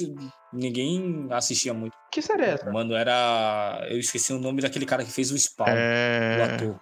ninguém 0.52 1.26
assistia 1.30 1.74
muito. 1.74 1.92
Que 2.10 2.22
série 2.22 2.42
é 2.44 2.50
essa? 2.50 2.70
Mano, 2.70 2.94
era. 2.94 3.86
Eu 3.90 3.98
esqueci 3.98 4.32
o 4.32 4.38
nome 4.38 4.62
daquele 4.62 4.86
cara 4.86 5.04
que 5.04 5.10
fez 5.12 5.30
o 5.30 5.38
Spawn, 5.38 5.66
o 5.66 5.70
É. 5.70 6.42
ator. 6.54 6.80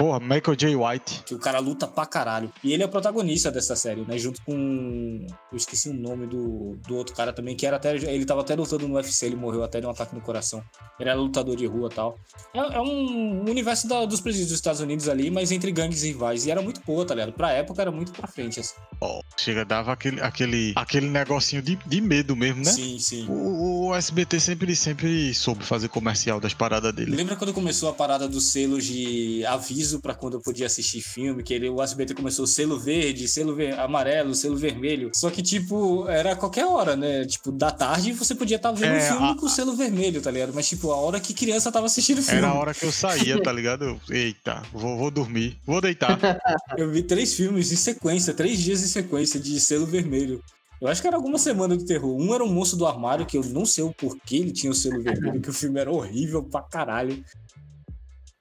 Porra, 0.00 0.18
Michael 0.18 0.56
J. 0.56 0.74
White. 0.76 1.24
Que 1.26 1.34
o 1.34 1.38
cara 1.38 1.58
luta 1.58 1.86
pra 1.86 2.06
caralho. 2.06 2.50
E 2.64 2.72
ele 2.72 2.82
é 2.82 2.86
o 2.86 2.88
protagonista 2.88 3.50
dessa 3.50 3.76
série, 3.76 4.00
né? 4.00 4.16
Junto 4.16 4.40
com. 4.46 5.26
Eu 5.52 5.56
esqueci 5.58 5.90
o 5.90 5.92
nome 5.92 6.26
do, 6.26 6.78
do 6.88 6.96
outro 6.96 7.14
cara 7.14 7.34
também, 7.34 7.54
que 7.54 7.66
era 7.66 7.76
até. 7.76 7.94
Ele 7.94 8.24
tava 8.24 8.40
até 8.40 8.54
lutando 8.54 8.88
no 8.88 8.94
UFC, 8.94 9.26
ele 9.26 9.36
morreu 9.36 9.62
até 9.62 9.78
de 9.78 9.86
um 9.86 9.90
ataque 9.90 10.14
no 10.14 10.22
coração. 10.22 10.64
Ele 10.98 11.10
era 11.10 11.18
lutador 11.20 11.54
de 11.54 11.66
rua 11.66 11.90
e 11.92 11.94
tal. 11.94 12.18
É, 12.54 12.58
é 12.60 12.80
um 12.80 13.42
universo 13.46 13.86
da- 13.86 14.06
dos 14.06 14.22
presídios 14.22 14.48
dos 14.48 14.56
Estados 14.58 14.80
Unidos 14.80 15.06
ali, 15.06 15.30
mas 15.30 15.52
entre 15.52 15.70
gangues 15.70 16.02
rivais. 16.02 16.46
E 16.46 16.50
era 16.50 16.62
muito 16.62 16.80
boa, 16.86 17.04
tá 17.04 17.14
ligado? 17.14 17.34
Pra 17.34 17.52
época 17.52 17.82
era 17.82 17.90
muito 17.92 18.10
pra 18.12 18.26
frente, 18.26 18.58
assim. 18.58 18.76
Ó, 19.02 19.20
chega, 19.36 19.66
dava 19.66 19.92
aquele, 19.92 20.18
aquele, 20.22 20.72
aquele 20.76 21.10
negocinho 21.10 21.60
de, 21.60 21.76
de 21.76 22.00
medo 22.00 22.34
mesmo, 22.34 22.64
né? 22.64 22.70
Sim, 22.72 22.98
sim. 22.98 23.26
O, 23.28 23.59
o 23.90 23.94
SBT 23.94 24.40
sempre, 24.40 24.74
sempre 24.76 25.34
soube 25.34 25.64
fazer 25.64 25.88
comercial 25.88 26.40
das 26.40 26.54
paradas 26.54 26.92
dele. 26.92 27.14
Lembra 27.14 27.36
quando 27.36 27.52
começou 27.52 27.88
a 27.88 27.92
parada 27.92 28.28
dos 28.28 28.44
selos 28.52 28.84
de 28.84 29.44
aviso 29.46 30.00
pra 30.00 30.14
quando 30.14 30.34
eu 30.34 30.40
podia 30.40 30.66
assistir 30.66 31.00
filme? 31.00 31.42
Que 31.42 31.54
ele, 31.54 31.68
o 31.68 31.82
SBT 31.82 32.14
começou 32.14 32.46
selo 32.46 32.78
verde, 32.78 33.26
selo 33.28 33.54
ver- 33.54 33.78
amarelo, 33.78 34.34
selo 34.34 34.56
vermelho. 34.56 35.10
Só 35.14 35.30
que, 35.30 35.42
tipo, 35.42 36.08
era 36.08 36.34
qualquer 36.36 36.64
hora, 36.66 36.96
né? 36.96 37.24
Tipo, 37.26 37.50
da 37.52 37.70
tarde 37.70 38.12
você 38.12 38.34
podia 38.34 38.56
estar 38.56 38.72
vendo 38.72 38.92
É, 38.94 38.98
um 38.98 39.08
filme 39.16 39.30
a- 39.32 39.34
com 39.36 39.48
selo 39.48 39.74
vermelho, 39.74 40.20
tá 40.20 40.30
ligado? 40.30 40.52
Mas, 40.54 40.68
tipo, 40.68 40.90
a 40.92 40.96
hora 40.96 41.20
que 41.20 41.34
criança 41.34 41.70
tava 41.72 41.86
assistindo 41.86 42.22
filme. 42.22 42.38
Era 42.38 42.48
a 42.48 42.54
hora 42.54 42.74
que 42.74 42.84
eu 42.84 42.92
saía, 42.92 43.42
tá 43.42 43.52
ligado? 43.52 43.84
Eu, 43.84 44.00
Eita, 44.14 44.62
vou, 44.72 44.96
vou 44.96 45.10
dormir, 45.10 45.56
vou 45.66 45.80
deitar. 45.80 46.18
Eu 46.76 46.90
vi 46.90 47.02
três 47.02 47.34
filmes 47.34 47.72
em 47.72 47.76
sequência, 47.76 48.32
três 48.32 48.58
dias 48.58 48.82
em 48.82 48.86
sequência 48.86 49.38
de 49.40 49.58
selo 49.60 49.86
vermelho. 49.86 50.42
Eu 50.80 50.88
acho 50.88 51.00
que 51.02 51.06
era 51.08 51.16
alguma 51.16 51.38
semana 51.38 51.76
do 51.76 51.84
terror. 51.84 52.16
Um 52.16 52.34
era 52.34 52.42
o 52.42 52.48
Moço 52.48 52.76
do 52.76 52.86
Armário, 52.86 53.26
que 53.26 53.36
eu 53.36 53.44
não 53.44 53.66
sei 53.66 53.84
o 53.84 53.92
porquê 53.92 54.36
ele 54.36 54.52
tinha 54.52 54.70
o 54.70 54.74
selo 54.74 55.00
vermelho, 55.02 55.40
que 55.40 55.50
o 55.50 55.52
filme 55.52 55.78
era 55.78 55.90
horrível 55.92 56.42
pra 56.42 56.62
caralho. 56.62 57.22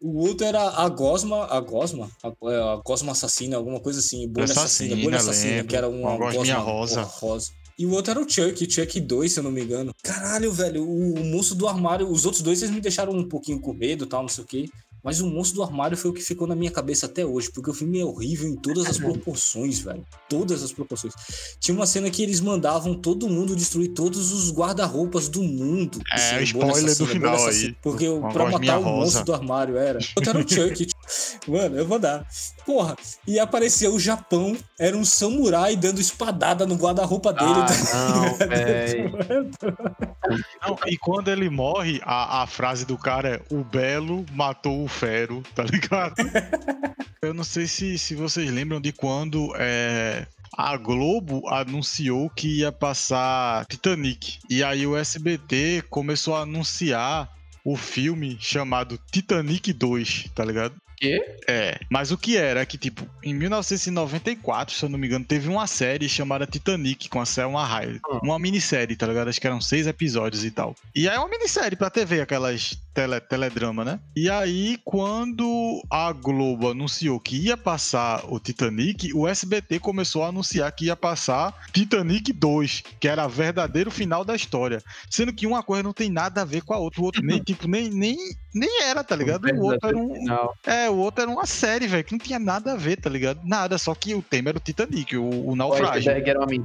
O 0.02 0.20
outro 0.20 0.46
era 0.48 0.62
a 0.62 0.88
Gosma, 0.88 1.46
a 1.48 1.60
Gosma, 1.60 2.10
a, 2.24 2.28
é, 2.50 2.62
a 2.74 2.82
Gosma 2.86 3.12
Assassina, 3.12 3.58
alguma 3.58 3.82
coisa 3.82 4.00
assim, 4.00 4.26
Bolha 4.30 4.46
Assassina, 4.46 4.96
Bolha 4.96 5.18
Assassina, 5.18 5.52
lembro. 5.56 5.68
que 5.68 5.76
era 5.76 5.90
uma, 5.90 6.12
Uma 6.12 6.32
gosma 6.32 6.56
rosa. 6.56 7.02
rosa. 7.02 7.52
E 7.78 7.86
o 7.86 7.92
outro 7.92 8.12
era 8.12 8.22
o 8.22 8.30
Chuck, 8.30 8.70
Chuck 8.72 9.00
2, 9.00 9.32
se 9.32 9.40
eu 9.40 9.44
não 9.44 9.52
me 9.52 9.62
engano. 9.62 9.94
Caralho, 10.02 10.52
velho, 10.54 10.84
o, 10.86 11.16
o 11.16 11.26
Moço 11.26 11.54
do 11.54 11.68
Armário, 11.68 12.10
os 12.10 12.26
outros 12.26 12.42
dois, 12.42 12.62
eles 12.62 12.74
me 12.74 12.80
deixaram 12.80 13.12
um 13.12 13.28
pouquinho 13.28 13.60
com 13.60 13.74
medo 13.74 14.06
e 14.06 14.08
tal, 14.08 14.22
não 14.22 14.30
sei 14.30 14.44
o 14.46 14.48
quê. 14.48 14.70
Mas 15.04 15.22
o 15.22 15.28
Monstro 15.28 15.58
do 15.58 15.64
Armário 15.64 15.96
foi 15.98 16.12
o 16.12 16.14
que 16.14 16.22
ficou 16.22 16.48
na 16.48 16.56
minha 16.56 16.72
cabeça 16.72 17.06
até 17.06 17.26
hoje, 17.26 17.50
porque 17.52 17.70
o 17.70 17.74
filme 17.74 18.00
é 18.00 18.06
horrível 18.06 18.48
em 18.50 18.56
todas 18.56 18.86
as 18.88 18.98
proporções, 19.00 19.80
velho. 19.80 20.06
Todas 20.28 20.62
as 20.64 20.72
proporções. 20.74 21.14
Tinha 21.60 21.76
uma 21.76 21.86
cena 21.86 22.10
que 22.10 22.22
eles 22.22 22.40
mandavam 22.42 22.94
todo 22.96 23.28
mundo 23.30 23.56
destruir 23.56 23.90
todos 23.94 24.32
os 24.32 24.52
guarda-roupas 24.52 25.30
do 25.30 25.42
mundo. 25.42 26.00
É, 26.12 26.16
Assim, 26.36 26.44
spoiler 26.44 26.74
do 26.84 26.88
assassina, 26.88 27.08
final 27.08 27.46
aí. 27.48 27.76
Porque 27.82 28.08
o- 28.08 28.20
Uma 28.20 28.32
pra 28.34 28.50
matar 28.50 28.78
o 28.80 28.84
rosa. 28.84 28.96
monstro 28.98 29.26
do 29.26 29.34
armário 29.34 29.78
era. 29.78 30.00
Outro 30.16 30.30
era 30.32 30.40
o 30.40 30.50
Chuck. 30.50 30.88
Mano, 31.48 31.78
eu 31.78 31.86
vou 31.88 31.98
dar. 32.00 32.28
Porra, 32.66 32.96
e 33.26 33.40
apareceu 33.40 33.96
o 33.96 34.00
Japão, 34.00 34.56
era 34.78 34.96
um 34.96 35.04
samurai 35.04 35.76
dando 35.76 36.00
espadada 36.00 36.68
no 36.68 36.76
guarda-roupa 36.76 37.34
dele. 37.34 37.50
tá 37.66 37.74
Ah, 37.94 38.10
não, 38.16 38.36
velho. 38.36 39.12
Não, 40.62 40.78
e 40.88 40.98
quando 40.98 41.30
ele 41.30 41.50
morre, 41.50 42.00
a, 42.04 42.44
a 42.44 42.48
frase 42.48 42.86
do 42.86 42.98
cara 42.98 43.30
é: 43.30 43.42
O 43.56 43.64
Belo 43.64 44.26
matou 44.34 44.84
o 44.84 44.88
Fero, 44.90 45.44
tá 45.56 45.64
ligado? 45.64 46.16
Eu 47.22 47.34
não 47.34 47.44
sei 47.44 47.68
se, 47.68 47.98
se 47.98 48.16
vocês 48.16 48.50
lembram 48.50 48.80
de 48.80 48.92
quando 48.92 49.54
é, 49.58 50.26
a 50.58 50.76
Globo 50.78 51.48
anunciou 51.48 52.30
que 52.30 52.60
ia 52.60 52.72
passar 52.72 53.66
Titanic. 53.66 54.40
E 54.50 54.64
aí 54.64 54.88
o 54.88 54.98
SBT 54.98 55.84
começou 55.90 56.36
a 56.36 56.42
anunciar 56.42 57.30
o 57.64 57.76
filme 57.76 58.38
chamado 58.40 59.00
Titanic 59.12 59.72
2, 59.74 60.30
tá 60.34 60.44
ligado? 60.44 60.76
Quê? 61.00 61.24
É, 61.48 61.80
mas 61.90 62.12
o 62.12 62.18
que 62.18 62.36
era 62.36 62.60
é 62.60 62.66
que, 62.66 62.78
tipo, 62.78 63.08
em 63.24 63.34
1994, 63.34 64.76
se 64.76 64.84
eu 64.84 64.90
não 64.90 65.00
me 65.00 65.08
engano, 65.08 65.24
teve 65.24 65.48
uma 65.48 65.66
série 65.66 66.10
chamada 66.10 66.46
Titanic 66.46 67.08
com 67.08 67.22
a 67.22 67.26
Selma 67.26 67.66
Hayek. 67.66 68.02
Ah. 68.04 68.20
Uma 68.22 68.38
minissérie, 68.38 68.98
tá 68.98 69.08
ligado? 69.08 69.30
Acho 69.30 69.40
que 69.40 69.48
eram 69.48 69.62
seis 69.62 69.88
episódios 69.88 70.44
e 70.44 70.52
tal. 70.52 70.76
E 70.94 71.08
aí 71.08 71.16
é 71.16 71.20
uma 71.20 71.30
minissérie 71.30 71.78
pra 71.78 71.90
TV, 71.90 72.20
aquelas 72.20 72.78
tele, 72.94 73.20
teledrama, 73.22 73.86
né? 73.86 74.00
E 74.16 74.30
aí, 74.30 74.78
quando 74.84 75.82
a 75.90 76.12
Globo 76.12 76.70
anunciou 76.70 77.20
que 77.20 77.38
ia 77.38 77.56
passar 77.56 78.24
o 78.28 78.40
Titanic, 78.40 79.14
o 79.14 79.28
SBT 79.28 79.80
começou 79.80 80.24
a 80.24 80.28
anunciar 80.28 80.72
que 80.72 80.86
ia 80.86 80.96
passar 80.96 81.54
Titanic 81.72 82.34
2, 82.34 82.84
que 83.00 83.08
era 83.08 83.26
o 83.26 83.30
verdadeiro 83.30 83.92
final 83.92 84.26
da 84.26 84.36
história. 84.36 84.82
Sendo 85.10 85.34
que 85.34 85.48
uma 85.48 85.64
coisa 85.64 85.84
não 85.84 85.94
tem 85.94 86.10
nada 86.10 86.42
a 86.42 86.46
ver 86.46 86.62
com 86.62 86.74
a 86.74 86.78
outra. 86.78 87.02
O 87.02 87.06
outro 87.06 87.22
nem, 87.24 87.40
tipo, 87.44 87.68
nem, 87.68 87.90
nem, 87.90 88.18
nem 88.54 88.84
era, 88.84 89.04
tá 89.04 89.16
ligado? 89.16 89.46
O 89.46 89.64
outro 89.64 89.88
era 89.88 89.98
um. 89.98 90.26
É, 90.66 90.90
o 90.90 90.98
outro 90.98 91.22
era 91.24 91.32
uma 91.32 91.46
série, 91.46 91.88
velho, 91.88 92.04
que 92.04 92.12
não 92.12 92.20
tinha 92.20 92.40
nada 92.40 92.74
a 92.74 92.76
ver, 92.76 92.98
tá 92.98 93.10
ligado? 93.10 93.42
Nada, 93.44 93.78
só 93.78 93.94
que 93.96 94.14
o 94.14 94.22
tema 94.22 94.50
era 94.50 94.58
o 94.58 94.62
Titanic, 94.62 95.16
o, 95.16 95.50
o 95.50 95.56
naufrágio. 95.56 96.10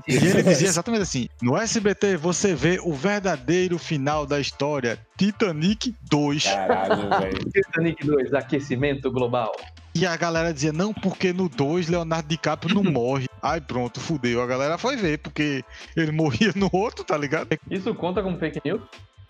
E 0.09 0.17
ele 0.17 0.43
dizia 0.43 0.69
exatamente 0.69 1.03
assim: 1.03 1.29
no 1.41 1.57
SBT 1.57 2.17
você 2.17 2.55
vê 2.55 2.81
o 2.83 2.93
verdadeiro 2.93 3.79
final 3.79 4.27
da 4.27 4.41
história, 4.41 4.99
Titanic 5.17 5.95
2. 6.11 6.14
Caralho, 6.45 7.09
velho. 7.21 7.51
Titanic 7.51 8.07
2, 8.07 8.35
aquecimento 8.35 9.11
global. 9.11 9.53
E 9.95 10.07
a 10.07 10.17
galera 10.17 10.53
dizia: 10.53 10.73
não, 10.73 10.93
porque 10.93 11.33
no 11.33 11.49
2 11.49 11.89
Leonardo 11.89 12.29
DiCaprio 12.29 12.75
não 12.75 12.83
morre. 12.91 13.27
Aí 13.43 13.61
pronto, 13.61 14.01
fudeu. 14.01 14.43
A 14.43 14.47
galera 14.47 14.77
foi 14.79 14.97
ver, 14.97 15.19
porque 15.19 15.65
ele 15.97 16.11
morria 16.13 16.53
no 16.57 16.69
outro, 16.73 17.05
tá 17.05 17.17
ligado? 17.17 17.49
Isso 17.71 17.95
conta 17.95 18.23
como 18.23 18.39
fake 18.39 18.61
news? 18.65 18.81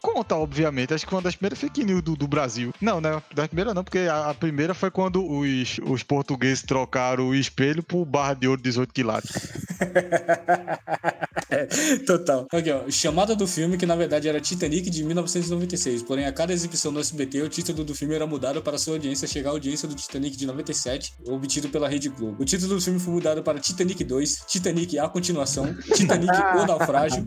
Conta, 0.04 0.36
obviamente. 0.36 0.92
Acho 0.92 1.06
que 1.06 1.10
foi 1.10 1.16
uma 1.16 1.22
das 1.22 1.34
primeiras 1.34 1.58
fake 1.58 1.82
news 1.82 2.02
do, 2.02 2.14
do 2.14 2.28
Brasil. 2.28 2.74
Não, 2.78 3.00
né? 3.00 3.22
Da 3.34 3.48
primeira 3.48 3.72
não, 3.72 3.82
porque 3.82 4.00
a, 4.00 4.28
a 4.28 4.34
primeira 4.34 4.74
foi 4.74 4.90
quando 4.90 5.26
os, 5.26 5.80
os 5.82 6.02
portugueses 6.02 6.62
trocaram 6.62 7.28
o 7.28 7.34
espelho 7.34 7.82
por 7.82 8.04
barra 8.04 8.34
de 8.34 8.46
ouro 8.46 8.60
18 8.60 8.92
quilates. 8.92 9.32
Total. 12.06 12.46
Aqui, 12.52 12.70
ó. 12.70 12.82
Chamada 12.90 13.34
do 13.34 13.46
filme, 13.46 13.78
que 13.78 13.86
na 13.86 13.96
verdade 13.96 14.28
era 14.28 14.38
Titanic 14.40 14.90
de 14.90 15.02
1996. 15.04 16.02
Porém, 16.02 16.26
a 16.26 16.32
cada 16.32 16.52
exibição 16.52 16.92
no 16.92 17.00
SBT, 17.00 17.40
o 17.40 17.48
título 17.48 17.82
do 17.82 17.94
filme 17.94 18.14
era 18.14 18.26
mudado 18.26 18.60
para 18.60 18.76
sua 18.76 18.94
audiência 18.94 19.26
chegar 19.26 19.50
à 19.50 19.52
audiência 19.52 19.88
do 19.88 19.94
Titanic 19.94 20.36
de 20.36 20.46
97, 20.46 21.14
obtido 21.26 21.70
pela 21.70 21.88
Rede 21.88 22.10
Globo. 22.10 22.42
O 22.42 22.44
título 22.44 22.74
do 22.74 22.80
filme 22.80 23.00
foi 23.00 23.14
mudado 23.14 23.42
para 23.42 23.58
Titanic 23.58 24.04
2, 24.04 24.44
Titanic 24.46 24.98
A 24.98 25.08
Continuação, 25.08 25.74
Titanic 25.94 26.30
O 26.30 26.66
Naufrágio. 26.66 27.26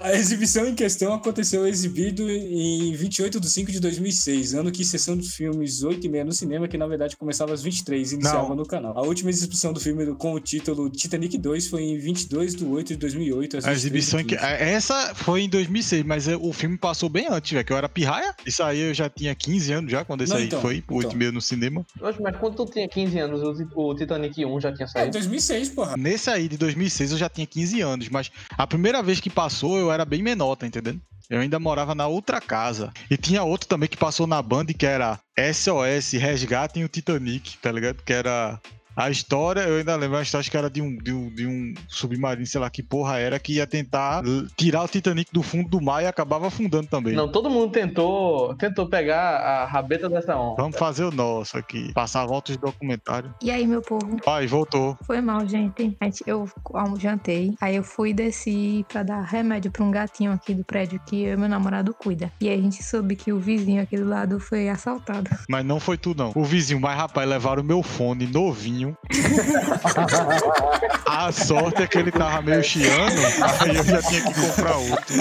A 0.00 0.14
exibição 0.14 0.66
em 0.66 0.74
questão 0.74 1.12
aconteceu 1.12 1.66
exibido 1.74 2.30
em 2.30 2.92
28 2.94 3.38
de 3.40 3.50
5 3.50 3.70
de 3.72 3.80
2006, 3.80 4.54
ano 4.54 4.70
que 4.72 4.84
sessão 4.84 5.16
de 5.16 5.28
filmes 5.30 5.82
8 5.82 6.06
e 6.06 6.08
meia 6.08 6.24
no 6.24 6.32
cinema, 6.32 6.66
que 6.68 6.78
na 6.78 6.86
verdade 6.86 7.16
começava 7.16 7.52
às 7.52 7.62
23 7.62 8.12
e 8.12 8.14
iniciava 8.14 8.48
Não. 8.48 8.56
no 8.56 8.66
canal. 8.66 8.96
A 8.96 9.02
última 9.02 9.30
exibição 9.30 9.72
do 9.72 9.80
filme 9.80 10.06
com 10.14 10.32
o 10.34 10.40
título 10.40 10.88
Titanic 10.90 11.36
2 11.36 11.68
foi 11.68 11.82
em 11.82 11.98
22 11.98 12.54
de 12.54 12.64
8 12.64 12.88
de 12.88 12.96
2008, 12.96 13.58
às 13.58 13.64
A 13.64 13.70
23 13.72 13.78
exibição 13.82 14.20
que. 14.24 14.36
15. 14.36 14.44
Essa 14.46 15.14
foi 15.14 15.42
em 15.42 15.48
2006, 15.48 16.04
mas 16.04 16.28
é, 16.28 16.36
o 16.36 16.52
filme 16.52 16.78
passou 16.78 17.08
bem 17.08 17.26
antes, 17.28 17.50
velho. 17.52 17.64
Que 17.64 17.72
eu 17.72 17.76
era 17.76 17.88
pirraia. 17.88 18.34
Isso 18.46 18.62
aí 18.62 18.80
eu 18.80 18.94
já 18.94 19.08
tinha 19.10 19.34
15 19.34 19.72
anos 19.72 19.90
já, 19.90 20.04
quando 20.04 20.22
esse 20.22 20.32
Não, 20.32 20.38
aí 20.38 20.46
então, 20.46 20.60
foi, 20.60 20.82
o 20.88 20.94
8 20.94 21.06
então. 21.06 21.12
e 21.12 21.16
meio 21.16 21.32
no 21.32 21.40
cinema. 21.40 21.84
Mas 22.00 22.16
quando 22.38 22.56
tu 22.56 22.66
tinha 22.66 22.88
15 22.88 23.18
anos, 23.18 23.42
o 23.42 23.54
Ti- 23.54 23.70
o 23.74 23.94
Titanic 23.94 24.44
1 24.44 24.60
já 24.60 24.72
tinha 24.72 24.84
É, 24.86 24.88
saído. 24.88 25.12
2006, 25.12 25.68
porra. 25.70 25.96
Nesse 25.96 26.30
aí 26.30 26.48
de 26.48 26.56
2006 26.56 27.12
eu 27.12 27.18
já 27.18 27.28
tinha 27.28 27.46
15 27.46 27.80
anos, 27.80 28.08
mas 28.08 28.30
a 28.56 28.66
primeira 28.66 29.02
vez 29.02 29.20
que 29.20 29.30
passou 29.30 29.78
eu 29.78 29.90
era 29.90 30.04
bem 30.04 30.22
menor, 30.22 30.56
tá 30.56 30.66
entendendo? 30.66 31.00
Eu 31.28 31.40
ainda 31.40 31.58
morava 31.58 31.94
na 31.94 32.06
outra 32.06 32.40
casa. 32.40 32.92
E 33.10 33.16
tinha 33.16 33.42
outro 33.42 33.68
também 33.68 33.88
que 33.88 33.96
passou 33.96 34.26
na 34.26 34.42
Band 34.42 34.66
que 34.66 34.86
era 34.86 35.18
SOS 35.52 36.12
Resgatem 36.12 36.84
o 36.84 36.88
Titanic, 36.88 37.56
tá 37.58 37.72
ligado? 37.72 38.02
Que 38.02 38.12
era. 38.12 38.60
A 38.96 39.10
história, 39.10 39.60
eu 39.62 39.78
ainda 39.78 39.96
lembro, 39.96 40.16
a 40.18 40.22
história 40.22 40.40
acho 40.40 40.50
que 40.50 40.56
era 40.56 40.70
de 40.70 40.80
um, 40.80 40.96
de, 40.96 41.12
um, 41.12 41.28
de 41.34 41.46
um 41.46 41.74
submarino, 41.88 42.46
sei 42.46 42.60
lá 42.60 42.70
que 42.70 42.82
porra 42.82 43.18
era, 43.18 43.38
que 43.38 43.54
ia 43.54 43.66
tentar 43.66 44.22
tirar 44.56 44.84
o 44.84 44.88
Titanic 44.88 45.32
do 45.32 45.42
fundo 45.42 45.68
do 45.68 45.80
mar 45.80 46.02
e 46.02 46.06
acabava 46.06 46.46
afundando 46.46 46.86
também. 46.86 47.14
Não, 47.14 47.30
todo 47.30 47.50
mundo 47.50 47.72
tentou, 47.72 48.54
tentou 48.54 48.86
pegar 48.88 49.36
a 49.38 49.64
rabeta 49.64 50.08
dessa 50.08 50.36
onda. 50.36 50.62
Vamos 50.62 50.78
fazer 50.78 51.04
o 51.04 51.10
nosso 51.10 51.56
aqui. 51.58 51.92
Passar 51.92 52.24
voltas 52.26 52.56
de 52.56 52.62
documentário. 52.62 53.34
E 53.42 53.50
aí, 53.50 53.66
meu 53.66 53.82
povo? 53.82 54.16
Ai, 54.26 54.46
voltou. 54.46 54.96
Foi 55.04 55.20
mal, 55.20 55.46
gente. 55.48 55.96
A 56.00 56.04
gente- 56.04 56.22
Eu 56.26 56.48
jantei. 56.98 57.54
Aí 57.60 57.76
eu 57.76 57.82
fui 57.82 58.10
e 58.10 58.14
desci 58.14 58.84
pra 58.88 59.02
dar 59.02 59.22
remédio 59.22 59.70
pra 59.70 59.84
um 59.84 59.90
gatinho 59.90 60.32
aqui 60.32 60.54
do 60.54 60.64
prédio 60.64 61.00
que 61.06 61.22
eu 61.24 61.34
e 61.34 61.36
meu 61.36 61.48
namorado 61.48 61.92
cuida. 61.94 62.30
E 62.40 62.48
aí 62.48 62.58
a 62.58 62.62
gente 62.62 62.82
soube 62.82 63.16
que 63.16 63.32
o 63.32 63.38
vizinho 63.38 63.82
aqui 63.82 63.96
do 63.96 64.08
lado 64.08 64.38
foi 64.38 64.68
assaltado. 64.68 65.28
Mas 65.48 65.64
não 65.64 65.80
foi 65.80 65.96
tu, 65.96 66.14
não. 66.14 66.32
O 66.34 66.44
vizinho, 66.44 66.80
mas 66.80 66.96
rapaz, 66.96 67.28
levaram 67.28 67.62
o 67.62 67.66
meu 67.66 67.82
fone 67.82 68.26
novinho. 68.26 68.83
A 71.06 71.32
sorte 71.32 71.82
é 71.82 71.86
que 71.86 71.98
ele 71.98 72.10
tava 72.10 72.42
meio 72.42 72.62
chiando, 72.62 73.16
aí 73.60 73.76
eu 73.76 73.84
já 73.84 74.02
tinha 74.02 74.22
que 74.22 74.34
comprar 74.34 74.76
outro. 74.76 75.14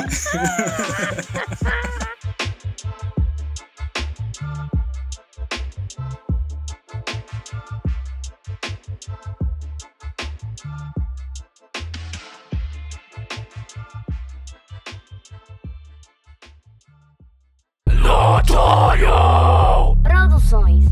Produções 20.04 20.86